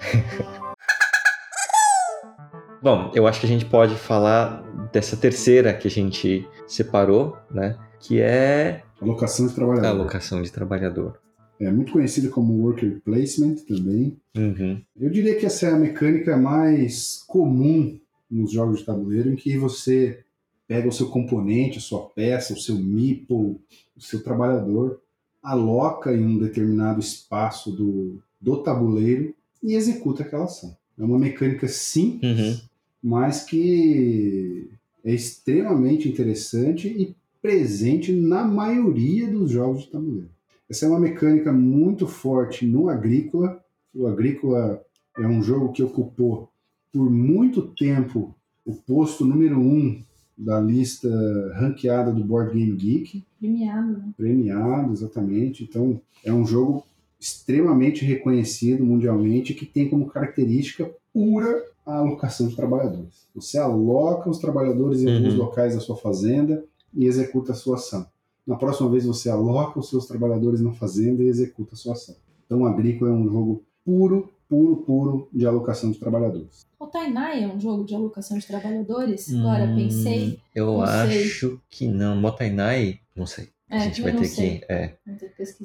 Bom, 2.81 3.11
eu 3.13 3.27
acho 3.27 3.39
que 3.39 3.45
a 3.45 3.49
gente 3.49 3.65
pode 3.65 3.95
falar 3.95 4.61
dessa 4.91 5.15
terceira 5.15 5.73
que 5.73 5.87
a 5.87 5.91
gente 5.91 6.47
separou, 6.67 7.37
né? 7.49 7.77
Que 7.99 8.19
é 8.21 8.83
Alocação 8.99 9.45
de 9.45 9.51
a 9.51 9.55
trabalhador. 9.55 9.87
alocação 9.87 10.41
de 10.41 10.51
trabalhador. 10.51 11.19
É 11.59 11.69
muito 11.69 11.91
conhecida 11.91 12.29
como 12.29 12.53
worker 12.63 12.99
placement 13.05 13.55
também. 13.67 14.17
Uhum. 14.35 14.81
Eu 14.99 15.09
diria 15.11 15.35
que 15.37 15.45
essa 15.45 15.67
é 15.67 15.71
a 15.71 15.75
mecânica 15.77 16.35
mais 16.37 17.23
comum 17.27 17.99
nos 18.29 18.51
jogos 18.51 18.79
de 18.79 18.85
tabuleiro, 18.85 19.31
em 19.31 19.35
que 19.35 19.57
você 19.57 20.23
pega 20.67 20.87
o 20.87 20.91
seu 20.91 21.07
componente, 21.09 21.77
a 21.77 21.81
sua 21.81 22.09
peça, 22.09 22.53
o 22.53 22.57
seu 22.59 22.75
meeple, 22.75 23.59
o 23.95 24.01
seu 24.01 24.23
trabalhador, 24.23 24.99
aloca 25.41 26.13
em 26.13 26.23
um 26.23 26.37
determinado 26.37 26.99
espaço 26.99 27.71
do, 27.71 28.19
do 28.39 28.57
tabuleiro 28.57 29.33
e 29.63 29.73
executa 29.75 30.23
aquela 30.23 30.45
ação. 30.45 30.75
É 30.97 31.03
uma 31.03 31.17
mecânica 31.19 31.67
simples, 31.67 32.39
Uhum. 32.39 32.59
mas 33.03 33.43
que 33.43 34.69
é 35.03 35.13
extremamente 35.13 36.07
interessante 36.07 36.87
e 36.87 37.15
presente 37.41 38.11
na 38.11 38.43
maioria 38.43 39.27
dos 39.27 39.49
jogos 39.49 39.83
de 39.83 39.89
tabuleiro. 39.91 40.29
Essa 40.69 40.85
é 40.85 40.89
uma 40.89 40.99
mecânica 40.99 41.51
muito 41.51 42.07
forte 42.07 42.65
no 42.65 42.87
Agrícola. 42.87 43.59
O 43.93 44.05
Agrícola 44.07 44.81
é 45.17 45.25
um 45.27 45.41
jogo 45.41 45.71
que 45.73 45.81
ocupou 45.83 46.49
por 46.93 47.09
muito 47.09 47.61
tempo 47.75 48.35
o 48.65 48.75
posto 48.75 49.25
número 49.25 49.59
um 49.59 50.01
da 50.37 50.59
lista 50.59 51.09
ranqueada 51.55 52.11
do 52.11 52.23
Board 52.23 52.53
Game 52.53 52.75
Geek 52.77 53.23
Premiado, 53.51 53.91
né? 53.97 54.09
premiado, 54.15 54.93
exatamente. 54.93 55.63
Então, 55.63 55.99
é 56.23 56.31
um 56.31 56.45
jogo 56.45 56.85
extremamente 57.19 58.05
reconhecido 58.05 58.85
mundialmente 58.85 59.53
que 59.55 59.65
tem 59.65 59.89
como 59.89 60.05
característica 60.07 60.89
pura 61.13 61.63
a 61.85 61.97
alocação 61.97 62.47
de 62.47 62.55
trabalhadores. 62.55 63.25
Você 63.33 63.57
aloca 63.57 64.29
os 64.29 64.37
trabalhadores 64.37 65.01
em 65.01 65.11
alguns 65.15 65.33
Uhum. 65.33 65.39
locais 65.39 65.73
da 65.73 65.79
sua 65.81 65.95
fazenda 65.97 66.63
e 66.93 67.05
executa 67.05 67.51
a 67.53 67.55
sua 67.55 67.75
ação. 67.77 68.05
Na 68.45 68.55
próxima 68.55 68.89
vez 68.89 69.05
você 69.05 69.29
aloca 69.29 69.79
os 69.79 69.89
seus 69.89 70.05
trabalhadores 70.05 70.61
na 70.61 70.71
fazenda 70.73 71.23
e 71.23 71.27
executa 71.27 71.73
a 71.73 71.77
sua 71.77 71.93
ação. 71.93 72.15
Então, 72.45 72.61
o 72.61 72.65
Agrícola 72.67 73.09
é 73.09 73.13
um 73.13 73.27
jogo 73.29 73.63
puro, 73.83 74.29
puro, 74.49 74.77
puro 74.77 75.27
de 75.33 75.45
alocação 75.47 75.89
de 75.91 75.97
trabalhadores. 75.97 76.61
O 76.79 76.85
Tainai 76.87 77.43
é 77.43 77.47
um 77.47 77.59
jogo 77.59 77.85
de 77.85 77.95
alocação 77.95 78.37
de 78.37 78.45
trabalhadores? 78.45 79.33
Agora 79.33 79.65
Hum, 79.65 79.75
pensei. 79.75 80.39
Eu 80.53 80.65
não 80.79 80.85
sei. 80.85 81.23
acho 81.23 81.61
que 81.69 81.87
não. 81.87 82.15
Motainai, 82.19 82.99
não 83.21 83.27
sei. 83.27 83.49
É, 83.69 83.77
a 83.77 83.79
gente 83.79 83.99
eu 83.99 84.03
vai 84.03 84.15
ter 84.15 84.25
sei. 84.25 84.59
que. 84.59 84.65
É, 84.71 84.95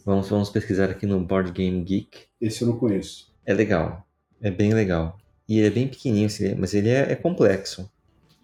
vamos, 0.04 0.28
vamos 0.28 0.50
pesquisar 0.50 0.90
aqui 0.90 1.06
no 1.06 1.20
Board 1.20 1.50
Game 1.52 1.82
Geek. 1.82 2.18
Esse 2.40 2.62
eu 2.62 2.68
não 2.68 2.76
conheço. 2.78 3.32
É 3.44 3.52
legal. 3.52 4.06
É 4.40 4.50
bem 4.50 4.72
legal. 4.72 5.18
E 5.48 5.58
ele 5.58 5.66
é 5.66 5.70
bem 5.70 5.88
pequenininho, 5.88 6.26
assim, 6.26 6.54
mas 6.54 6.74
ele 6.74 6.88
é, 6.88 7.12
é 7.12 7.16
complexo. 7.16 7.90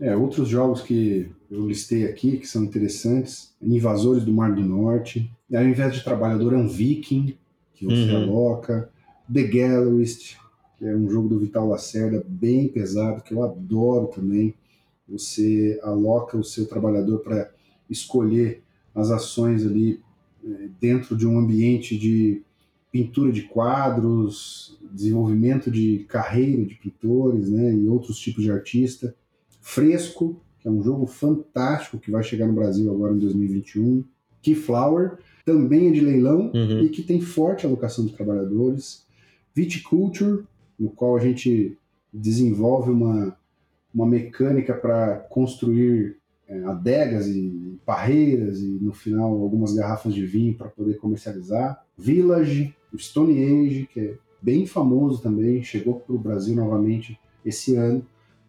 É, 0.01 0.17
outros 0.17 0.49
jogos 0.49 0.83
que 0.83 1.31
eu 1.51 1.67
listei 1.67 2.07
aqui 2.07 2.39
que 2.39 2.47
são 2.47 2.65
interessantes: 2.65 3.55
Invasores 3.61 4.25
do 4.25 4.33
Mar 4.33 4.53
do 4.55 4.63
Norte. 4.65 5.31
E 5.49 5.57
ao 5.57 5.63
invés 5.65 5.95
de 5.95 6.03
trabalhador, 6.03 6.55
é 6.55 6.57
um 6.57 6.67
Viking, 6.69 7.37
que 7.75 7.85
você 7.85 8.11
Uhum. 8.11 8.23
aloca. 8.23 8.91
The 9.33 9.43
Gallerist, 9.45 10.37
que 10.79 10.85
é 10.87 10.95
um 10.97 11.09
jogo 11.09 11.29
do 11.29 11.39
Vital 11.39 11.69
Lacerda 11.69 12.25
bem 12.27 12.69
pesado, 12.69 13.23
que 13.23 13.33
eu 13.35 13.43
adoro 13.45 14.07
também. 14.09 14.55
Você 15.09 15.79
aloca 15.83 16.37
o 16.39 16.45
seu 16.45 16.67
trabalhador 16.67 17.19
para 17.21 17.51
escolher 17.89 18.62
as 18.95 19.11
ações 19.11 19.65
ali 19.67 20.01
eh, 20.45 20.69
dentro 20.81 21.17
de 21.17 21.27
um 21.27 21.39
ambiente 21.39 21.97
de 21.99 22.43
pintura 22.91 23.33
de 23.33 23.43
quadros, 23.43 24.79
desenvolvimento 24.93 25.71
de 25.71 26.05
carreira 26.09 26.65
de 26.65 26.75
pintores 26.75 27.49
né, 27.49 27.75
e 27.75 27.89
outros 27.89 28.19
tipos 28.19 28.45
de 28.45 28.51
artista. 28.51 29.15
Fresco, 29.61 30.41
que 30.61 30.69
é 30.69 30.71
um 30.71 30.83
jogo 30.83 31.07
fantástico 31.07 31.99
que 31.99 32.11
vai 32.11 32.23
chegar 32.23 32.47
no 32.47 32.53
Brasil 32.53 32.93
agora 32.93 33.15
em 33.15 33.19
2021. 33.19 34.05
Keyflower, 34.43 35.19
também 35.45 35.89
é 35.89 35.93
de 35.93 36.01
leilão 36.01 36.51
Uhum. 36.55 36.81
e 36.83 36.89
que 36.89 37.03
tem 37.03 37.21
forte 37.21 37.65
alocação 37.65 38.05
de 38.05 38.13
trabalhadores. 38.13 39.07
Viticulture, 39.55 40.45
no 40.79 40.91
qual 40.91 41.17
a 41.17 41.21
gente 41.21 41.79
desenvolve 42.13 42.91
uma, 42.91 43.37
uma 43.95 44.07
mecânica 44.07 44.75
para 44.75 45.17
construir 45.31 46.17
é, 46.17 46.22
adegas 46.67 47.27
e 47.27 47.79
parreiras 47.85 48.61
e 48.61 48.67
no 48.81 48.93
final 48.93 49.31
algumas 49.43 49.75
garrafas 49.75 50.15
de 50.15 50.25
vinho 50.25 50.55
para 50.55 50.69
poder 50.69 50.95
comercializar. 50.99 51.85
Village, 51.97 52.75
o 52.93 52.99
Stone 52.99 53.33
Age, 53.43 53.89
que 53.93 54.01
é 54.01 54.15
bem 54.41 54.67
famoso 54.67 55.23
também, 55.23 55.63
chegou 55.63 56.01
para 56.01 56.15
o 56.15 56.19
Brasil 56.19 56.55
novamente 56.55 57.19
esse 57.45 57.77
ano, 57.77 58.05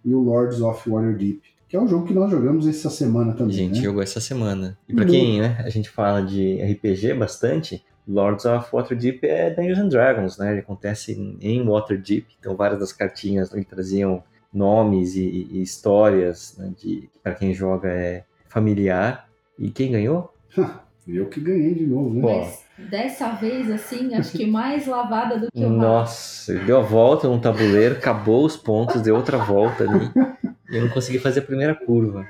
e 0.05 0.13
o 0.13 0.19
Lords 0.19 0.59
of 0.61 0.89
Waterdeep, 0.89 1.41
que 1.69 1.75
é 1.75 1.79
um 1.81 1.87
jogo 1.87 2.05
que 2.05 2.13
nós 2.13 2.29
jogamos 2.29 2.67
essa 2.67 2.89
semana 2.89 3.31
A 3.31 3.35
também. 3.35 3.55
gente 3.55 3.77
né? 3.77 3.81
jogou 3.83 4.01
essa 4.03 4.19
semana. 4.19 4.77
E 4.87 4.93
pra 4.93 5.05
Uhum. 5.05 5.09
quem, 5.11 5.39
né, 5.41 5.57
a 5.63 5.69
gente 5.69 5.89
fala 5.89 6.21
de 6.21 6.61
RPG 6.61 7.13
bastante, 7.13 7.83
Lords 8.07 8.43
of 8.45 8.67
Waterdeep 8.73 9.25
é 9.25 9.49
Dungeons 9.49 9.79
and 9.79 9.87
Dragons, 9.87 10.37
né? 10.37 10.51
Ele 10.51 10.59
acontece 10.59 11.13
em, 11.39 11.63
Waterdeep, 11.65 12.25
então 12.37 12.53
várias 12.55 12.79
das 12.79 12.91
cartinhas 12.91 13.53
ali 13.53 13.63
traziam 13.63 14.21
nomes 14.53 15.15
e, 15.15 15.47
e 15.51 15.61
histórias, 15.61 16.55
né, 16.57 16.71
de 16.77 17.09
para 17.21 17.33
quem 17.33 17.53
joga 17.53 17.89
é 17.89 18.23
familiar. 18.47 19.29
E 19.57 19.69
quem 19.69 19.91
ganhou? 19.91 20.33
Eu 21.07 21.27
que 21.27 21.41
ganhei 21.41 21.73
de 21.73 21.85
novo, 21.85 22.13
né? 22.13 22.21
Mas 22.21 22.63
dessa 22.89 23.33
vez, 23.33 23.69
assim, 23.69 24.15
acho 24.15 24.31
que 24.31 24.45
mais 24.45 24.87
lavada 24.87 25.37
do 25.37 25.51
que 25.51 25.65
o. 25.65 25.69
Nossa, 25.69 26.53
ele 26.53 26.63
deu 26.63 26.77
a 26.77 26.81
volta 26.81 27.27
no 27.27 27.39
tabuleiro, 27.39 27.95
acabou 27.95 28.45
os 28.45 28.55
pontos, 28.55 29.01
deu 29.01 29.15
outra 29.15 29.37
volta 29.37 29.83
ali. 29.83 30.09
E 30.69 30.77
eu 30.77 30.83
não 30.83 30.89
consegui 30.89 31.19
fazer 31.19 31.41
a 31.41 31.43
primeira 31.43 31.75
curva. 31.75 32.25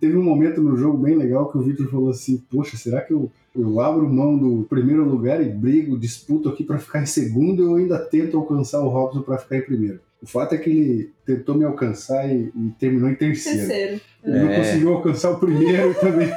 Teve 0.00 0.16
um 0.16 0.22
momento 0.22 0.60
no 0.60 0.76
jogo 0.76 0.98
bem 0.98 1.16
legal 1.16 1.50
que 1.50 1.58
o 1.58 1.62
Victor 1.62 1.88
falou 1.90 2.10
assim: 2.10 2.42
Poxa, 2.50 2.76
será 2.76 3.00
que 3.00 3.12
eu, 3.12 3.30
eu 3.56 3.80
abro 3.80 4.08
mão 4.08 4.36
do 4.36 4.64
primeiro 4.68 5.04
lugar 5.04 5.40
e 5.42 5.48
brigo, 5.48 5.98
disputo 5.98 6.48
aqui 6.48 6.62
para 6.64 6.78
ficar 6.78 7.02
em 7.02 7.06
segundo 7.06 7.64
ou 7.64 7.70
eu 7.70 7.76
ainda 7.82 7.98
tento 7.98 8.36
alcançar 8.36 8.80
o 8.80 8.88
Robson 8.88 9.22
para 9.22 9.38
ficar 9.38 9.58
em 9.58 9.62
primeiro? 9.62 10.00
O 10.22 10.26
fato 10.26 10.54
é 10.54 10.58
que 10.58 10.70
ele 10.70 11.12
tentou 11.26 11.54
me 11.56 11.64
alcançar 11.64 12.28
e, 12.28 12.52
e 12.54 12.70
terminou 12.78 13.08
em 13.10 13.14
terceiro. 13.16 13.58
Terceiro. 13.66 14.00
Ele 14.24 14.38
não 14.38 14.50
É. 14.50 14.56
conseguiu 14.58 14.92
alcançar 14.94 15.30
o 15.30 15.38
primeiro 15.40 15.94
também. 16.00 16.30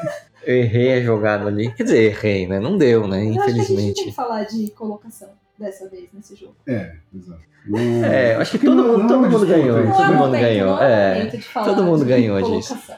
Eu 0.43 0.55
errei 0.57 0.93
a 0.93 1.01
jogada 1.01 1.47
ali. 1.47 1.71
Quer 1.73 1.83
dizer, 1.83 2.03
errei, 2.03 2.47
né? 2.47 2.59
Não 2.59 2.77
deu, 2.77 3.07
né? 3.07 3.23
Eu 3.25 3.29
acho 3.31 3.33
que 3.33 3.39
a 3.39 3.47
gente 3.47 3.55
tem 3.55 3.61
Infelizmente. 3.75 4.03
que 4.05 4.11
falar 4.11 4.43
de 4.43 4.69
colocação 4.71 5.29
dessa 5.57 5.87
vez 5.89 6.05
nesse 6.13 6.35
jogo. 6.35 6.55
É, 6.67 6.93
exato. 7.15 7.41
Não- 7.67 7.79
É, 8.05 8.35
acho 8.35 8.57
que 8.59 8.65
todo 8.65 8.75
não- 8.75 8.87
mundo- 8.87 8.97
não 8.99 9.07
todo 9.07 9.25
é 9.25 9.29
mundo 9.29 9.45
ganhou, 9.47 9.83
Não 9.83 9.91
todo 9.91 10.03
é 10.03 10.15
mundo 10.15 10.31
ganhou, 10.31 10.67
não 10.75 10.83
é 10.83 11.19
é. 11.27 11.39
Todo 11.63 11.83
mundo 11.83 12.05
ganhou 12.05 12.39
colocação. 12.41 12.95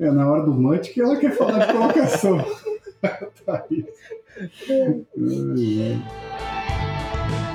É, 0.00 0.10
na 0.10 0.30
hora 0.30 0.42
do 0.42 0.52
Munch 0.52 0.92
que 0.92 1.00
ela 1.00 1.16
quer 1.16 1.32
falar 1.36 1.66
de 1.66 1.72
colocação. 1.72 2.38
Tá 3.44 3.64
aí. 3.68 3.84
Ai, 4.70 5.04
ai. 5.18 6.51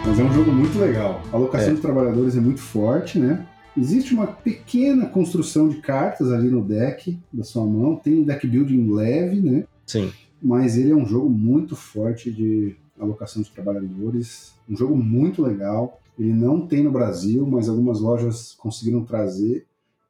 Mas 0.07 0.19
é 0.19 0.23
um 0.23 0.33
jogo 0.33 0.51
muito 0.51 0.77
legal. 0.79 1.21
A 1.31 1.35
alocação 1.35 1.71
É. 1.71 1.75
de 1.75 1.81
trabalhadores 1.81 2.35
é 2.35 2.39
muito 2.41 2.61
forte, 2.61 3.19
né? 3.19 3.45
Existe 3.77 4.13
uma 4.13 4.25
pequena 4.27 5.05
construção 5.05 5.69
de 5.69 5.77
cartas 5.77 6.31
ali 6.31 6.49
no 6.49 6.63
deck 6.63 7.19
da 7.31 7.43
sua 7.43 7.65
mão. 7.65 7.95
Tem 7.95 8.19
um 8.19 8.23
deck 8.23 8.47
building 8.47 8.91
leve, 8.91 9.39
né? 9.41 9.65
Sim. 9.85 10.11
Mas 10.41 10.77
ele 10.77 10.91
é 10.91 10.95
um 10.95 11.05
jogo 11.05 11.29
muito 11.29 11.75
forte 11.75 12.31
de 12.31 12.75
alocação 12.99 13.41
de 13.41 13.51
trabalhadores. 13.51 14.53
Um 14.67 14.75
jogo 14.75 14.95
muito 14.95 15.41
legal. 15.43 16.01
Ele 16.17 16.33
não 16.33 16.65
tem 16.65 16.83
no 16.83 16.91
Brasil, 16.91 17.45
mas 17.45 17.69
algumas 17.69 17.99
lojas 17.99 18.55
conseguiram 18.57 19.03
trazer 19.03 19.65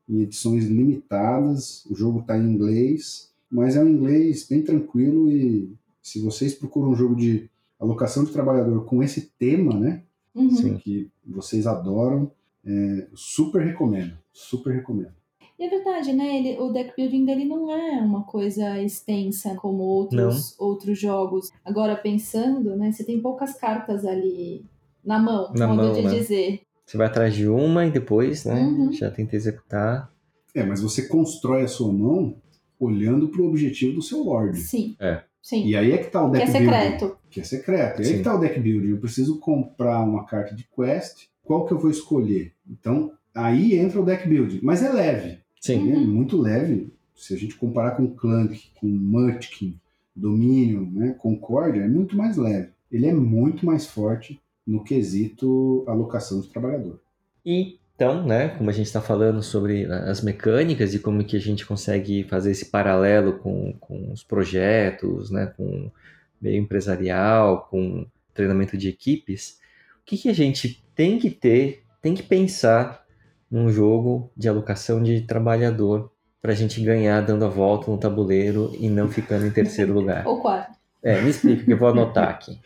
em 0.07 0.21
edições 0.21 0.65
limitadas. 0.65 1.85
O 1.89 1.95
jogo 1.95 2.19
está 2.19 2.37
em 2.37 2.49
inglês, 2.53 3.29
mas 3.51 3.75
é 3.75 3.83
um 3.83 3.89
inglês 3.89 4.45
bem 4.49 4.61
tranquilo 4.61 5.29
e 5.29 5.69
se 6.01 6.19
vocês 6.21 6.53
procuram 6.53 6.91
um 6.91 6.95
jogo 6.95 7.15
de 7.15 7.49
alocação 7.79 8.23
de 8.23 8.31
trabalhador 8.31 8.85
com 8.85 9.01
esse 9.03 9.31
tema, 9.37 9.73
né, 9.79 10.03
Uhum. 10.35 10.51
Sim. 10.51 10.77
que 10.77 11.09
vocês 11.25 11.65
adoram, 11.65 12.31
é, 12.65 13.07
super 13.15 13.61
recomendo, 13.63 14.13
super 14.31 14.71
recomendo. 14.73 15.11
E 15.59 15.63
é 15.65 15.69
verdade, 15.69 16.13
né? 16.13 16.37
Ele, 16.37 16.59
o 16.59 16.71
deck 16.71 16.93
building 16.95 17.25
dele 17.25 17.43
não 17.45 17.71
é 17.71 17.99
uma 18.01 18.21
coisa 18.23 18.79
extensa 18.79 19.55
como 19.55 19.81
outros, 19.81 20.55
outros 20.59 20.99
jogos. 20.99 21.49
Agora, 21.65 21.95
pensando, 21.95 22.75
né? 22.75 22.91
Você 22.91 23.03
tem 23.03 23.19
poucas 23.19 23.55
cartas 23.55 24.05
ali 24.05 24.63
na 25.03 25.17
mão, 25.17 25.51
Na 25.55 25.65
modo 25.67 25.81
mão, 25.81 25.93
de 25.93 26.03
né? 26.03 26.09
dizer. 26.13 26.61
Você 26.85 26.95
vai 26.97 27.07
atrás 27.07 27.33
de 27.33 27.47
uma 27.47 27.87
e 27.87 27.91
depois, 27.91 28.45
né? 28.45 28.61
Uhum. 28.61 28.91
Já 28.91 29.09
tenta 29.09 29.35
executar. 29.35 30.13
É, 30.53 30.63
mas 30.63 30.79
você 30.81 31.07
constrói 31.07 31.63
a 31.63 31.67
sua 31.67 31.91
mão 31.91 32.35
olhando 32.79 33.27
para 33.29 33.41
o 33.41 33.47
objetivo 33.47 33.95
do 33.95 34.01
seu 34.03 34.21
Lorde. 34.23 34.59
Sim. 34.59 34.95
É. 34.99 35.23
Sim. 35.41 35.65
E 35.65 35.75
aí 35.75 35.91
é 35.91 35.97
que 35.97 36.11
tá 36.11 36.23
o 36.25 36.31
que 36.31 36.37
deck 36.39 36.49
é 36.49 36.59
building. 36.59 36.65
secreto. 36.71 37.17
que 37.29 37.39
é 37.39 37.43
secreto. 37.43 38.01
E 38.01 38.05
aí 38.05 38.11
Sim. 38.11 38.17
que 38.17 38.23
tá 38.23 38.35
o 38.35 38.39
deck 38.39 38.59
building. 38.59 38.89
Eu 38.89 38.97
preciso 38.99 39.39
comprar 39.39 40.01
uma 40.03 40.25
carta 40.25 40.53
de 40.55 40.67
quest, 40.75 41.27
qual 41.43 41.65
que 41.65 41.73
eu 41.73 41.79
vou 41.79 41.89
escolher? 41.89 42.53
Então, 42.69 43.11
aí 43.33 43.75
entra 43.75 44.01
o 44.01 44.05
deck 44.05 44.27
building. 44.27 44.59
Mas 44.61 44.83
é 44.83 44.91
leve, 44.91 45.39
Sim. 45.61 45.91
é 45.91 45.95
Uhum. 45.95 46.05
muito 46.07 46.37
leve. 46.39 46.91
Se 47.15 47.33
a 47.33 47.37
gente 47.37 47.55
comparar 47.55 47.91
com 47.91 48.07
Clank, 48.13 48.69
com 48.79 48.87
Munchkin, 48.87 49.79
Dominion, 50.15 50.85
né, 50.91 51.15
Concórdia, 51.17 51.81
é 51.81 51.87
muito 51.87 52.15
mais 52.17 52.37
leve. 52.37 52.69
Ele 52.91 53.07
é 53.07 53.13
muito 53.13 53.65
mais 53.65 53.85
forte 53.87 54.39
no 54.65 54.83
quesito 54.83 55.83
alocação 55.87 56.41
de 56.41 56.49
trabalhador. 56.49 56.99
E 57.45 57.77
então, 57.97 58.23
né, 58.23 58.49
como 58.49 58.69
a 58.69 58.73
gente 58.73 58.85
está 58.85 59.01
falando 59.01 59.41
sobre 59.41 59.91
as 59.91 60.21
mecânicas 60.21 60.93
e 60.93 60.99
como 60.99 61.23
que 61.23 61.35
a 61.35 61.39
gente 61.39 61.65
consegue 61.65 62.23
fazer 62.25 62.51
esse 62.51 62.65
paralelo 62.65 63.39
com, 63.39 63.73
com 63.79 64.11
os 64.11 64.23
projetos, 64.23 65.31
né, 65.31 65.51
com 65.57 65.63
o 65.63 65.91
meio 66.39 66.57
empresarial, 66.57 67.67
com 67.71 68.05
treinamento 68.35 68.77
de 68.77 68.87
equipes, 68.87 69.59
o 69.99 70.05
que, 70.05 70.15
que 70.15 70.29
a 70.29 70.33
gente 70.33 70.85
tem 70.93 71.17
que 71.17 71.31
ter, 71.31 71.83
tem 71.99 72.13
que 72.13 72.21
pensar 72.21 73.03
num 73.49 73.67
jogo 73.71 74.31
de 74.37 74.47
alocação 74.47 75.01
de 75.01 75.21
trabalhador 75.21 76.11
para 76.39 76.51
a 76.51 76.55
gente 76.55 76.79
ganhar 76.79 77.21
dando 77.21 77.45
a 77.45 77.49
volta 77.49 77.89
no 77.89 77.97
tabuleiro 77.97 78.75
e 78.79 78.87
não 78.89 79.09
ficando 79.09 79.47
em 79.47 79.51
terceiro 79.51 79.91
lugar? 79.97 80.27
Ou 80.27 80.39
quarto. 80.39 80.77
É, 81.01 81.19
me 81.19 81.31
explica 81.31 81.63
que 81.63 81.73
eu 81.73 81.77
vou 81.79 81.87
anotar 81.87 82.29
aqui. 82.29 82.59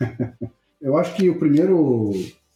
Eu 0.82 0.98
acho 0.98 1.14
que 1.14 1.30
o 1.30 1.38
primeiro 1.38 2.10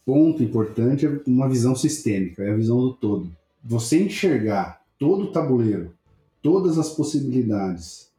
ponto 0.05 0.41
importante 0.43 1.05
é 1.05 1.21
uma 1.27 1.47
visão 1.49 1.75
sistêmica, 1.75 2.43
é 2.43 2.51
a 2.51 2.55
visão 2.55 2.77
do 2.79 2.93
todo. 2.93 3.31
Você 3.63 4.01
enxergar 4.03 4.81
todo 4.97 5.25
o 5.25 5.31
tabuleiro, 5.31 5.93
todas 6.41 6.77
as 6.77 6.89
possibilidades 6.89 8.09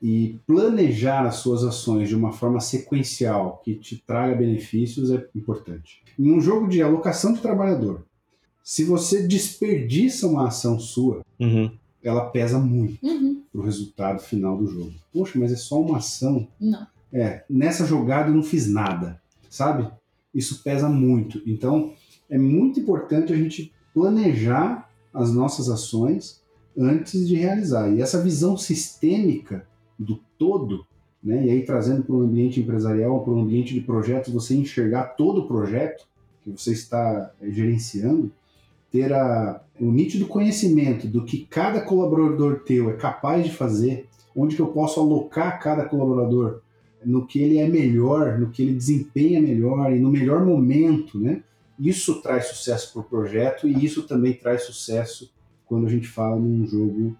e 0.00 0.38
planejar 0.46 1.24
as 1.26 1.36
suas 1.36 1.64
ações 1.64 2.08
de 2.08 2.14
uma 2.16 2.32
forma 2.32 2.60
sequencial 2.60 3.60
que 3.64 3.74
te 3.74 3.96
traga 4.06 4.34
benefícios 4.34 5.10
é 5.10 5.26
importante. 5.34 6.02
Em 6.18 6.30
um 6.30 6.40
jogo 6.40 6.68
de 6.68 6.82
alocação 6.82 7.32
de 7.32 7.40
trabalhador, 7.40 8.04
se 8.62 8.84
você 8.84 9.26
desperdiça 9.26 10.26
uma 10.26 10.48
ação 10.48 10.78
sua, 10.78 11.22
Uhum. 11.40 11.70
ela 12.02 12.26
pesa 12.30 12.58
muito 12.58 12.98
Uhum. 13.04 13.42
pro 13.52 13.62
resultado 13.62 14.20
final 14.20 14.56
do 14.58 14.66
jogo. 14.66 14.92
Poxa, 15.12 15.38
mas 15.38 15.52
é 15.52 15.56
só 15.56 15.80
uma 15.80 15.98
ação. 15.98 16.46
Não. 16.60 16.86
É, 17.12 17.44
nessa 17.48 17.86
jogada 17.86 18.28
eu 18.28 18.34
não 18.34 18.42
fiz 18.42 18.68
nada, 18.68 19.20
sabe? 19.48 19.88
Isso 20.34 20.62
pesa 20.62 20.88
muito. 20.88 21.40
Então, 21.46 21.92
é 22.28 22.36
muito 22.36 22.80
importante 22.80 23.32
a 23.32 23.36
gente 23.36 23.72
planejar 23.92 24.90
as 25.12 25.32
nossas 25.32 25.68
ações 25.68 26.42
antes 26.76 27.28
de 27.28 27.36
realizar. 27.36 27.88
E 27.92 28.02
essa 28.02 28.20
visão 28.20 28.56
sistêmica 28.56 29.66
do 29.98 30.18
todo, 30.36 30.84
né? 31.22 31.46
E 31.46 31.50
aí 31.50 31.64
trazendo 31.64 32.02
para 32.02 32.14
o 32.14 32.22
ambiente 32.22 32.60
empresarial, 32.60 33.22
para 33.22 33.32
o 33.32 33.38
ambiente 33.38 33.72
de 33.72 33.80
projetos, 33.80 34.32
você 34.32 34.54
enxergar 34.54 35.14
todo 35.16 35.42
o 35.42 35.48
projeto 35.48 36.06
que 36.42 36.50
você 36.50 36.72
está 36.72 37.32
eh, 37.40 37.50
gerenciando, 37.50 38.30
ter 38.90 39.12
a, 39.12 39.62
o 39.80 39.90
nítido 39.90 40.26
conhecimento 40.26 41.08
do 41.08 41.24
que 41.24 41.46
cada 41.46 41.80
colaborador 41.80 42.60
teu 42.60 42.90
é 42.90 42.92
capaz 42.92 43.44
de 43.44 43.52
fazer, 43.52 44.06
onde 44.36 44.54
que 44.54 44.62
eu 44.62 44.66
posso 44.66 45.00
alocar 45.00 45.58
cada 45.60 45.84
colaborador 45.84 46.60
no 47.04 47.26
que 47.26 47.40
ele 47.40 47.58
é 47.58 47.68
melhor, 47.68 48.38
no 48.38 48.50
que 48.50 48.62
ele 48.62 48.74
desempenha 48.74 49.40
melhor 49.40 49.92
e 49.92 49.98
no 49.98 50.10
melhor 50.10 50.44
momento, 50.44 51.18
né? 51.18 51.42
Isso 51.78 52.20
traz 52.22 52.46
sucesso 52.46 52.92
para 52.92 53.02
o 53.02 53.04
projeto 53.04 53.66
e 53.66 53.84
isso 53.84 54.04
também 54.04 54.32
traz 54.32 54.62
sucesso 54.62 55.30
quando 55.66 55.86
a 55.86 55.90
gente 55.90 56.06
fala 56.06 56.36
num 56.36 56.66
jogo 56.66 57.16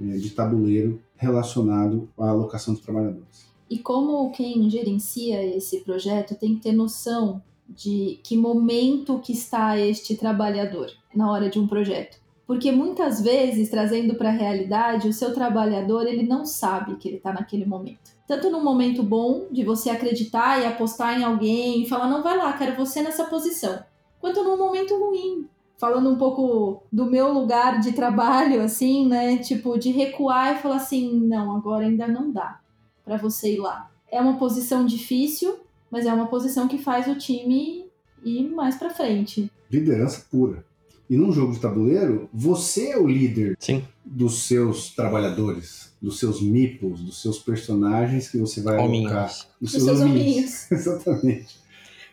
eh, 0.00 0.16
de 0.16 0.30
tabuleiro 0.30 1.00
relacionado 1.16 2.08
à 2.18 2.28
alocação 2.28 2.74
de 2.74 2.80
trabalhadores. 2.80 3.48
E 3.68 3.78
como 3.78 4.30
quem 4.30 4.68
gerencia 4.70 5.44
esse 5.56 5.80
projeto 5.80 6.34
tem 6.34 6.54
que 6.54 6.62
ter 6.62 6.72
noção 6.72 7.42
de 7.68 8.18
que 8.22 8.36
momento 8.36 9.18
que 9.18 9.32
está 9.32 9.78
este 9.78 10.16
trabalhador 10.16 10.90
na 11.14 11.30
hora 11.30 11.50
de 11.50 11.58
um 11.58 11.66
projeto. 11.66 12.18
Porque 12.48 12.72
muitas 12.72 13.20
vezes, 13.20 13.68
trazendo 13.68 14.14
para 14.14 14.30
a 14.30 14.32
realidade, 14.32 15.06
o 15.06 15.12
seu 15.12 15.34
trabalhador 15.34 16.06
ele 16.06 16.22
não 16.22 16.46
sabe 16.46 16.96
que 16.96 17.06
ele 17.06 17.18
está 17.18 17.30
naquele 17.30 17.66
momento. 17.66 18.16
Tanto 18.26 18.48
num 18.48 18.64
momento 18.64 19.02
bom, 19.02 19.48
de 19.50 19.62
você 19.62 19.90
acreditar 19.90 20.58
e 20.58 20.64
apostar 20.64 21.20
em 21.20 21.24
alguém 21.24 21.82
e 21.82 21.86
falar, 21.86 22.08
não, 22.08 22.22
vai 22.22 22.38
lá, 22.38 22.50
quero 22.54 22.74
você 22.74 23.02
nessa 23.02 23.24
posição. 23.24 23.78
Quanto 24.18 24.42
num 24.42 24.56
momento 24.56 24.98
ruim, 24.98 25.46
falando 25.76 26.08
um 26.08 26.16
pouco 26.16 26.82
do 26.90 27.04
meu 27.04 27.30
lugar 27.34 27.80
de 27.80 27.92
trabalho, 27.92 28.62
assim, 28.62 29.06
né? 29.06 29.36
Tipo, 29.36 29.78
de 29.78 29.90
recuar 29.90 30.56
e 30.56 30.58
falar 30.58 30.76
assim, 30.76 31.20
não, 31.20 31.54
agora 31.54 31.84
ainda 31.84 32.08
não 32.08 32.32
dá 32.32 32.60
para 33.04 33.18
você 33.18 33.56
ir 33.56 33.58
lá. 33.58 33.90
É 34.10 34.22
uma 34.22 34.38
posição 34.38 34.86
difícil, 34.86 35.54
mas 35.90 36.06
é 36.06 36.14
uma 36.14 36.28
posição 36.28 36.66
que 36.66 36.78
faz 36.78 37.06
o 37.06 37.14
time 37.14 37.84
ir 38.24 38.48
mais 38.48 38.74
para 38.74 38.88
frente. 38.88 39.52
Liderança 39.70 40.24
pura. 40.30 40.64
E 41.08 41.16
num 41.16 41.32
jogo 41.32 41.52
de 41.52 41.60
tabuleiro, 41.60 42.28
você 42.32 42.90
é 42.90 42.98
o 42.98 43.06
líder 43.06 43.56
Sim. 43.58 43.82
dos 44.04 44.42
seus 44.42 44.94
trabalhadores, 44.94 45.94
dos 46.02 46.18
seus 46.18 46.42
meeples, 46.42 47.00
dos 47.00 47.22
seus 47.22 47.38
personagens 47.38 48.28
que 48.30 48.36
você 48.36 48.60
vai 48.60 48.74
alocar. 48.74 48.88
Hominhos. 48.88 49.48
Dos 49.60 49.74
Os 49.74 49.84
seus 49.84 50.00
hominhos. 50.00 50.70
Exatamente. 50.72 51.56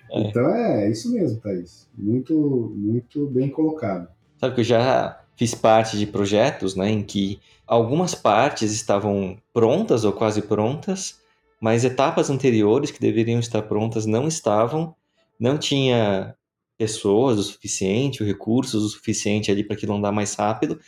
É. 0.10 0.22
Então 0.22 0.50
é 0.50 0.90
isso 0.90 1.12
mesmo, 1.12 1.40
Thaís. 1.42 1.88
Muito, 1.98 2.74
muito 2.76 3.28
bem 3.28 3.50
colocado. 3.50 4.08
Sabe 4.40 4.56
que 4.56 4.62
eu 4.62 4.66
já 4.66 5.20
fiz 5.36 5.54
parte 5.54 5.98
de 5.98 6.06
projetos 6.06 6.76
né, 6.76 6.90
em 6.90 7.04
que 7.04 7.40
algumas 7.68 8.16
partes 8.16 8.72
estavam 8.72 9.38
prontas 9.54 10.06
ou 10.06 10.14
quase 10.14 10.42
prontas, 10.42 11.20
mas 11.60 11.84
etapas 11.84 12.30
anteriores 12.30 12.92
que 12.92 13.00
deveriam 13.00 13.40
estar 13.40 13.64
prontas 13.64 14.06
não 14.06 14.28
estavam, 14.28 14.96
não 15.40 15.58
tinha 15.58 16.36
pessoas 16.78 17.40
o 17.40 17.44
suficiente, 17.44 18.22
o 18.22 18.26
recursos 18.26 18.84
o 18.84 18.90
suficiente 18.90 19.52
ali 19.52 19.64
para 19.64 19.76
aquilo 19.76 19.94
andar 19.94 20.12
mais 20.12 20.34
rápido, 20.36 20.80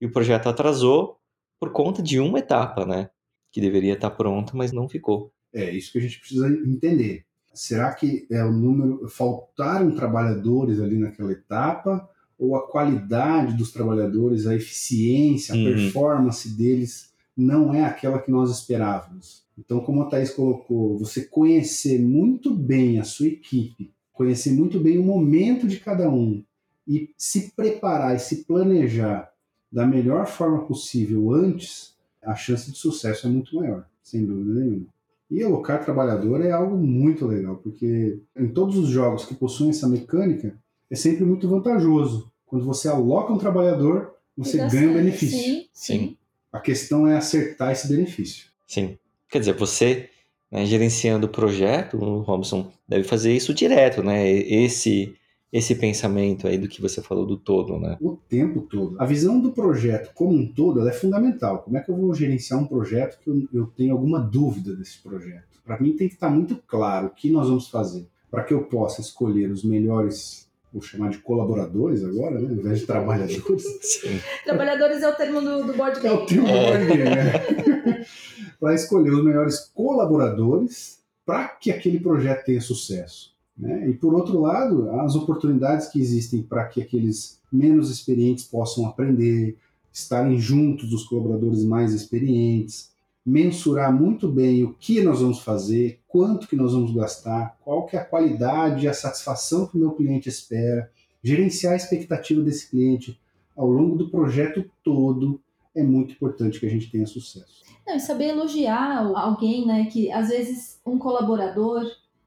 e 0.00 0.06
o 0.06 0.12
projeto 0.12 0.48
atrasou 0.48 1.18
por 1.58 1.70
conta 1.72 2.02
de 2.02 2.18
uma 2.18 2.38
etapa, 2.38 2.84
né? 2.84 3.10
Que 3.50 3.60
deveria 3.60 3.94
estar 3.94 4.10
pronta, 4.10 4.52
mas 4.54 4.72
não 4.72 4.88
ficou. 4.88 5.32
É 5.52 5.70
isso 5.70 5.92
que 5.92 5.98
a 5.98 6.00
gente 6.00 6.18
precisa 6.18 6.48
entender. 6.48 7.24
Será 7.54 7.92
que 7.92 8.26
é 8.30 8.42
o 8.42 8.50
número. 8.50 9.08
Faltaram 9.08 9.94
trabalhadores 9.94 10.80
ali 10.80 10.96
naquela 10.96 11.30
etapa? 11.30 12.08
Ou 12.38 12.56
a 12.56 12.66
qualidade 12.66 13.54
dos 13.54 13.70
trabalhadores, 13.70 14.46
a 14.46 14.54
eficiência, 14.54 15.54
a 15.54 15.58
Uhum. 15.58 15.64
performance 15.64 16.48
deles 16.48 17.12
não 17.36 17.72
é 17.74 17.84
aquela 17.84 18.18
que 18.18 18.30
nós 18.30 18.50
esperávamos? 18.50 19.42
Então, 19.58 19.80
como 19.80 20.02
a 20.02 20.06
Thaís 20.06 20.30
colocou, 20.30 20.98
você 20.98 21.24
conhecer 21.26 22.00
muito 22.00 22.52
bem 22.54 22.98
a 22.98 23.04
sua 23.04 23.26
equipe, 23.26 23.92
conhecer 24.12 24.52
muito 24.52 24.78
bem 24.78 24.98
o 24.98 25.02
momento 25.02 25.66
de 25.66 25.80
cada 25.80 26.08
um 26.08 26.42
e 26.86 27.10
se 27.16 27.52
preparar 27.56 28.14
e 28.16 28.18
se 28.18 28.44
planejar 28.44 29.32
da 29.70 29.86
melhor 29.86 30.26
forma 30.26 30.64
possível 30.66 31.32
antes, 31.32 31.94
a 32.22 32.34
chance 32.34 32.70
de 32.70 32.76
sucesso 32.76 33.26
é 33.26 33.30
muito 33.30 33.56
maior, 33.56 33.86
sem 34.02 34.24
dúvida 34.24 34.60
nenhuma. 34.60 34.86
E 35.30 35.42
alocar 35.42 35.82
trabalhador 35.82 36.44
é 36.44 36.50
algo 36.50 36.76
muito 36.76 37.26
legal, 37.26 37.56
porque 37.56 38.20
em 38.36 38.48
todos 38.48 38.76
os 38.76 38.88
jogos 38.88 39.24
que 39.24 39.34
possuem 39.34 39.70
essa 39.70 39.88
mecânica, 39.88 40.54
é 40.90 40.94
sempre 40.94 41.24
muito 41.24 41.48
vantajoso. 41.48 42.30
Quando 42.44 42.66
você 42.66 42.86
aloca 42.86 43.32
um 43.32 43.38
trabalhador, 43.38 44.14
você 44.36 44.58
ganha 44.68 44.90
um 44.90 44.94
benefício. 44.94 45.38
Sim, 45.38 45.68
sim. 45.72 45.98
Sim. 45.98 46.16
A 46.52 46.60
questão 46.60 47.06
é 47.06 47.16
acertar 47.16 47.72
esse 47.72 47.88
benefício. 47.88 48.48
Sim. 48.66 48.98
Quer 49.30 49.38
dizer, 49.38 49.56
você, 49.56 50.10
né, 50.52 50.66
gerenciando 50.66 51.26
o 51.26 51.30
projeto, 51.30 51.96
o 51.96 52.20
Robson 52.20 52.70
deve 52.86 53.04
fazer 53.04 53.32
isso 53.34 53.54
direto, 53.54 54.02
né? 54.02 54.30
Esse, 54.30 55.14
esse 55.50 55.74
pensamento 55.74 56.46
aí 56.46 56.58
do 56.58 56.68
que 56.68 56.82
você 56.82 57.00
falou 57.00 57.24
do 57.24 57.38
todo, 57.38 57.78
né? 57.78 57.96
o 58.00 58.16
tempo 58.28 58.60
todo. 58.60 58.94
A 59.00 59.06
visão 59.06 59.40
do 59.40 59.50
projeto 59.52 60.12
como 60.14 60.36
um 60.36 60.46
todo 60.46 60.80
ela 60.80 60.90
é 60.90 60.94
fundamental. 60.94 61.62
Como 61.62 61.78
é 61.78 61.80
que 61.80 61.90
eu 61.90 61.96
vou 61.96 62.14
gerenciar 62.14 62.60
um 62.60 62.66
projeto 62.66 63.18
que 63.18 63.30
eu, 63.30 63.48
eu 63.52 63.66
tenho 63.66 63.92
alguma 63.92 64.20
dúvida 64.20 64.76
desse 64.76 65.02
projeto? 65.02 65.60
Para 65.64 65.80
mim 65.80 65.96
tem 65.96 66.08
que 66.08 66.14
estar 66.14 66.28
muito 66.28 66.56
claro 66.66 67.06
o 67.06 67.10
que 67.10 67.30
nós 67.30 67.48
vamos 67.48 67.68
fazer 67.68 68.06
para 68.30 68.42
que 68.44 68.54
eu 68.54 68.62
possa 68.62 69.02
escolher 69.02 69.50
os 69.50 69.62
melhores, 69.62 70.48
vou 70.72 70.80
chamar 70.80 71.10
de 71.10 71.18
colaboradores 71.18 72.02
agora, 72.02 72.40
né, 72.40 72.48
ao 72.48 72.54
invés 72.54 72.80
de 72.80 72.86
trabalhadores. 72.86 73.42
Trabalhadores 74.42 75.02
é 75.02 75.08
o 75.08 75.12
termo 75.14 75.42
do, 75.42 75.64
do 75.66 75.74
board 75.74 76.04
É 76.06 76.10
o 76.10 76.24
game. 76.24 76.26
termo 76.26 76.46
do 76.46 76.52
board 76.52 76.86
game, 76.86 77.04
né? 77.04 78.06
para 78.62 78.76
escolher 78.76 79.12
os 79.12 79.24
melhores 79.24 79.58
colaboradores 79.74 81.00
para 81.26 81.48
que 81.48 81.72
aquele 81.72 81.98
projeto 81.98 82.44
tenha 82.44 82.60
sucesso. 82.60 83.34
Né? 83.58 83.88
E 83.88 83.92
por 83.92 84.14
outro 84.14 84.40
lado, 84.40 84.88
as 85.00 85.16
oportunidades 85.16 85.88
que 85.88 86.00
existem 86.00 86.44
para 86.44 86.66
que 86.66 86.80
aqueles 86.80 87.40
menos 87.52 87.90
experientes 87.90 88.44
possam 88.44 88.86
aprender, 88.86 89.56
estarem 89.92 90.38
juntos 90.38 90.88
dos 90.88 91.02
colaboradores 91.02 91.64
mais 91.64 91.92
experientes, 91.92 92.92
mensurar 93.26 93.92
muito 93.92 94.28
bem 94.30 94.62
o 94.62 94.74
que 94.74 95.02
nós 95.02 95.20
vamos 95.20 95.40
fazer, 95.40 95.98
quanto 96.06 96.46
que 96.46 96.54
nós 96.54 96.72
vamos 96.72 96.94
gastar, 96.94 97.58
qual 97.64 97.84
que 97.86 97.96
é 97.96 97.98
a 97.98 98.04
qualidade 98.04 98.84
e 98.84 98.88
a 98.88 98.94
satisfação 98.94 99.66
que 99.66 99.76
o 99.76 99.80
meu 99.80 99.90
cliente 99.90 100.28
espera, 100.28 100.88
gerenciar 101.20 101.72
a 101.72 101.76
expectativa 101.76 102.40
desse 102.40 102.70
cliente 102.70 103.20
ao 103.56 103.68
longo 103.68 103.96
do 103.96 104.08
projeto 104.08 104.64
todo 104.84 105.40
é 105.74 105.82
muito 105.82 106.12
importante 106.12 106.60
que 106.60 106.66
a 106.66 106.70
gente 106.70 106.92
tenha 106.92 107.06
sucesso. 107.06 107.62
Não, 107.86 107.96
e 107.96 108.00
saber 108.00 108.28
elogiar 108.28 108.98
alguém, 109.16 109.66
né? 109.66 109.86
Que 109.86 110.10
às 110.10 110.28
vezes 110.28 110.80
um 110.86 110.98
colaborador 110.98 111.84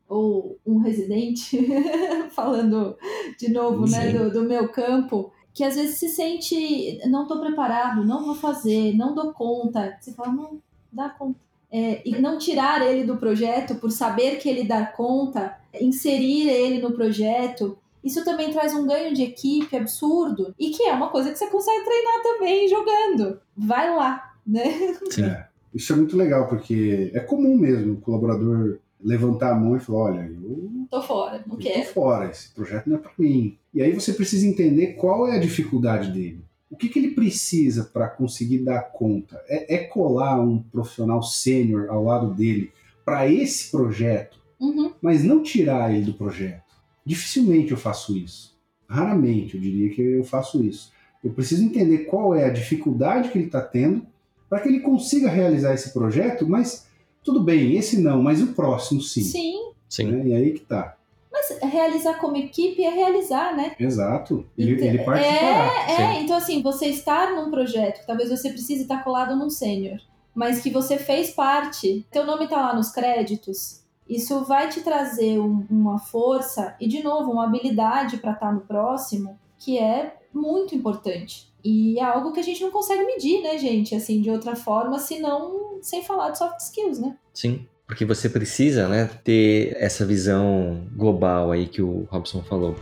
ou 0.07 0.57
um 0.65 0.79
residente, 0.79 1.67
falando 2.31 2.95
de 3.39 3.51
novo, 3.51 3.89
né, 3.89 4.11
Sim. 4.11 4.17
do, 4.17 4.31
do 4.31 4.43
meu 4.43 4.69
campo, 4.69 5.31
que 5.53 5.63
às 5.63 5.75
vezes 5.75 5.97
se 5.97 6.09
sente, 6.09 6.99
não 7.07 7.23
estou 7.23 7.39
preparado, 7.39 8.05
não 8.05 8.25
vou 8.25 8.35
fazer, 8.35 8.95
não 8.95 9.15
dou 9.15 9.33
conta. 9.33 9.97
Você 9.99 10.11
fala, 10.13 10.31
não, 10.31 10.61
dá 10.91 11.09
conta. 11.09 11.39
É, 11.71 12.01
e 12.05 12.19
não 12.19 12.37
tirar 12.37 12.85
ele 12.85 13.03
do 13.03 13.17
projeto 13.17 13.75
por 13.75 13.91
saber 13.91 14.37
que 14.37 14.47
ele 14.47 14.63
dá 14.63 14.85
conta, 14.85 15.57
inserir 15.81 16.47
ele 16.47 16.79
no 16.79 16.91
projeto, 16.91 17.77
isso 18.03 18.23
também 18.23 18.51
traz 18.51 18.73
um 18.73 18.85
ganho 18.85 19.13
de 19.13 19.23
equipe 19.23 19.75
absurdo 19.75 20.53
e 20.59 20.69
que 20.69 20.83
é 20.83 20.93
uma 20.93 21.09
coisa 21.09 21.31
que 21.31 21.37
você 21.37 21.47
consegue 21.47 21.83
treinar 21.83 22.21
também 22.21 22.67
jogando. 22.67 23.41
Vai 23.57 23.93
lá, 23.93 24.34
né? 24.45 24.95
Sim. 25.09 25.23
É, 25.25 25.47
isso 25.73 25.93
é 25.93 25.95
muito 25.95 26.15
legal, 26.17 26.47
porque 26.47 27.11
é 27.13 27.19
comum 27.19 27.57
mesmo 27.57 27.93
o 27.93 27.97
colaborador 28.01 28.77
levantar 29.03 29.51
a 29.51 29.55
mão 29.55 29.75
e 29.75 29.79
falar, 29.79 29.99
olha, 29.99 30.31
eu 30.43 30.87
Tô 30.89 31.01
fora, 31.01 31.43
não 31.45 31.55
eu 31.55 31.57
tô 31.57 31.57
quero. 31.57 31.85
fora, 31.93 32.29
esse 32.29 32.49
projeto 32.53 32.87
não 32.87 32.95
é 32.97 32.99
para 32.99 33.11
mim. 33.17 33.57
E 33.73 33.81
aí 33.81 33.91
você 33.93 34.13
precisa 34.13 34.47
entender 34.47 34.93
qual 34.93 35.27
é 35.27 35.35
a 35.35 35.39
dificuldade 35.39 36.11
dele. 36.11 36.43
O 36.69 36.75
que, 36.77 36.89
que 36.89 36.97
ele 36.99 37.11
precisa 37.11 37.83
para 37.83 38.07
conseguir 38.07 38.59
dar 38.59 38.81
conta? 38.91 39.39
É, 39.47 39.75
é 39.75 39.77
colar 39.79 40.39
um 40.39 40.59
profissional 40.61 41.21
sênior 41.21 41.89
ao 41.89 42.03
lado 42.03 42.33
dele 42.33 42.71
para 43.03 43.27
esse 43.29 43.69
projeto, 43.71 44.39
Uhum. 44.59 44.91
mas 45.01 45.23
não 45.23 45.43
tirar 45.43 45.93
ele 45.93 46.05
do 46.05 46.13
projeto. 46.13 46.63
Dificilmente 47.05 47.71
eu 47.71 47.77
faço 47.77 48.17
isso. 48.17 48.55
Raramente 48.87 49.55
eu 49.55 49.61
diria 49.61 49.89
que 49.93 50.01
eu 50.01 50.23
faço 50.23 50.63
isso. 50.63 50.91
Eu 51.23 51.31
preciso 51.31 51.63
entender 51.63 51.99
qual 52.05 52.33
é 52.33 52.45
a 52.45 52.49
dificuldade 52.53 53.29
que 53.29 53.37
ele 53.37 53.47
está 53.47 53.61
tendo 53.61 54.05
para 54.49 54.59
que 54.59 54.69
ele 54.69 54.79
consiga 54.79 55.29
realizar 55.29 55.73
esse 55.73 55.91
projeto, 55.93 56.47
mas 56.47 56.87
tudo 57.23 57.39
bem, 57.41 57.75
esse 57.75 57.99
não, 57.99 58.21
mas 58.21 58.41
o 58.41 58.47
próximo 58.53 59.01
sim. 59.01 59.21
Sim, 59.21 59.71
Sim. 59.89 60.11
Né? 60.11 60.27
E 60.27 60.33
aí 60.35 60.53
que 60.53 60.59
tá. 60.61 60.95
mas 61.31 61.57
realizar 61.71 62.15
como 62.15 62.37
equipe 62.37 62.83
é 62.83 62.89
realizar, 62.89 63.55
né? 63.55 63.75
Exato. 63.79 64.45
Ele, 64.57 64.73
Então, 64.75 64.87
ele 64.87 64.97
parte 64.99 65.23
separado. 65.27 65.91
É, 65.91 66.01
é, 66.17 66.21
então 66.21 66.35
assim, 66.37 66.61
você 66.61 66.87
estar 66.87 67.33
num 67.35 67.49
projeto, 67.51 68.01
que 68.01 68.07
talvez 68.07 68.29
você 68.29 68.49
precise 68.49 68.83
estar 68.83 69.03
colado 69.03 69.35
num 69.35 69.49
sênior, 69.49 69.99
mas 70.33 70.61
que 70.61 70.69
você 70.69 70.97
fez 70.97 71.31
parte, 71.31 72.05
teu 72.11 72.25
nome 72.25 72.47
tá 72.47 72.57
lá 72.57 72.75
nos 72.75 72.89
créditos, 72.91 73.81
isso 74.07 74.43
vai 74.45 74.69
te 74.69 74.81
trazer 74.81 75.39
um- 75.39 75.65
uma 75.69 75.97
força 75.97 76.75
e, 76.79 76.87
de 76.87 77.01
novo, 77.03 77.31
uma 77.31 77.45
habilidade 77.45 78.17
para 78.17 78.33
estar 78.33 78.53
no 78.53 78.61
próximo 78.61 79.39
que 79.57 79.79
é 79.79 80.15
muito 80.33 80.75
importante. 80.75 81.47
E 81.65 81.97
é 81.97 82.03
algo 82.03 82.31
que 82.31 82.39
a 82.39 82.43
gente 82.43 82.61
não 82.61 82.69
consegue 82.69 83.03
medir, 83.03 83.41
né, 83.41 83.57
gente? 83.57 83.95
Assim, 83.95 84.21
de 84.21 84.29
outra 84.29 84.55
forma, 84.55 84.99
senão 84.99 85.79
sem 85.81 86.03
falar 86.03 86.29
de 86.29 86.37
soft 86.37 86.59
skills, 86.59 86.99
né? 86.99 87.15
Sim. 87.33 87.65
Porque 87.87 88.05
você 88.05 88.29
precisa, 88.29 88.87
né, 88.87 89.09
ter 89.23 89.75
essa 89.79 90.05
visão 90.05 90.87
global 90.95 91.51
aí 91.51 91.67
que 91.67 91.81
o 91.81 92.07
Robson 92.11 92.43
falou. 92.43 92.75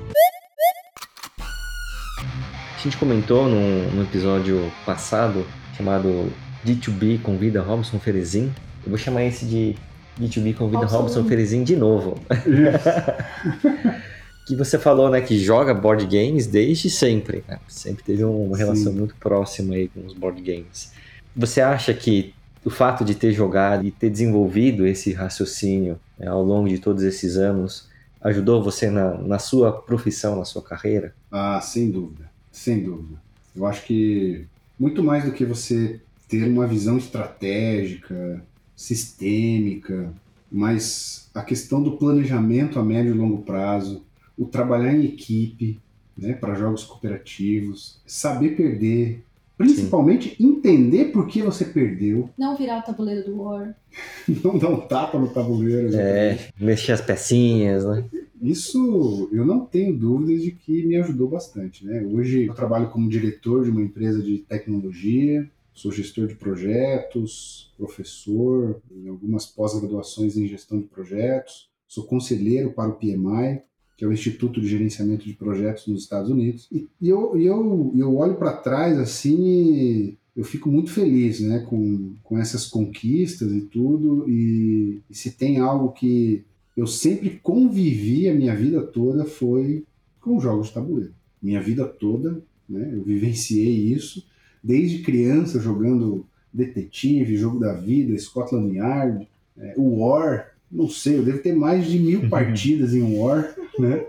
A 1.39 2.79
gente 2.84 2.97
comentou 2.97 3.47
num, 3.47 3.89
num 3.91 4.03
episódio 4.03 4.69
passado 4.86 5.45
chamado 5.77 6.29
D2B 6.65 7.21
Convida 7.21 7.61
Robson 7.61 7.99
Ferezin. 7.99 8.53
Eu 8.84 8.89
vou 8.89 8.97
chamar 8.97 9.23
esse 9.23 9.45
de 9.45 9.77
D2B 10.19 10.57
Convida 10.57 10.79
Robson. 10.79 10.97
Robson 10.97 11.23
Ferezin 11.23 11.63
de 11.63 11.77
novo. 11.77 12.15
que 14.45 14.55
você 14.55 14.77
falou, 14.77 15.09
né, 15.09 15.21
que 15.21 15.37
joga 15.39 15.73
board 15.73 16.05
games 16.05 16.47
desde 16.47 16.89
sempre, 16.89 17.43
né? 17.47 17.59
Sempre 17.67 18.03
teve 18.03 18.23
uma 18.23 18.57
relação 18.57 18.91
Sim. 18.91 18.99
muito 18.99 19.15
próxima 19.15 19.75
aí 19.75 19.87
com 19.87 20.05
os 20.05 20.13
board 20.13 20.41
games. 20.41 20.91
Você 21.35 21.61
acha 21.61 21.93
que 21.93 22.33
o 22.63 22.69
fato 22.69 23.03
de 23.03 23.15
ter 23.15 23.31
jogado 23.31 23.85
e 23.85 23.91
ter 23.91 24.09
desenvolvido 24.09 24.85
esse 24.85 25.11
raciocínio 25.13 25.99
né, 26.17 26.27
ao 26.27 26.43
longo 26.43 26.69
de 26.69 26.79
todos 26.79 27.03
esses 27.03 27.37
anos 27.37 27.87
ajudou 28.21 28.63
você 28.63 28.89
na, 28.89 29.17
na 29.17 29.39
sua 29.39 29.71
profissão, 29.73 30.37
na 30.37 30.45
sua 30.45 30.61
carreira? 30.61 31.13
Ah, 31.31 31.59
sem 31.61 31.91
dúvida, 31.91 32.29
sem 32.51 32.81
dúvida. 32.81 33.21
Eu 33.55 33.65
acho 33.65 33.85
que 33.85 34.45
muito 34.79 35.03
mais 35.03 35.25
do 35.25 35.31
que 35.31 35.45
você 35.45 35.99
ter 36.27 36.47
uma 36.47 36.65
visão 36.65 36.97
estratégica, 36.97 38.41
sistêmica, 38.75 40.11
mas 40.51 41.29
a 41.33 41.41
questão 41.41 41.81
do 41.83 41.97
planejamento 41.97 42.79
a 42.79 42.83
médio 42.83 43.13
e 43.13 43.17
longo 43.17 43.43
prazo, 43.43 44.03
o 44.38 44.45
trabalhar 44.45 44.93
em 44.93 45.05
equipe, 45.05 45.79
né, 46.17 46.34
para 46.34 46.55
jogos 46.55 46.84
cooperativos, 46.84 48.01
saber 48.05 48.55
perder, 48.55 49.23
principalmente 49.57 50.36
entender 50.43 51.05
por 51.05 51.27
que 51.27 51.41
você 51.41 51.65
perdeu, 51.65 52.29
Não 52.38 52.55
virar 52.57 52.79
o 52.79 52.84
tabuleiro 52.84 53.25
do 53.25 53.41
War. 53.41 53.75
não 54.43 54.57
dar 54.57 54.69
um 54.69 54.81
tapa 54.81 55.19
no 55.19 55.29
tabuleiro. 55.29 55.95
É, 55.95 56.38
mexer 56.59 56.93
as 56.93 57.01
pecinhas, 57.01 57.86
né? 57.86 58.05
Isso 58.41 59.29
eu 59.31 59.45
não 59.45 59.65
tenho 59.65 59.97
dúvidas 59.97 60.43
de 60.43 60.51
que 60.51 60.86
me 60.86 60.97
ajudou 60.97 61.29
bastante. 61.29 61.86
Né? 61.86 62.03
Hoje 62.03 62.45
eu 62.45 62.53
trabalho 62.53 62.89
como 62.89 63.07
diretor 63.07 63.63
de 63.63 63.69
uma 63.69 63.81
empresa 63.81 64.21
de 64.21 64.39
tecnologia, 64.39 65.49
sou 65.73 65.91
gestor 65.91 66.27
de 66.27 66.36
projetos, 66.36 67.73
professor 67.77 68.81
em 68.91 69.07
algumas 69.07 69.45
pós-graduações 69.45 70.36
em 70.36 70.45
gestão 70.45 70.79
de 70.79 70.88
projetos, 70.88 71.69
sou 71.88 72.03
conselheiro 72.03 72.73
para 72.73 72.89
o 72.89 72.95
PMI, 72.95 73.61
que 74.04 74.06
é 74.06 74.10
o 74.10 74.12
Instituto 74.12 74.60
de 74.60 74.68
Gerenciamento 74.68 75.26
de 75.26 75.32
Projetos 75.32 75.88
nos 75.88 76.04
Estados 76.04 76.30
Unidos. 76.30 76.68
E, 76.70 76.89
eu, 77.01 77.38
eu, 77.38 77.93
eu 77.95 78.18
olho 78.18 78.36
para 78.36 78.51
trás 78.51 78.99
assim 78.99 79.38
e 79.38 80.18
eu 80.36 80.43
fico 80.43 80.70
muito 80.70 80.91
feliz 80.91 81.39
né, 81.39 81.60
com, 81.60 82.14
com 82.22 82.38
essas 82.38 82.66
conquistas 82.66 83.54
e 83.54 83.62
tudo. 83.62 84.30
E, 84.30 84.99
e 85.10 85.16
se 85.16 85.32
tem 85.32 85.60
algo 85.60 85.93
que 85.93 86.43
eu 86.76 86.86
sempre 86.86 87.39
convivi 87.41 88.28
a 88.28 88.34
minha 88.34 88.54
vida 88.54 88.82
toda 88.82 89.24
foi 89.24 89.86
com 90.20 90.38
jogos 90.38 90.68
de 90.68 90.74
tabuleiro. 90.74 91.14
Minha 91.41 91.62
vida 91.62 91.86
toda, 91.86 92.43
né, 92.68 92.89
eu 92.91 93.04
vivenciei 93.04 93.93
isso, 93.93 94.26
desde 94.62 95.01
criança 95.01 95.62
jogando 95.62 96.26
Detetive, 96.54 97.38
Jogo 97.38 97.58
da 97.58 97.74
Vida, 97.74 98.18
Scotland 98.18 98.76
Yard, 98.76 99.28
é, 99.58 99.76
War, 99.78 100.53
não 100.74 100.89
sei, 100.89 101.17
eu 101.19 101.24
devo 101.24 101.39
ter 101.39 101.53
mais 101.53 101.86
de 101.86 101.99
mil 101.99 102.28
partidas 102.30 102.93
em 102.93 103.17
War, 103.17 103.55
né? 103.78 104.05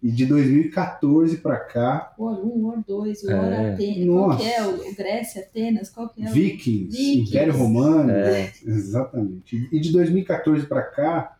E 0.00 0.12
de 0.12 0.26
2014 0.26 1.38
para 1.38 1.56
cá, 1.56 2.14
War 2.16 2.38
1, 2.38 2.64
War 2.66 2.84
2, 2.86 3.24
War 3.24 3.52
É. 3.52 3.72
Atenas. 3.74 4.06
Qual 4.06 4.36
que 4.36 4.44
é? 4.44 4.66
O 4.66 4.94
Grécia, 4.96 5.42
Atenas? 5.42 5.90
Qual 5.90 6.08
que 6.08 6.22
é? 6.24 6.30
o- 6.30 6.32
Vikings, 6.32 6.96
Vikings. 6.96 7.20
Império 7.30 7.52
Romano, 7.56 8.10
É. 8.10 8.52
exatamente. 8.64 9.68
E 9.72 9.80
de 9.80 9.90
2014 9.92 10.66
para 10.66 10.82
cá, 10.82 11.36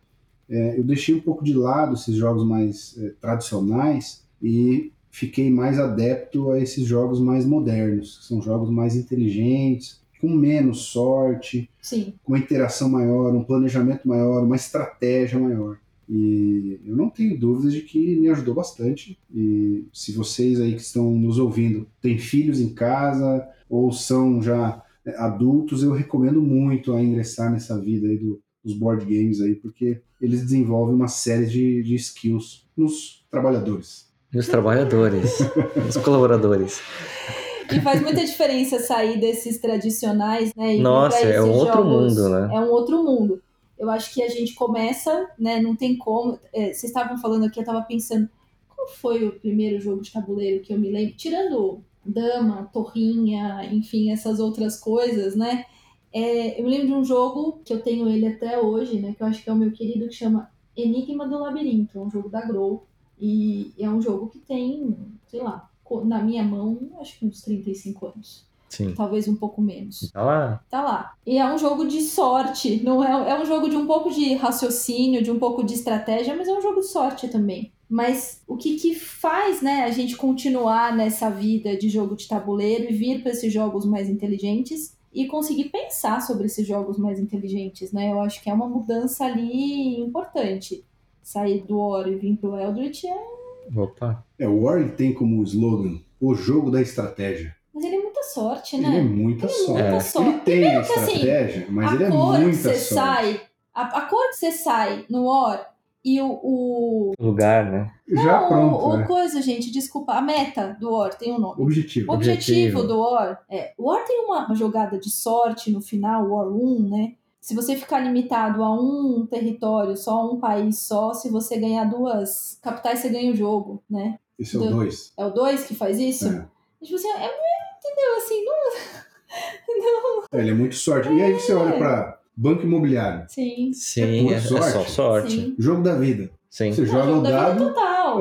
é, 0.49 0.77
eu 0.77 0.83
deixei 0.83 1.15
um 1.15 1.21
pouco 1.21 1.43
de 1.43 1.53
lado 1.53 1.93
esses 1.93 2.15
jogos 2.15 2.45
mais 2.45 2.97
é, 3.01 3.11
tradicionais 3.21 4.23
e 4.43 4.91
fiquei 5.09 5.49
mais 5.49 5.79
adepto 5.79 6.51
a 6.51 6.59
esses 6.59 6.85
jogos 6.85 7.19
mais 7.21 7.45
modernos, 7.45 8.17
que 8.19 8.25
são 8.25 8.41
jogos 8.41 8.69
mais 8.69 8.93
inteligentes, 8.95 9.98
com 10.19 10.29
menos 10.29 10.85
sorte, 10.85 11.69
Sim. 11.81 12.13
com 12.23 12.33
uma 12.33 12.39
interação 12.39 12.89
maior, 12.89 13.33
um 13.33 13.43
planejamento 13.43 14.07
maior, 14.07 14.43
uma 14.43 14.55
estratégia 14.55 15.39
maior. 15.39 15.77
E 16.07 16.79
eu 16.85 16.95
não 16.95 17.09
tenho 17.09 17.37
dúvidas 17.39 17.73
de 17.73 17.81
que 17.81 18.15
me 18.15 18.29
ajudou 18.29 18.55
bastante. 18.55 19.17
E 19.33 19.85
se 19.93 20.11
vocês 20.11 20.59
aí 20.59 20.73
que 20.73 20.81
estão 20.81 21.11
nos 21.11 21.37
ouvindo 21.37 21.85
têm 22.01 22.17
filhos 22.17 22.59
em 22.59 22.69
casa 22.73 23.47
ou 23.69 23.91
são 23.91 24.41
já 24.41 24.81
adultos, 25.17 25.83
eu 25.83 25.91
recomendo 25.91 26.41
muito 26.41 26.93
a 26.93 27.01
ingressar 27.01 27.51
nessa 27.51 27.79
vida 27.79 28.07
aí 28.07 28.17
do- 28.17 28.39
dos 28.63 28.73
board 28.73 29.05
games 29.05 29.39
aí, 29.39 29.55
porque 29.55 30.01
eles 30.21 30.41
desenvolvem 30.41 30.95
uma 30.95 31.07
série 31.07 31.45
de, 31.45 31.81
de 31.83 31.95
skills 31.95 32.67
nos 32.75 33.23
trabalhadores. 33.31 34.09
E 34.33 34.37
os 34.37 34.47
trabalhadores, 34.47 35.39
os 35.87 35.97
colaboradores. 35.97 36.81
E 37.71 37.79
faz 37.81 38.01
muita 38.01 38.25
diferença 38.25 38.79
sair 38.79 39.19
desses 39.19 39.59
tradicionais, 39.59 40.53
né? 40.55 40.77
Nossa, 40.77 41.19
é 41.19 41.41
um 41.41 41.51
outro 41.51 41.83
jogos. 41.83 42.15
mundo, 42.15 42.29
né? 42.29 42.49
É 42.55 42.59
um 42.59 42.69
outro 42.71 43.03
mundo. 43.03 43.41
Eu 43.77 43.89
acho 43.89 44.13
que 44.13 44.21
a 44.21 44.27
gente 44.27 44.53
começa, 44.55 45.29
né? 45.37 45.61
Não 45.61 45.75
tem 45.75 45.97
como. 45.97 46.39
é, 46.53 46.73
vocês 46.73 46.85
estavam 46.85 47.17
falando 47.17 47.45
aqui, 47.45 47.59
eu 47.59 47.65
tava 47.65 47.81
pensando, 47.81 48.29
qual 48.75 48.87
foi 48.87 49.25
o 49.25 49.39
primeiro 49.39 49.79
jogo 49.79 50.01
de 50.01 50.11
tabuleiro 50.11 50.61
que 50.61 50.73
eu 50.73 50.79
me 50.79 50.89
lembro? 50.89 51.15
Tirando 51.15 51.83
dama, 52.05 52.69
torrinha, 52.73 53.65
enfim, 53.71 54.11
essas 54.11 54.39
outras 54.39 54.79
coisas, 54.79 55.35
né? 55.35 55.65
É, 56.11 56.59
eu 56.59 56.63
me 56.63 56.71
lembro 56.71 56.87
de 56.87 56.93
um 56.93 57.03
jogo 57.05 57.61
que 57.63 57.71
eu 57.71 57.81
tenho 57.81 58.09
ele 58.09 58.27
até 58.27 58.59
hoje, 58.59 58.99
né? 58.99 59.13
Que 59.15 59.21
eu 59.21 59.27
acho 59.27 59.43
que 59.43 59.49
é 59.49 59.53
o 59.53 59.55
meu 59.55 59.71
querido, 59.71 60.07
que 60.07 60.15
chama 60.15 60.49
Enigma 60.75 61.27
do 61.27 61.39
Labirinto, 61.39 61.97
é 61.97 62.01
um 62.01 62.09
jogo 62.09 62.29
da 62.29 62.41
Grow. 62.41 62.85
E 63.21 63.73
é 63.77 63.89
um 63.89 64.01
jogo 64.01 64.29
que 64.29 64.39
tem, 64.39 64.95
sei 65.27 65.41
lá, 65.41 65.68
na 66.05 66.21
minha 66.21 66.43
mão, 66.43 66.77
acho 66.99 67.17
que 67.17 67.25
uns 67.25 67.41
35 67.41 68.07
anos. 68.07 68.49
Sim. 68.69 68.93
Talvez 68.95 69.27
um 69.27 69.35
pouco 69.35 69.61
menos. 69.61 70.11
Tá 70.13 70.21
lá. 70.21 70.63
Tá 70.69 70.81
lá. 70.81 71.13
E 71.25 71.37
é 71.37 71.53
um 71.53 71.57
jogo 71.57 71.87
de 71.87 72.01
sorte, 72.01 72.81
não 72.83 73.03
é, 73.03 73.31
é 73.31 73.41
um 73.41 73.45
jogo 73.45 73.67
de 73.67 73.75
um 73.75 73.87
pouco 73.87 74.11
de 74.11 74.35
raciocínio, 74.35 75.23
de 75.23 75.31
um 75.31 75.39
pouco 75.39 75.63
de 75.63 75.73
estratégia, 75.73 76.35
mas 76.35 76.47
é 76.47 76.53
um 76.53 76.61
jogo 76.61 76.79
de 76.79 76.87
sorte 76.87 77.27
também. 77.27 77.71
Mas 77.89 78.43
o 78.47 78.55
que, 78.55 78.75
que 78.75 78.93
faz, 78.93 79.63
né, 79.63 79.83
a 79.83 79.89
gente 79.89 80.15
continuar 80.15 80.95
nessa 80.95 81.29
vida 81.29 81.75
de 81.75 81.89
jogo 81.89 82.15
de 82.15 82.27
tabuleiro 82.27 82.91
e 82.91 82.93
vir 82.93 83.23
para 83.23 83.31
esses 83.31 83.51
jogos 83.51 83.83
mais 83.83 84.07
inteligentes 84.07 84.95
e 85.11 85.25
conseguir 85.25 85.69
pensar 85.69 86.21
sobre 86.21 86.45
esses 86.45 86.67
jogos 86.67 86.99
mais 86.99 87.19
inteligentes, 87.19 87.91
né? 87.91 88.11
Eu 88.11 88.21
acho 88.21 88.43
que 88.43 88.49
é 88.49 88.53
uma 88.53 88.67
mudança 88.67 89.25
ali 89.25 89.99
importante. 89.99 90.85
Sair 91.23 91.63
do 91.65 91.79
War 91.79 92.07
e 92.07 92.15
vir 92.15 92.37
pro 92.37 92.55
Eldritch 92.55 93.05
é... 93.05 93.38
Opa. 93.75 94.25
É, 94.37 94.47
o 94.47 94.61
War 94.63 94.79
ele 94.79 94.91
tem 94.91 95.13
como 95.13 95.41
slogan 95.43 95.99
o 96.19 96.33
jogo 96.35 96.69
da 96.71 96.81
estratégia. 96.81 97.55
Mas 97.73 97.83
ele 97.85 97.95
é 97.95 98.01
muita 98.01 98.23
sorte, 98.23 98.77
né? 98.77 98.87
Ele 98.89 98.97
é 98.97 99.01
muita 99.03 99.45
Ele 99.45 99.53
é 99.53 99.57
sorte. 99.57 99.81
muita 99.81 99.95
É. 99.95 99.99
sorte. 99.99 100.29
Ele 100.29 100.39
tem 100.39 100.75
a 100.75 100.81
que, 100.83 100.91
assim, 100.93 101.13
estratégia, 101.13 101.67
mas 101.69 101.91
a 101.91 101.95
ele 101.95 102.03
é 102.03 102.09
cor 102.09 102.35
que 102.35 102.41
muita 102.41 102.57
você 102.57 102.75
sorte. 102.75 102.93
sai, 102.93 103.41
a, 103.73 103.81
a 103.83 104.01
cor 104.01 104.27
que 104.29 104.35
você 104.35 104.51
sai 104.51 105.05
no 105.09 105.25
War 105.25 105.69
e 106.03 106.19
o, 106.21 106.27
o 106.41 107.11
Lugar, 107.19 107.71
né? 107.71 107.91
Já 108.07 108.41
não, 108.41 108.47
pronto, 108.47 108.85
o, 108.85 108.97
né? 108.97 109.05
coisa, 109.05 109.41
gente, 109.41 109.71
desculpa, 109.71 110.13
a 110.13 110.21
meta 110.21 110.75
do 110.79 110.91
War 110.91 111.13
tem 111.13 111.31
um 111.33 111.39
nome. 111.39 111.61
Objetivo. 111.61 112.11
O 112.11 112.15
objetivo 112.15 112.79
Objetivo. 112.79 112.83
do 112.87 112.99
War 112.99 113.41
é, 113.49 113.73
o 113.77 113.87
War 113.89 114.03
tem 114.05 114.25
uma 114.25 114.53
jogada 114.55 114.97
de 114.97 115.09
sorte 115.11 115.71
no 115.71 115.79
final, 115.81 116.27
War 116.29 116.47
1, 116.47 116.89
né? 116.89 117.13
Se 117.41 117.55
você 117.55 117.75
ficar 117.75 117.99
limitado 117.99 118.61
a 118.63 118.73
um 118.73 119.25
território, 119.25 119.95
só 119.95 120.29
um 120.31 120.39
país 120.39 120.79
só, 120.79 121.13
se 121.13 121.29
você 121.29 121.57
ganhar 121.57 121.85
duas 121.85 122.59
capitais, 122.61 122.99
você 122.99 123.09
ganha 123.09 123.31
o 123.31 123.35
jogo, 123.35 123.81
né? 123.89 124.19
Esse 124.37 124.55
é 124.55 124.59
o 124.59 124.63
Do- 124.63 124.69
2. 124.71 125.13
É 125.17 125.25
o 125.25 125.29
2 125.29 125.65
que 125.65 125.73
faz 125.75 125.99
isso? 125.99 126.27
É. 126.27 126.47
Tipo 126.83 126.95
assim, 126.95 127.07
é, 127.09 127.29
entendeu? 127.77 128.17
Assim, 128.17 128.43
não... 128.45 130.23
É, 130.31 130.41
ele 130.41 130.49
é 130.51 130.53
muito 130.53 130.75
sorte. 130.75 131.09
E 131.09 131.21
aí 131.21 131.33
você 131.33 131.53
olha 131.53 131.77
para 131.77 132.19
banco 132.35 132.63
imobiliário, 132.63 133.25
Sim, 133.29 133.71
Sim, 133.73 134.29
é, 134.29 134.33
é 134.33 134.39
sorte. 134.41 134.71
só 134.71 134.83
sorte. 134.85 135.31
sim. 135.35 135.55
jogo 135.57 135.81
da 135.83 135.95
vida. 135.95 136.31
Sim. 136.49 136.71
Você 136.71 136.81
Não, 136.81 136.87
joga 136.87 137.05
jogo 137.05 137.19
o 137.19 137.23
dado, 137.23 137.63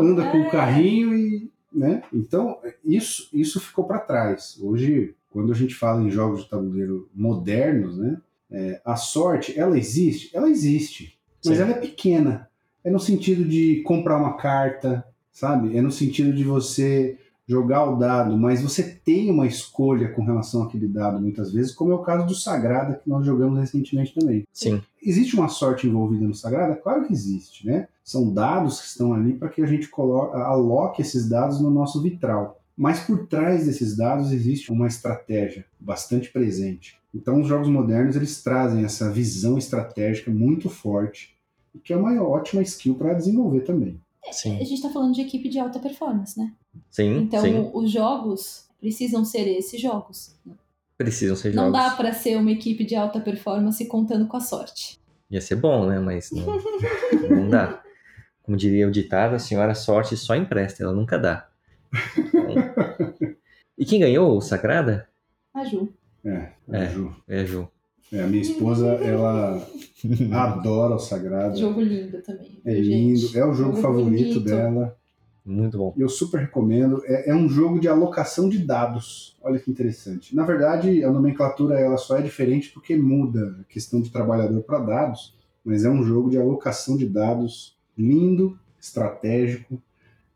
anda 0.00 0.30
com 0.30 0.38
É. 0.38 0.46
o 0.48 0.50
carrinho 0.50 1.14
e. 1.14 1.50
Né? 1.72 2.02
Então, 2.12 2.58
isso, 2.84 3.28
isso 3.32 3.60
ficou 3.60 3.84
para 3.84 3.98
trás. 4.00 4.58
Hoje, 4.60 5.14
quando 5.30 5.52
a 5.52 5.54
gente 5.54 5.74
fala 5.74 6.02
em 6.02 6.10
jogos 6.10 6.42
de 6.42 6.48
tabuleiro 6.50 7.08
modernos, 7.14 7.96
né? 7.98 8.20
É, 8.50 8.80
a 8.84 8.96
sorte, 8.96 9.58
ela 9.58 9.78
existe? 9.78 10.34
Ela 10.34 10.48
existe. 10.48 11.18
Mas 11.44 11.56
Sim. 11.56 11.62
ela 11.62 11.72
é 11.72 11.80
pequena. 11.80 12.48
É 12.82 12.90
no 12.90 12.98
sentido 12.98 13.44
de 13.44 13.82
comprar 13.82 14.16
uma 14.16 14.36
carta, 14.36 15.04
sabe? 15.32 15.76
É 15.76 15.82
no 15.82 15.90
sentido 15.90 16.32
de 16.32 16.44
você 16.44 17.18
jogar 17.46 17.84
o 17.90 17.96
dado, 17.96 18.36
mas 18.36 18.60
você 18.60 18.82
tem 18.82 19.30
uma 19.30 19.46
escolha 19.46 20.12
com 20.12 20.22
relação 20.22 20.62
àquele 20.62 20.86
dado 20.86 21.18
muitas 21.18 21.50
vezes, 21.50 21.74
como 21.74 21.90
é 21.90 21.94
o 21.94 22.02
caso 22.02 22.26
do 22.26 22.34
Sagrada 22.34 23.00
que 23.02 23.08
nós 23.08 23.24
jogamos 23.24 23.58
recentemente 23.58 24.14
também. 24.14 24.44
Sim. 24.52 24.82
Existe 25.02 25.34
uma 25.34 25.48
sorte 25.48 25.86
envolvida 25.86 26.26
no 26.26 26.34
Sagrada? 26.34 26.76
Claro 26.76 27.06
que 27.06 27.12
existe, 27.12 27.66
né? 27.66 27.88
São 28.04 28.32
dados 28.32 28.80
que 28.80 28.86
estão 28.86 29.14
ali 29.14 29.32
para 29.32 29.48
que 29.48 29.62
a 29.62 29.66
gente 29.66 29.88
coloque, 29.88 30.36
aloque 30.36 31.00
esses 31.00 31.26
dados 31.26 31.58
no 31.58 31.70
nosso 31.70 32.02
vitral. 32.02 32.60
Mas 32.78 33.00
por 33.00 33.26
trás 33.26 33.66
desses 33.66 33.96
dados 33.96 34.30
existe 34.30 34.70
uma 34.70 34.86
estratégia 34.86 35.66
bastante 35.80 36.30
presente. 36.30 36.96
Então, 37.12 37.40
os 37.40 37.48
jogos 37.48 37.66
modernos 37.66 38.14
eles 38.14 38.40
trazem 38.40 38.84
essa 38.84 39.10
visão 39.10 39.58
estratégica 39.58 40.30
muito 40.30 40.70
forte, 40.70 41.36
e 41.74 41.80
que 41.80 41.92
é 41.92 41.96
uma 41.96 42.22
ótima 42.22 42.62
skill 42.62 42.94
para 42.94 43.14
desenvolver 43.14 43.62
também. 43.62 44.00
A 44.24 44.32
Sim. 44.32 44.64
gente 44.64 44.80
tá 44.80 44.90
falando 44.90 45.12
de 45.12 45.22
equipe 45.22 45.48
de 45.48 45.58
alta 45.58 45.80
performance, 45.80 46.38
né? 46.38 46.52
Sim. 46.88 47.18
Então, 47.18 47.42
sim. 47.42 47.70
os 47.74 47.90
jogos 47.90 48.68
precisam 48.78 49.24
ser 49.24 49.48
esses 49.48 49.80
jogos. 49.80 50.36
Precisam 50.96 51.34
ser 51.34 51.52
Não 51.54 51.72
jogos. 51.72 51.80
dá 51.80 51.96
pra 51.96 52.12
ser 52.12 52.36
uma 52.36 52.52
equipe 52.52 52.84
de 52.84 52.94
alta 52.94 53.18
performance 53.18 53.84
contando 53.86 54.28
com 54.28 54.36
a 54.36 54.40
sorte. 54.40 55.00
Ia 55.28 55.40
ser 55.40 55.56
bom, 55.56 55.84
né? 55.84 55.98
Mas 55.98 56.30
não, 56.30 56.46
não 57.28 57.48
dá. 57.48 57.82
Como 58.44 58.56
diria 58.56 58.86
o 58.86 58.92
ditado, 58.92 59.34
a 59.34 59.38
senhora 59.40 59.74
sorte 59.74 60.16
só 60.16 60.36
empresta, 60.36 60.84
ela 60.84 60.92
nunca 60.92 61.18
dá. 61.18 61.47
E 63.76 63.84
quem 63.84 64.00
ganhou 64.00 64.36
o 64.36 64.40
Sagrada? 64.40 65.08
A 65.54 65.64
Ju. 65.64 65.88
É, 66.24 66.48
É. 66.70 66.86
Ju. 66.86 67.14
É 67.28 67.40
a 67.40 67.44
Ju. 67.44 67.68
É, 68.12 68.22
a 68.22 68.26
minha 68.26 68.42
esposa, 68.42 68.86
ela 68.94 69.62
adora 70.32 70.94
o 70.94 70.98
Sagrado. 70.98 71.58
Jogo 71.58 71.80
lindo 71.80 72.20
também. 72.22 72.60
É 72.64 72.72
lindo, 72.74 73.18
gente? 73.18 73.38
é 73.38 73.44
o 73.44 73.52
jogo 73.52 73.72
Jogo 73.72 73.82
favorito 73.82 74.34
bonito. 74.34 74.40
dela. 74.40 74.96
Muito 75.44 75.78
bom. 75.78 75.94
Eu 75.96 76.08
super 76.08 76.40
recomendo. 76.40 77.02
É, 77.06 77.30
é 77.30 77.34
um 77.34 77.48
jogo 77.48 77.78
de 77.80 77.88
alocação 77.88 78.48
de 78.48 78.58
dados. 78.58 79.36
Olha 79.42 79.58
que 79.58 79.70
interessante. 79.70 80.34
Na 80.34 80.44
verdade, 80.44 81.02
a 81.04 81.10
nomenclatura 81.10 81.78
ela 81.78 81.96
só 81.96 82.18
é 82.18 82.22
diferente 82.22 82.70
porque 82.70 82.96
muda 82.96 83.56
a 83.60 83.64
questão 83.64 84.00
de 84.00 84.10
trabalhador 84.10 84.62
para 84.62 84.78
dados, 84.80 85.34
mas 85.64 85.84
é 85.84 85.90
um 85.90 86.02
jogo 86.02 86.28
de 86.30 86.38
alocação 86.38 86.96
de 86.96 87.06
dados 87.06 87.76
lindo, 87.96 88.58
estratégico 88.80 89.80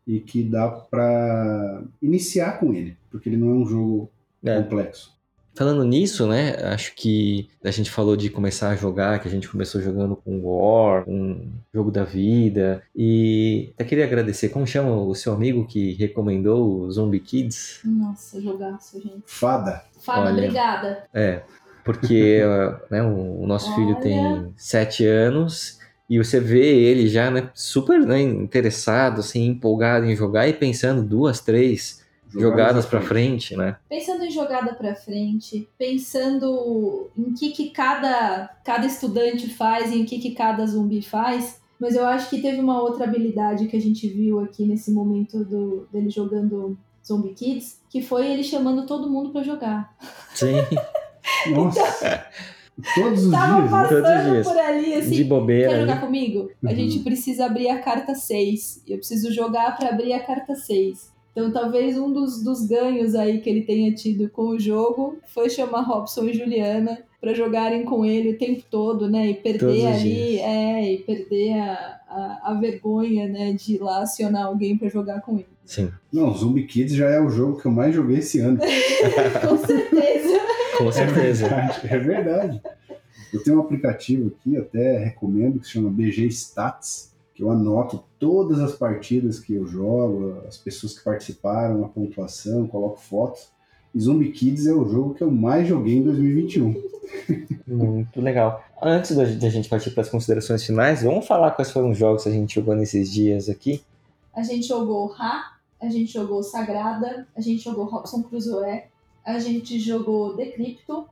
e 0.07 0.19
que 0.19 0.43
dá 0.43 0.67
para 0.69 1.81
iniciar 2.01 2.59
com 2.59 2.73
ele, 2.73 2.97
porque 3.11 3.29
ele 3.29 3.37
não 3.37 3.49
é 3.49 3.53
um 3.53 3.65
jogo 3.65 4.09
É. 4.43 4.61
complexo. 4.61 5.13
Falando 5.55 5.83
nisso, 5.83 6.25
né? 6.25 6.55
Acho 6.73 6.95
que 6.95 7.47
a 7.63 7.69
gente 7.69 7.91
falou 7.91 8.17
de 8.17 8.27
começar 8.27 8.69
a 8.69 8.75
jogar, 8.75 9.19
que 9.19 9.27
a 9.27 9.31
gente 9.31 9.47
começou 9.47 9.79
jogando 9.79 10.15
com 10.15 10.41
War, 10.43 11.05
com 11.05 11.45
Jogo 11.71 11.91
da 11.91 12.03
Vida. 12.03 12.81
E 12.95 13.69
até 13.75 13.85
queria 13.85 14.03
agradecer. 14.05 14.49
Como 14.49 14.65
chama 14.65 14.95
o 14.95 15.13
seu 15.13 15.31
amigo 15.31 15.67
que 15.67 15.93
recomendou 15.93 16.79
o 16.81 16.91
Zombie 16.91 17.19
Kids? 17.19 17.81
Nossa, 17.85 18.41
jogaço, 18.41 18.99
gente. 18.99 19.21
Fada. 19.27 19.83
Fala, 20.01 20.31
Olha. 20.31 20.33
obrigada. 20.43 21.03
É, 21.13 21.43
porque 21.85 22.41
né, 22.89 23.03
o, 23.03 23.41
o 23.43 23.45
nosso 23.45 23.75
filho 23.75 23.89
Olha. 23.89 24.01
tem 24.01 24.53
sete 24.57 25.05
anos 25.05 25.79
e 26.13 26.17
você 26.19 26.39
vê 26.39 26.83
ele 26.83 27.07
já 27.07 27.31
né, 27.31 27.49
super 27.55 27.99
né, 27.99 28.21
interessado, 28.21 29.21
assim, 29.21 29.47
empolgado 29.47 30.05
em 30.05 30.15
jogar 30.15 30.47
e 30.47 30.53
pensando 30.53 31.01
duas, 31.01 31.39
três 31.39 32.03
jogadas 32.31 32.85
pra 32.85 33.01
frente, 33.01 33.55
né? 33.55 33.77
Pensando 33.89 34.23
em 34.23 34.29
jogada 34.29 34.75
pra 34.75 34.93
frente, 34.93 35.67
pensando 35.75 37.09
em 37.17 37.33
que, 37.33 37.49
que 37.49 37.71
cada, 37.71 38.47
cada 38.63 38.85
estudante 38.85 39.49
faz 39.49 39.91
e 39.91 40.01
em 40.01 40.05
que, 40.05 40.19
que 40.19 40.31
cada 40.31 40.65
zumbi 40.67 41.01
faz, 41.01 41.59
mas 41.79 41.95
eu 41.95 42.05
acho 42.05 42.29
que 42.29 42.41
teve 42.41 42.59
uma 42.59 42.79
outra 42.79 43.05
habilidade 43.05 43.65
que 43.65 43.75
a 43.75 43.81
gente 43.81 44.07
viu 44.07 44.39
aqui 44.39 44.65
nesse 44.65 44.91
momento 44.91 45.43
do, 45.43 45.87
dele 45.91 46.11
jogando 46.11 46.77
Zombie 47.03 47.33
Kids, 47.33 47.81
que 47.89 48.03
foi 48.03 48.31
ele 48.31 48.43
chamando 48.43 48.85
todo 48.85 49.09
mundo 49.09 49.31
pra 49.31 49.41
jogar. 49.41 49.95
Sim, 50.35 50.55
Nossa. 51.53 52.25
Todos 52.95 53.25
os 53.25 53.31
Tava 53.31 53.61
dias. 53.61 53.71
né? 53.71 53.87
Todos 53.87 53.97
os 53.97 54.01
passando 54.01 54.31
dias. 54.31 54.47
por 54.47 54.57
ali, 54.57 54.93
assim, 54.95 55.09
de 55.11 55.23
bobeira. 55.23 55.69
Quer 55.69 55.73
né? 55.75 55.81
jogar 55.81 56.01
comigo? 56.01 56.49
A 56.63 56.69
Uhum. 56.69 56.75
gente 56.75 56.99
precisa 56.99 57.45
abrir 57.45 57.69
a 57.69 57.79
carta 57.79 58.15
6. 58.15 58.83
Eu 58.87 58.97
preciso 58.97 59.31
jogar 59.31 59.77
pra 59.77 59.89
abrir 59.89 60.13
a 60.13 60.19
carta 60.19 60.55
6. 60.55 61.11
Então, 61.31 61.51
talvez 61.51 61.97
um 61.97 62.11
dos, 62.11 62.43
dos 62.43 62.65
ganhos 62.67 63.15
aí 63.15 63.41
que 63.41 63.49
ele 63.49 63.61
tenha 63.61 63.91
tido 63.93 64.29
com 64.29 64.49
o 64.49 64.59
jogo 64.59 65.17
foi 65.33 65.49
chamar 65.49 65.81
Robson 65.81 66.25
e 66.25 66.33
Juliana 66.33 66.99
pra 67.19 67.33
jogarem 67.33 67.83
com 67.85 68.05
ele 68.05 68.31
o 68.31 68.37
tempo 68.37 68.61
todo, 68.69 69.09
né? 69.09 69.27
E 69.29 69.33
perder 69.35 69.87
ali, 69.87 70.37
é, 70.39 70.93
e 70.93 70.97
perder 70.99 71.53
a, 71.53 71.99
a, 72.07 72.39
a 72.51 72.53
vergonha, 72.59 73.27
né? 73.27 73.53
De 73.53 73.75
ir 73.75 73.79
lá 73.81 74.01
acionar 74.03 74.45
alguém 74.45 74.77
pra 74.77 74.89
jogar 74.89 75.21
com 75.21 75.35
ele. 75.35 75.47
Sim, 75.65 75.89
Não, 76.11 76.31
Zumbi 76.35 76.63
Kids 76.67 76.93
já 76.95 77.07
é 77.09 77.19
o 77.21 77.29
jogo 77.29 77.59
que 77.59 77.65
eu 77.65 77.71
mais 77.71 77.95
joguei 77.95 78.17
esse 78.17 78.39
ano. 78.39 78.59
com 79.47 79.57
certeza. 79.57 80.39
Com 80.77 80.91
certeza. 80.91 81.45
É 81.45 81.49
verdade, 81.49 81.87
é 81.87 81.99
verdade. 81.99 82.61
Eu 83.33 83.43
tenho 83.43 83.57
um 83.57 83.61
aplicativo 83.61 84.27
aqui, 84.27 84.57
até 84.57 84.97
recomendo, 84.99 85.59
que 85.59 85.65
se 85.65 85.73
chama 85.73 85.89
BG 85.89 86.27
Stats, 86.27 87.13
que 87.33 87.41
eu 87.41 87.49
anoto 87.49 88.03
todas 88.19 88.59
as 88.59 88.73
partidas 88.73 89.39
que 89.39 89.55
eu 89.55 89.65
jogo, 89.65 90.43
as 90.47 90.57
pessoas 90.57 90.97
que 90.97 91.03
participaram, 91.03 91.83
a 91.83 91.89
pontuação, 91.89 92.67
coloco 92.67 92.99
fotos. 92.99 93.51
E 93.93 93.99
Zombie 93.99 94.31
Kids 94.31 94.67
é 94.67 94.73
o 94.73 94.87
jogo 94.87 95.13
que 95.13 95.23
eu 95.23 95.31
mais 95.31 95.67
joguei 95.67 95.97
em 95.97 96.03
2021. 96.03 96.75
Muito 97.67 98.21
legal. 98.21 98.63
Antes 98.81 99.15
da 99.15 99.49
gente 99.49 99.69
partir 99.69 99.91
para 99.91 100.01
as 100.01 100.09
considerações 100.09 100.63
finais, 100.63 101.03
vamos 101.03 101.25
falar 101.25 101.51
quais 101.51 101.71
foram 101.71 101.91
os 101.91 101.97
jogos 101.97 102.23
que 102.23 102.29
a 102.29 102.31
gente 102.31 102.55
jogou 102.55 102.75
nesses 102.75 103.11
dias 103.11 103.49
aqui. 103.49 103.83
A 104.33 104.41
gente 104.41 104.67
jogou 104.67 105.07
Ra, 105.07 105.57
a 105.79 105.89
gente 105.89 106.11
jogou 106.11 106.41
Sagrada, 106.41 107.27
a 107.35 107.41
gente 107.41 107.63
jogou 107.63 107.85
Robson 107.85 108.23
Crusoe, 108.23 108.83
a 109.25 109.39
gente 109.39 109.79
jogou 109.79 110.35
Decrypto, 110.35 111.07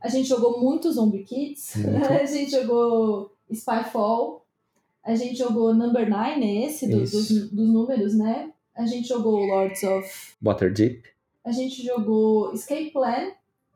a 0.00 0.08
gente 0.08 0.28
jogou 0.28 0.60
muito 0.60 0.92
Zombie 0.92 1.24
Kids, 1.24 1.76
Muito. 1.76 2.06
a 2.12 2.24
gente 2.24 2.50
jogou 2.50 3.32
Spyfall, 3.52 4.44
a 5.04 5.14
gente 5.14 5.36
jogou 5.36 5.74
Number 5.74 6.04
Nine, 6.08 6.46
é 6.62 6.66
esse 6.66 6.86
do- 6.88 7.00
dos, 7.00 7.28
dos 7.28 7.68
números, 7.68 8.14
né? 8.14 8.52
A 8.74 8.86
gente 8.86 9.08
jogou 9.08 9.44
Lords 9.44 9.82
of. 9.82 10.08
Waterdeep. 10.40 11.02
A 11.44 11.50
gente 11.50 11.82
jogou 11.84 12.52
Escape 12.52 12.90
Plan, 12.92 13.32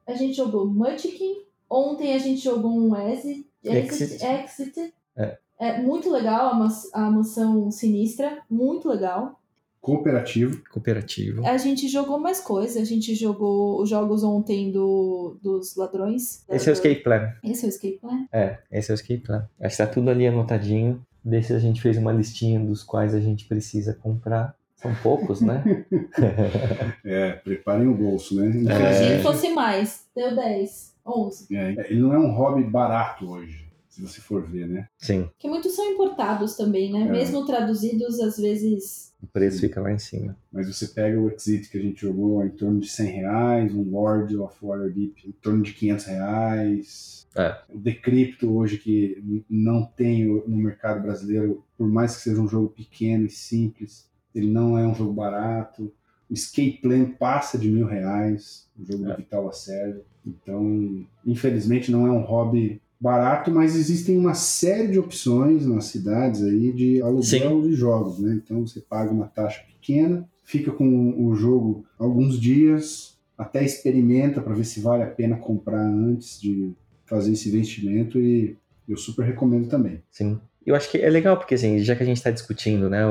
a 0.06 0.14
gente 0.14 0.34
jogou 0.36 0.66
Munchkin. 0.66 1.42
Ontem 1.68 2.12
a 2.14 2.18
gente 2.18 2.42
jogou 2.44 2.70
um 2.70 2.94
Exit. 2.94 3.46
Exit. 3.64 4.22
Exit. 4.24 4.94
É. 5.16 5.38
É 5.58 5.80
muito 5.80 6.10
legal 6.10 6.52
a, 6.52 6.68
a 6.92 7.10
mansão 7.10 7.70
sinistra, 7.70 8.42
muito 8.50 8.88
legal. 8.88 9.40
Cooperativo. 9.82 10.62
Cooperativo. 10.70 11.44
A 11.44 11.58
gente 11.58 11.88
jogou 11.88 12.16
mais 12.18 12.38
coisa, 12.40 12.80
a 12.80 12.84
gente 12.84 13.16
jogou 13.16 13.82
os 13.82 13.90
jogos 13.90 14.22
ontem 14.22 14.70
do, 14.70 15.36
dos 15.42 15.74
ladrões. 15.76 16.44
Esse 16.48 16.68
é 16.68 16.72
o 16.72 16.74
Escape 16.74 17.02
Plan. 17.02 17.32
Esse 17.42 17.64
é 17.64 17.66
o 17.66 17.68
Escape 17.68 17.98
Plan. 18.00 18.26
É, 18.32 18.58
esse 18.70 18.92
é 18.92 18.94
o 18.94 18.96
Escape 18.96 19.18
Plan. 19.20 19.48
Acho 19.60 19.76
que 19.76 19.82
tá 19.82 19.88
tudo 19.88 20.08
ali 20.08 20.24
anotadinho. 20.26 21.04
Desse 21.24 21.52
a 21.52 21.58
gente 21.58 21.82
fez 21.82 21.98
uma 21.98 22.12
listinha 22.12 22.60
dos 22.60 22.84
quais 22.84 23.12
a 23.12 23.20
gente 23.20 23.44
precisa 23.46 23.92
comprar. 23.92 24.54
São 24.76 24.94
poucos, 25.02 25.40
né? 25.40 25.62
É, 27.04 27.32
preparem 27.32 27.88
o 27.88 27.94
bolso, 27.94 28.36
né? 28.36 28.46
Eu 28.64 28.86
achei 28.86 29.06
É. 29.12 29.16
que 29.16 29.22
fosse 29.22 29.48
mais, 29.52 30.06
deu 30.14 30.34
10, 30.34 30.94
11. 31.04 31.56
É, 31.56 31.90
ele 31.90 32.00
não 32.00 32.12
é 32.14 32.18
um 32.18 32.32
hobby 32.32 32.62
barato 32.64 33.28
hoje, 33.30 33.64
se 33.92 34.00
você 34.00 34.20
for 34.22 34.42
ver, 34.42 34.66
né? 34.66 34.88
Sim, 34.96 35.28
Que 35.38 35.46
muitos 35.48 35.74
são 35.76 35.84
importados 35.92 36.56
também, 36.56 36.90
né? 36.90 37.02
É. 37.02 37.10
Mesmo 37.12 37.44
traduzidos, 37.44 38.18
às 38.20 38.38
vezes. 38.38 39.12
o 39.22 39.26
preço 39.26 39.60
fica 39.60 39.80
lá 39.82 39.92
em 39.92 39.98
cima. 39.98 40.34
Mas 40.50 40.66
você 40.66 40.88
pega 40.88 41.20
o 41.20 41.30
Exit 41.30 41.68
que 41.68 41.76
a 41.76 41.80
gente 41.82 42.00
jogou 42.00 42.42
em 42.44 42.48
torno 42.50 42.80
de 42.80 42.88
100 42.88 43.06
reais, 43.10 43.74
um 43.74 43.82
Lord 43.90 44.34
of 44.38 44.56
Waterdeep 44.62 45.28
em 45.28 45.32
torno 45.32 45.62
de 45.62 45.74
500 45.74 46.04
reais. 46.06 47.26
É. 47.36 47.56
O 47.68 47.78
Decrypto 47.78 48.50
hoje 48.56 48.78
que 48.78 49.42
não 49.48 49.84
tem 49.84 50.24
no 50.24 50.56
mercado 50.56 51.02
brasileiro, 51.02 51.62
por 51.76 51.86
mais 51.88 52.16
que 52.16 52.22
seja 52.22 52.40
um 52.40 52.48
jogo 52.48 52.68
pequeno 52.70 53.26
e 53.26 53.30
simples, 53.30 54.10
ele 54.34 54.50
não 54.50 54.78
é 54.78 54.86
um 54.86 54.94
jogo 54.94 55.12
barato. 55.12 55.92
O 56.30 56.34
Escape 56.34 56.78
Plan 56.80 57.10
passa 57.10 57.58
de 57.58 57.70
mil 57.70 57.86
reais, 57.86 58.66
o 58.78 58.84
jogo 58.84 59.04
É. 59.04 59.10
do 59.10 59.16
Vital 59.18 59.44
Lacerda. 59.44 60.02
Então, 60.26 61.04
infelizmente 61.26 61.90
não 61.90 62.06
é 62.06 62.10
um 62.10 62.22
hobby 62.22 62.80
barato, 63.02 63.50
mas 63.50 63.74
existem 63.74 64.16
uma 64.16 64.32
série 64.32 64.86
de 64.86 64.96
opções 64.96 65.66
nas 65.66 65.86
cidades 65.86 66.40
aí 66.44 66.72
de 66.72 67.02
aluguel 67.02 67.24
Sim. 67.24 67.62
de 67.62 67.74
jogos, 67.74 68.20
né? 68.20 68.40
Então 68.40 68.64
você 68.64 68.80
paga 68.80 69.10
uma 69.10 69.26
taxa 69.26 69.60
pequena, 69.66 70.24
fica 70.44 70.70
com 70.70 71.26
o 71.26 71.34
jogo 71.34 71.84
alguns 71.98 72.38
dias, 72.38 73.18
até 73.36 73.64
experimenta 73.64 74.40
para 74.40 74.54
ver 74.54 74.62
se 74.62 74.78
vale 74.78 75.02
a 75.02 75.08
pena 75.08 75.36
comprar 75.36 75.84
antes 75.84 76.40
de 76.40 76.70
fazer 77.04 77.32
esse 77.32 77.48
investimento 77.48 78.20
e 78.20 78.56
eu 78.88 78.96
super 78.96 79.24
recomendo 79.24 79.68
também. 79.68 80.00
Sim. 80.08 80.38
Eu 80.64 80.76
acho 80.76 80.88
que 80.88 80.98
é 80.98 81.10
legal, 81.10 81.36
porque 81.36 81.56
assim, 81.56 81.80
já 81.80 81.96
que 81.96 82.04
a 82.04 82.06
gente 82.06 82.18
está 82.18 82.30
discutindo 82.30 82.88
né, 82.88 83.02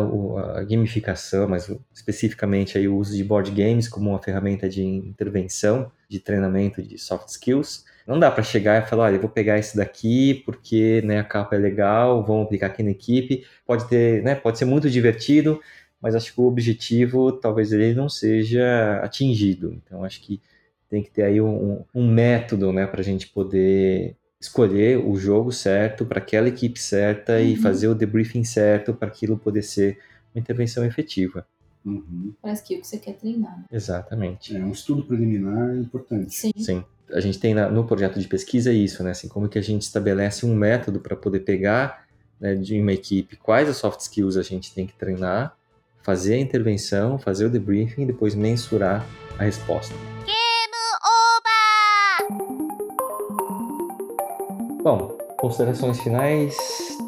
a 0.55 0.63
gamificação, 0.63 1.49
mas 1.49 1.69
especificamente 1.93 2.77
aí 2.77 2.87
o 2.87 2.95
uso 2.95 3.13
de 3.13 3.25
board 3.25 3.51
games 3.51 3.89
como 3.89 4.09
uma 4.09 4.23
ferramenta 4.23 4.69
de 4.69 4.81
intervenção, 4.81 5.91
de 6.07 6.17
treinamento 6.17 6.81
de 6.81 6.97
soft 6.97 7.27
skills, 7.27 7.83
não 8.11 8.19
dá 8.19 8.29
para 8.29 8.43
chegar 8.43 8.83
e 8.83 8.87
falar, 8.87 9.05
olha, 9.05 9.15
eu 9.15 9.21
vou 9.21 9.29
pegar 9.29 9.57
esse 9.57 9.77
daqui 9.77 10.43
porque 10.45 11.01
né, 11.05 11.19
a 11.19 11.23
capa 11.23 11.55
é 11.55 11.59
legal, 11.59 12.23
vamos 12.25 12.45
aplicar 12.45 12.67
aqui 12.67 12.83
na 12.83 12.91
equipe. 12.91 13.45
Pode 13.65 13.87
ter, 13.87 14.21
né, 14.21 14.35
pode 14.35 14.57
ser 14.57 14.65
muito 14.65 14.89
divertido, 14.89 15.61
mas 16.01 16.13
acho 16.13 16.33
que 16.33 16.41
o 16.41 16.45
objetivo 16.45 17.31
talvez 17.31 17.71
ele 17.71 17.93
não 17.93 18.09
seja 18.09 18.99
atingido. 19.01 19.73
Então 19.73 20.03
acho 20.03 20.21
que 20.21 20.41
tem 20.89 21.01
que 21.01 21.09
ter 21.09 21.23
aí 21.23 21.39
um, 21.39 21.85
um 21.95 22.11
método 22.11 22.73
né, 22.73 22.85
para 22.85 22.99
a 22.99 23.03
gente 23.03 23.27
poder 23.27 24.17
escolher 24.39 24.97
o 24.97 25.15
jogo 25.15 25.51
certo 25.51 26.05
para 26.05 26.19
aquela 26.19 26.49
equipe 26.49 26.79
certa 26.79 27.33
uhum. 27.33 27.39
e 27.39 27.55
fazer 27.55 27.87
o 27.87 27.95
debriefing 27.95 28.43
certo 28.43 28.93
para 28.93 29.07
aquilo 29.07 29.37
poder 29.37 29.61
ser 29.61 29.97
uma 30.35 30.41
intervenção 30.41 30.83
efetiva. 30.83 31.45
Uhum. 31.85 32.33
Parece 32.41 32.63
que 32.63 32.75
é 32.75 32.77
o 32.77 32.81
que 32.81 32.87
você 32.87 32.97
quer 32.97 33.13
treinar. 33.13 33.65
Exatamente. 33.71 34.55
É 34.55 34.59
um 34.59 34.71
estudo 34.71 35.03
preliminar 35.03 35.75
importante. 35.75 36.33
Sim. 36.33 36.51
Sim. 36.57 36.83
A 37.11 37.19
gente 37.19 37.39
tem 37.39 37.53
no 37.53 37.83
projeto 37.85 38.19
de 38.19 38.27
pesquisa 38.27 38.71
isso, 38.71 39.03
né? 39.03 39.11
Assim, 39.11 39.27
como 39.27 39.49
que 39.49 39.59
a 39.59 39.61
gente 39.61 39.81
estabelece 39.81 40.45
um 40.45 40.55
método 40.55 40.99
para 40.99 41.15
poder 41.15 41.41
pegar 41.41 42.05
né, 42.39 42.55
de 42.55 42.79
uma 42.79 42.93
equipe 42.93 43.35
quais 43.35 43.67
as 43.67 43.77
soft 43.77 43.99
skills 43.99 44.37
a 44.37 44.41
gente 44.41 44.73
tem 44.73 44.87
que 44.87 44.93
treinar, 44.93 45.55
fazer 46.01 46.35
a 46.35 46.39
intervenção, 46.39 47.19
fazer 47.19 47.45
o 47.45 47.49
debriefing 47.49 48.03
e 48.03 48.05
depois 48.05 48.33
mensurar 48.33 49.05
a 49.37 49.43
resposta. 49.43 49.93
Bom, 54.83 55.15
considerações 55.37 56.01
finais, 56.01 56.57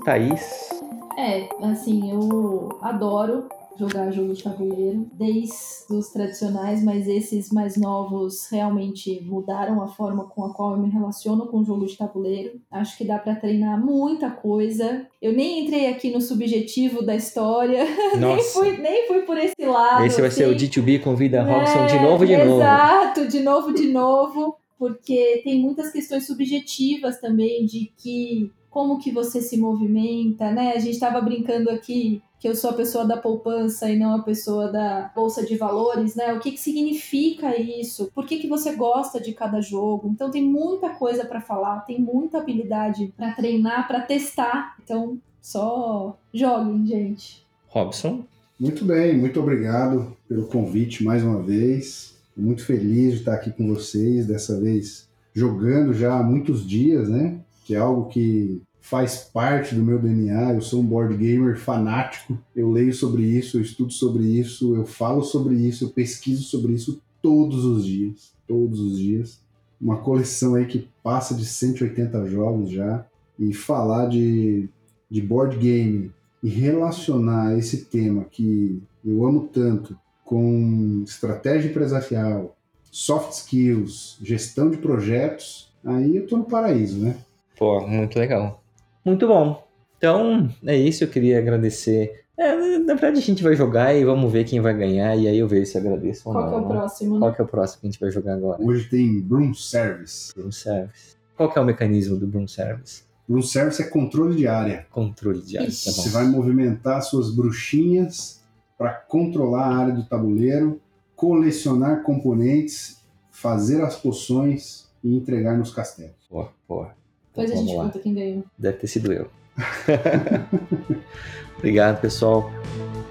Thaís? 0.05 0.69
É, 1.17 1.49
assim, 1.63 2.11
eu 2.11 2.77
adoro 2.81 3.49
jogar 3.77 4.11
jogo 4.11 4.33
de 4.33 4.43
tabuleiro, 4.43 5.07
desde 5.13 5.53
os 5.89 6.09
tradicionais, 6.09 6.83
mas 6.83 7.07
esses 7.07 7.51
mais 7.51 7.75
novos 7.77 8.47
realmente 8.49 9.21
mudaram 9.21 9.81
a 9.81 9.87
forma 9.87 10.25
com 10.25 10.45
a 10.45 10.53
qual 10.53 10.71
eu 10.71 10.77
me 10.77 10.89
relaciono 10.89 11.47
com 11.47 11.59
o 11.59 11.65
jogo 11.65 11.85
de 11.85 11.97
tabuleiro. 11.97 12.59
Acho 12.71 12.97
que 12.97 13.05
dá 13.05 13.17
para 13.17 13.35
treinar 13.35 13.83
muita 13.83 14.29
coisa. 14.29 15.05
Eu 15.21 15.33
nem 15.33 15.65
entrei 15.65 15.87
aqui 15.87 16.11
no 16.11 16.21
subjetivo 16.21 17.03
da 17.03 17.15
história, 17.15 17.83
nem, 18.17 18.43
fui, 18.43 18.77
nem 18.77 19.07
fui 19.07 19.21
por 19.21 19.37
esse 19.37 19.65
lado. 19.65 20.05
Esse 20.05 20.19
vai 20.19 20.29
assim. 20.29 20.37
ser 20.37 20.49
o 20.49 20.55
D2B 20.55 21.01
convida 21.01 21.41
a 21.41 21.43
Robson 21.43 21.79
é, 21.79 21.85
de 21.87 21.99
novo, 21.99 22.25
de 22.25 22.37
novo. 22.37 22.61
Exato, 22.61 23.27
de 23.27 23.39
novo, 23.39 23.73
de 23.73 23.87
novo 23.91 24.63
porque 24.83 25.39
tem 25.45 25.61
muitas 25.61 25.93
questões 25.93 26.27
subjetivas 26.27 27.17
também 27.21 27.65
de 27.65 27.89
que 27.97 28.51
como 28.73 28.97
que 28.97 29.11
você 29.11 29.39
se 29.39 29.55
movimenta, 29.55 30.51
né? 30.51 30.73
A 30.75 30.79
gente 30.79 30.95
estava 30.95 31.21
brincando 31.21 31.69
aqui 31.69 32.23
que 32.39 32.47
eu 32.47 32.55
sou 32.55 32.71
a 32.71 32.73
pessoa 32.73 33.05
da 33.05 33.15
poupança 33.15 33.87
e 33.87 33.97
não 33.97 34.15
a 34.15 34.23
pessoa 34.23 34.71
da 34.71 35.11
bolsa 35.15 35.45
de 35.45 35.55
valores, 35.55 36.15
né? 36.15 36.33
O 36.33 36.39
que, 36.39 36.51
que 36.51 36.59
significa 36.59 37.55
isso? 37.55 38.09
Por 38.15 38.25
que, 38.25 38.39
que 38.39 38.47
você 38.47 38.73
gosta 38.73 39.21
de 39.21 39.31
cada 39.31 39.61
jogo? 39.61 40.09
Então 40.09 40.31
tem 40.31 40.43
muita 40.43 40.89
coisa 40.89 41.23
para 41.23 41.39
falar, 41.39 41.81
tem 41.81 42.01
muita 42.01 42.39
habilidade 42.39 43.13
para 43.15 43.31
treinar, 43.33 43.87
para 43.87 44.01
testar. 44.01 44.75
Então 44.83 45.19
só 45.39 46.17
joguem, 46.33 46.83
gente. 46.87 47.45
Robson. 47.67 48.23
Muito 48.59 48.83
bem, 48.83 49.15
muito 49.15 49.39
obrigado 49.39 50.17
pelo 50.27 50.47
convite 50.47 51.03
mais 51.03 51.23
uma 51.23 51.41
vez 51.41 52.13
muito 52.35 52.65
feliz 52.65 53.13
de 53.13 53.19
estar 53.19 53.35
aqui 53.35 53.51
com 53.51 53.67
vocês, 53.67 54.25
dessa 54.25 54.59
vez 54.59 55.07
jogando 55.33 55.93
já 55.93 56.19
há 56.19 56.23
muitos 56.23 56.67
dias, 56.67 57.07
né? 57.09 57.37
Que 57.65 57.75
é 57.75 57.77
algo 57.77 58.09
que 58.09 58.61
faz 58.81 59.17
parte 59.17 59.73
do 59.73 59.81
meu 59.81 59.99
DNA. 59.99 60.53
Eu 60.53 60.61
sou 60.61 60.81
um 60.81 60.85
board 60.85 61.15
gamer 61.15 61.57
fanático. 61.57 62.37
Eu 62.55 62.71
leio 62.71 62.93
sobre 62.93 63.23
isso, 63.23 63.57
eu 63.57 63.61
estudo 63.61 63.91
sobre 63.93 64.23
isso, 64.23 64.75
eu 64.75 64.85
falo 64.85 65.23
sobre 65.23 65.55
isso, 65.55 65.85
eu 65.85 65.89
pesquiso 65.89 66.43
sobre 66.43 66.73
isso 66.73 67.01
todos 67.21 67.63
os 67.63 67.85
dias. 67.85 68.33
Todos 68.47 68.79
os 68.79 68.97
dias. 68.97 69.39
Uma 69.79 69.97
coleção 69.97 70.55
aí 70.55 70.65
que 70.65 70.87
passa 71.01 71.33
de 71.33 71.45
180 71.45 72.25
jogos 72.27 72.71
já. 72.71 73.05
E 73.39 73.53
falar 73.53 74.07
de, 74.07 74.69
de 75.09 75.21
board 75.21 75.57
game 75.57 76.11
e 76.43 76.49
relacionar 76.49 77.57
esse 77.57 77.85
tema 77.85 78.25
que 78.25 78.81
eu 79.03 79.25
amo 79.25 79.49
tanto 79.51 79.97
com 80.25 81.03
estratégia 81.05 81.69
empresarial, 81.69 82.55
soft 82.91 83.31
skills, 83.31 84.17
gestão 84.21 84.69
de 84.69 84.77
projetos, 84.77 85.71
aí 85.83 86.17
eu 86.17 86.27
tô 86.27 86.37
no 86.37 86.43
paraíso, 86.43 86.99
né? 86.99 87.17
Pô, 87.57 87.85
muito 87.87 88.17
legal. 88.17 88.63
Muito 89.05 89.27
bom. 89.27 89.67
Então, 89.97 90.49
é 90.65 90.75
isso. 90.75 91.03
Eu 91.03 91.07
queria 91.07 91.39
agradecer. 91.39 92.23
É, 92.37 92.55
na 92.79 92.93
verdade, 92.93 93.19
a 93.19 93.21
gente 93.21 93.43
vai 93.43 93.55
jogar 93.55 93.93
e 93.93 94.03
vamos 94.03 94.31
ver 94.31 94.43
quem 94.43 94.59
vai 94.59 94.73
ganhar. 94.73 95.15
E 95.15 95.27
aí 95.27 95.37
eu 95.37 95.47
vejo 95.47 95.65
se 95.65 95.77
agradeço 95.77 96.27
ou 96.27 96.33
Qual 96.33 96.43
não. 96.43 96.51
Qual 96.51 96.61
é 96.61 96.65
o 96.65 96.67
né? 96.67 96.75
próximo? 96.75 97.19
Qual 97.19 97.33
que 97.33 97.41
é 97.41 97.43
o 97.43 97.47
próximo 97.47 97.81
que 97.81 97.87
a 97.87 97.89
gente 97.91 97.99
vai 97.99 98.11
jogar 98.11 98.33
agora? 98.33 98.61
Hoje 98.61 98.89
tem 98.89 99.21
Broom 99.21 99.53
Service. 99.53 100.33
Broom 100.35 100.51
Service. 100.51 101.15
Qual 101.35 101.51
que 101.51 101.57
é 101.57 101.61
o 101.61 101.65
mecanismo 101.65 102.17
do 102.17 102.27
Broom 102.27 102.47
Service? 102.47 103.03
Broom 103.27 103.41
Service 103.41 103.81
é 103.81 103.85
controle 103.85 104.35
de 104.35 104.47
área. 104.47 104.85
Controle 104.91 105.41
de 105.41 105.57
área, 105.57 105.69
tá 105.69 105.91
bom. 105.91 106.03
Você 106.03 106.09
vai 106.09 106.25
movimentar 106.25 107.01
suas 107.01 107.33
bruxinhas 107.33 108.41
para 108.77 108.93
controlar 108.93 109.67
a 109.67 109.77
área 109.77 109.93
do 109.93 110.03
tabuleiro, 110.03 110.81
colecionar 111.15 112.03
componentes, 112.03 113.01
fazer 113.31 113.81
as 113.81 113.95
poções 113.95 114.89
e 115.03 115.15
entregar 115.15 115.57
nos 115.57 115.73
castelos. 115.73 116.15
Porra, 116.29 116.49
porra. 116.67 117.02
Depois 117.35 117.51
a 117.51 117.55
gente 117.55 117.75
lá. 117.75 117.83
conta 117.85 117.99
quem 117.99 118.13
ganhou. 118.13 118.43
Deve 118.57 118.77
ter 118.77 118.87
sido 118.87 119.11
eu. 119.11 119.27
Obrigado, 121.57 121.99
pessoal. 121.99 122.51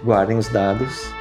Guardem 0.04 0.36
os 0.36 0.48
dados 0.48 1.12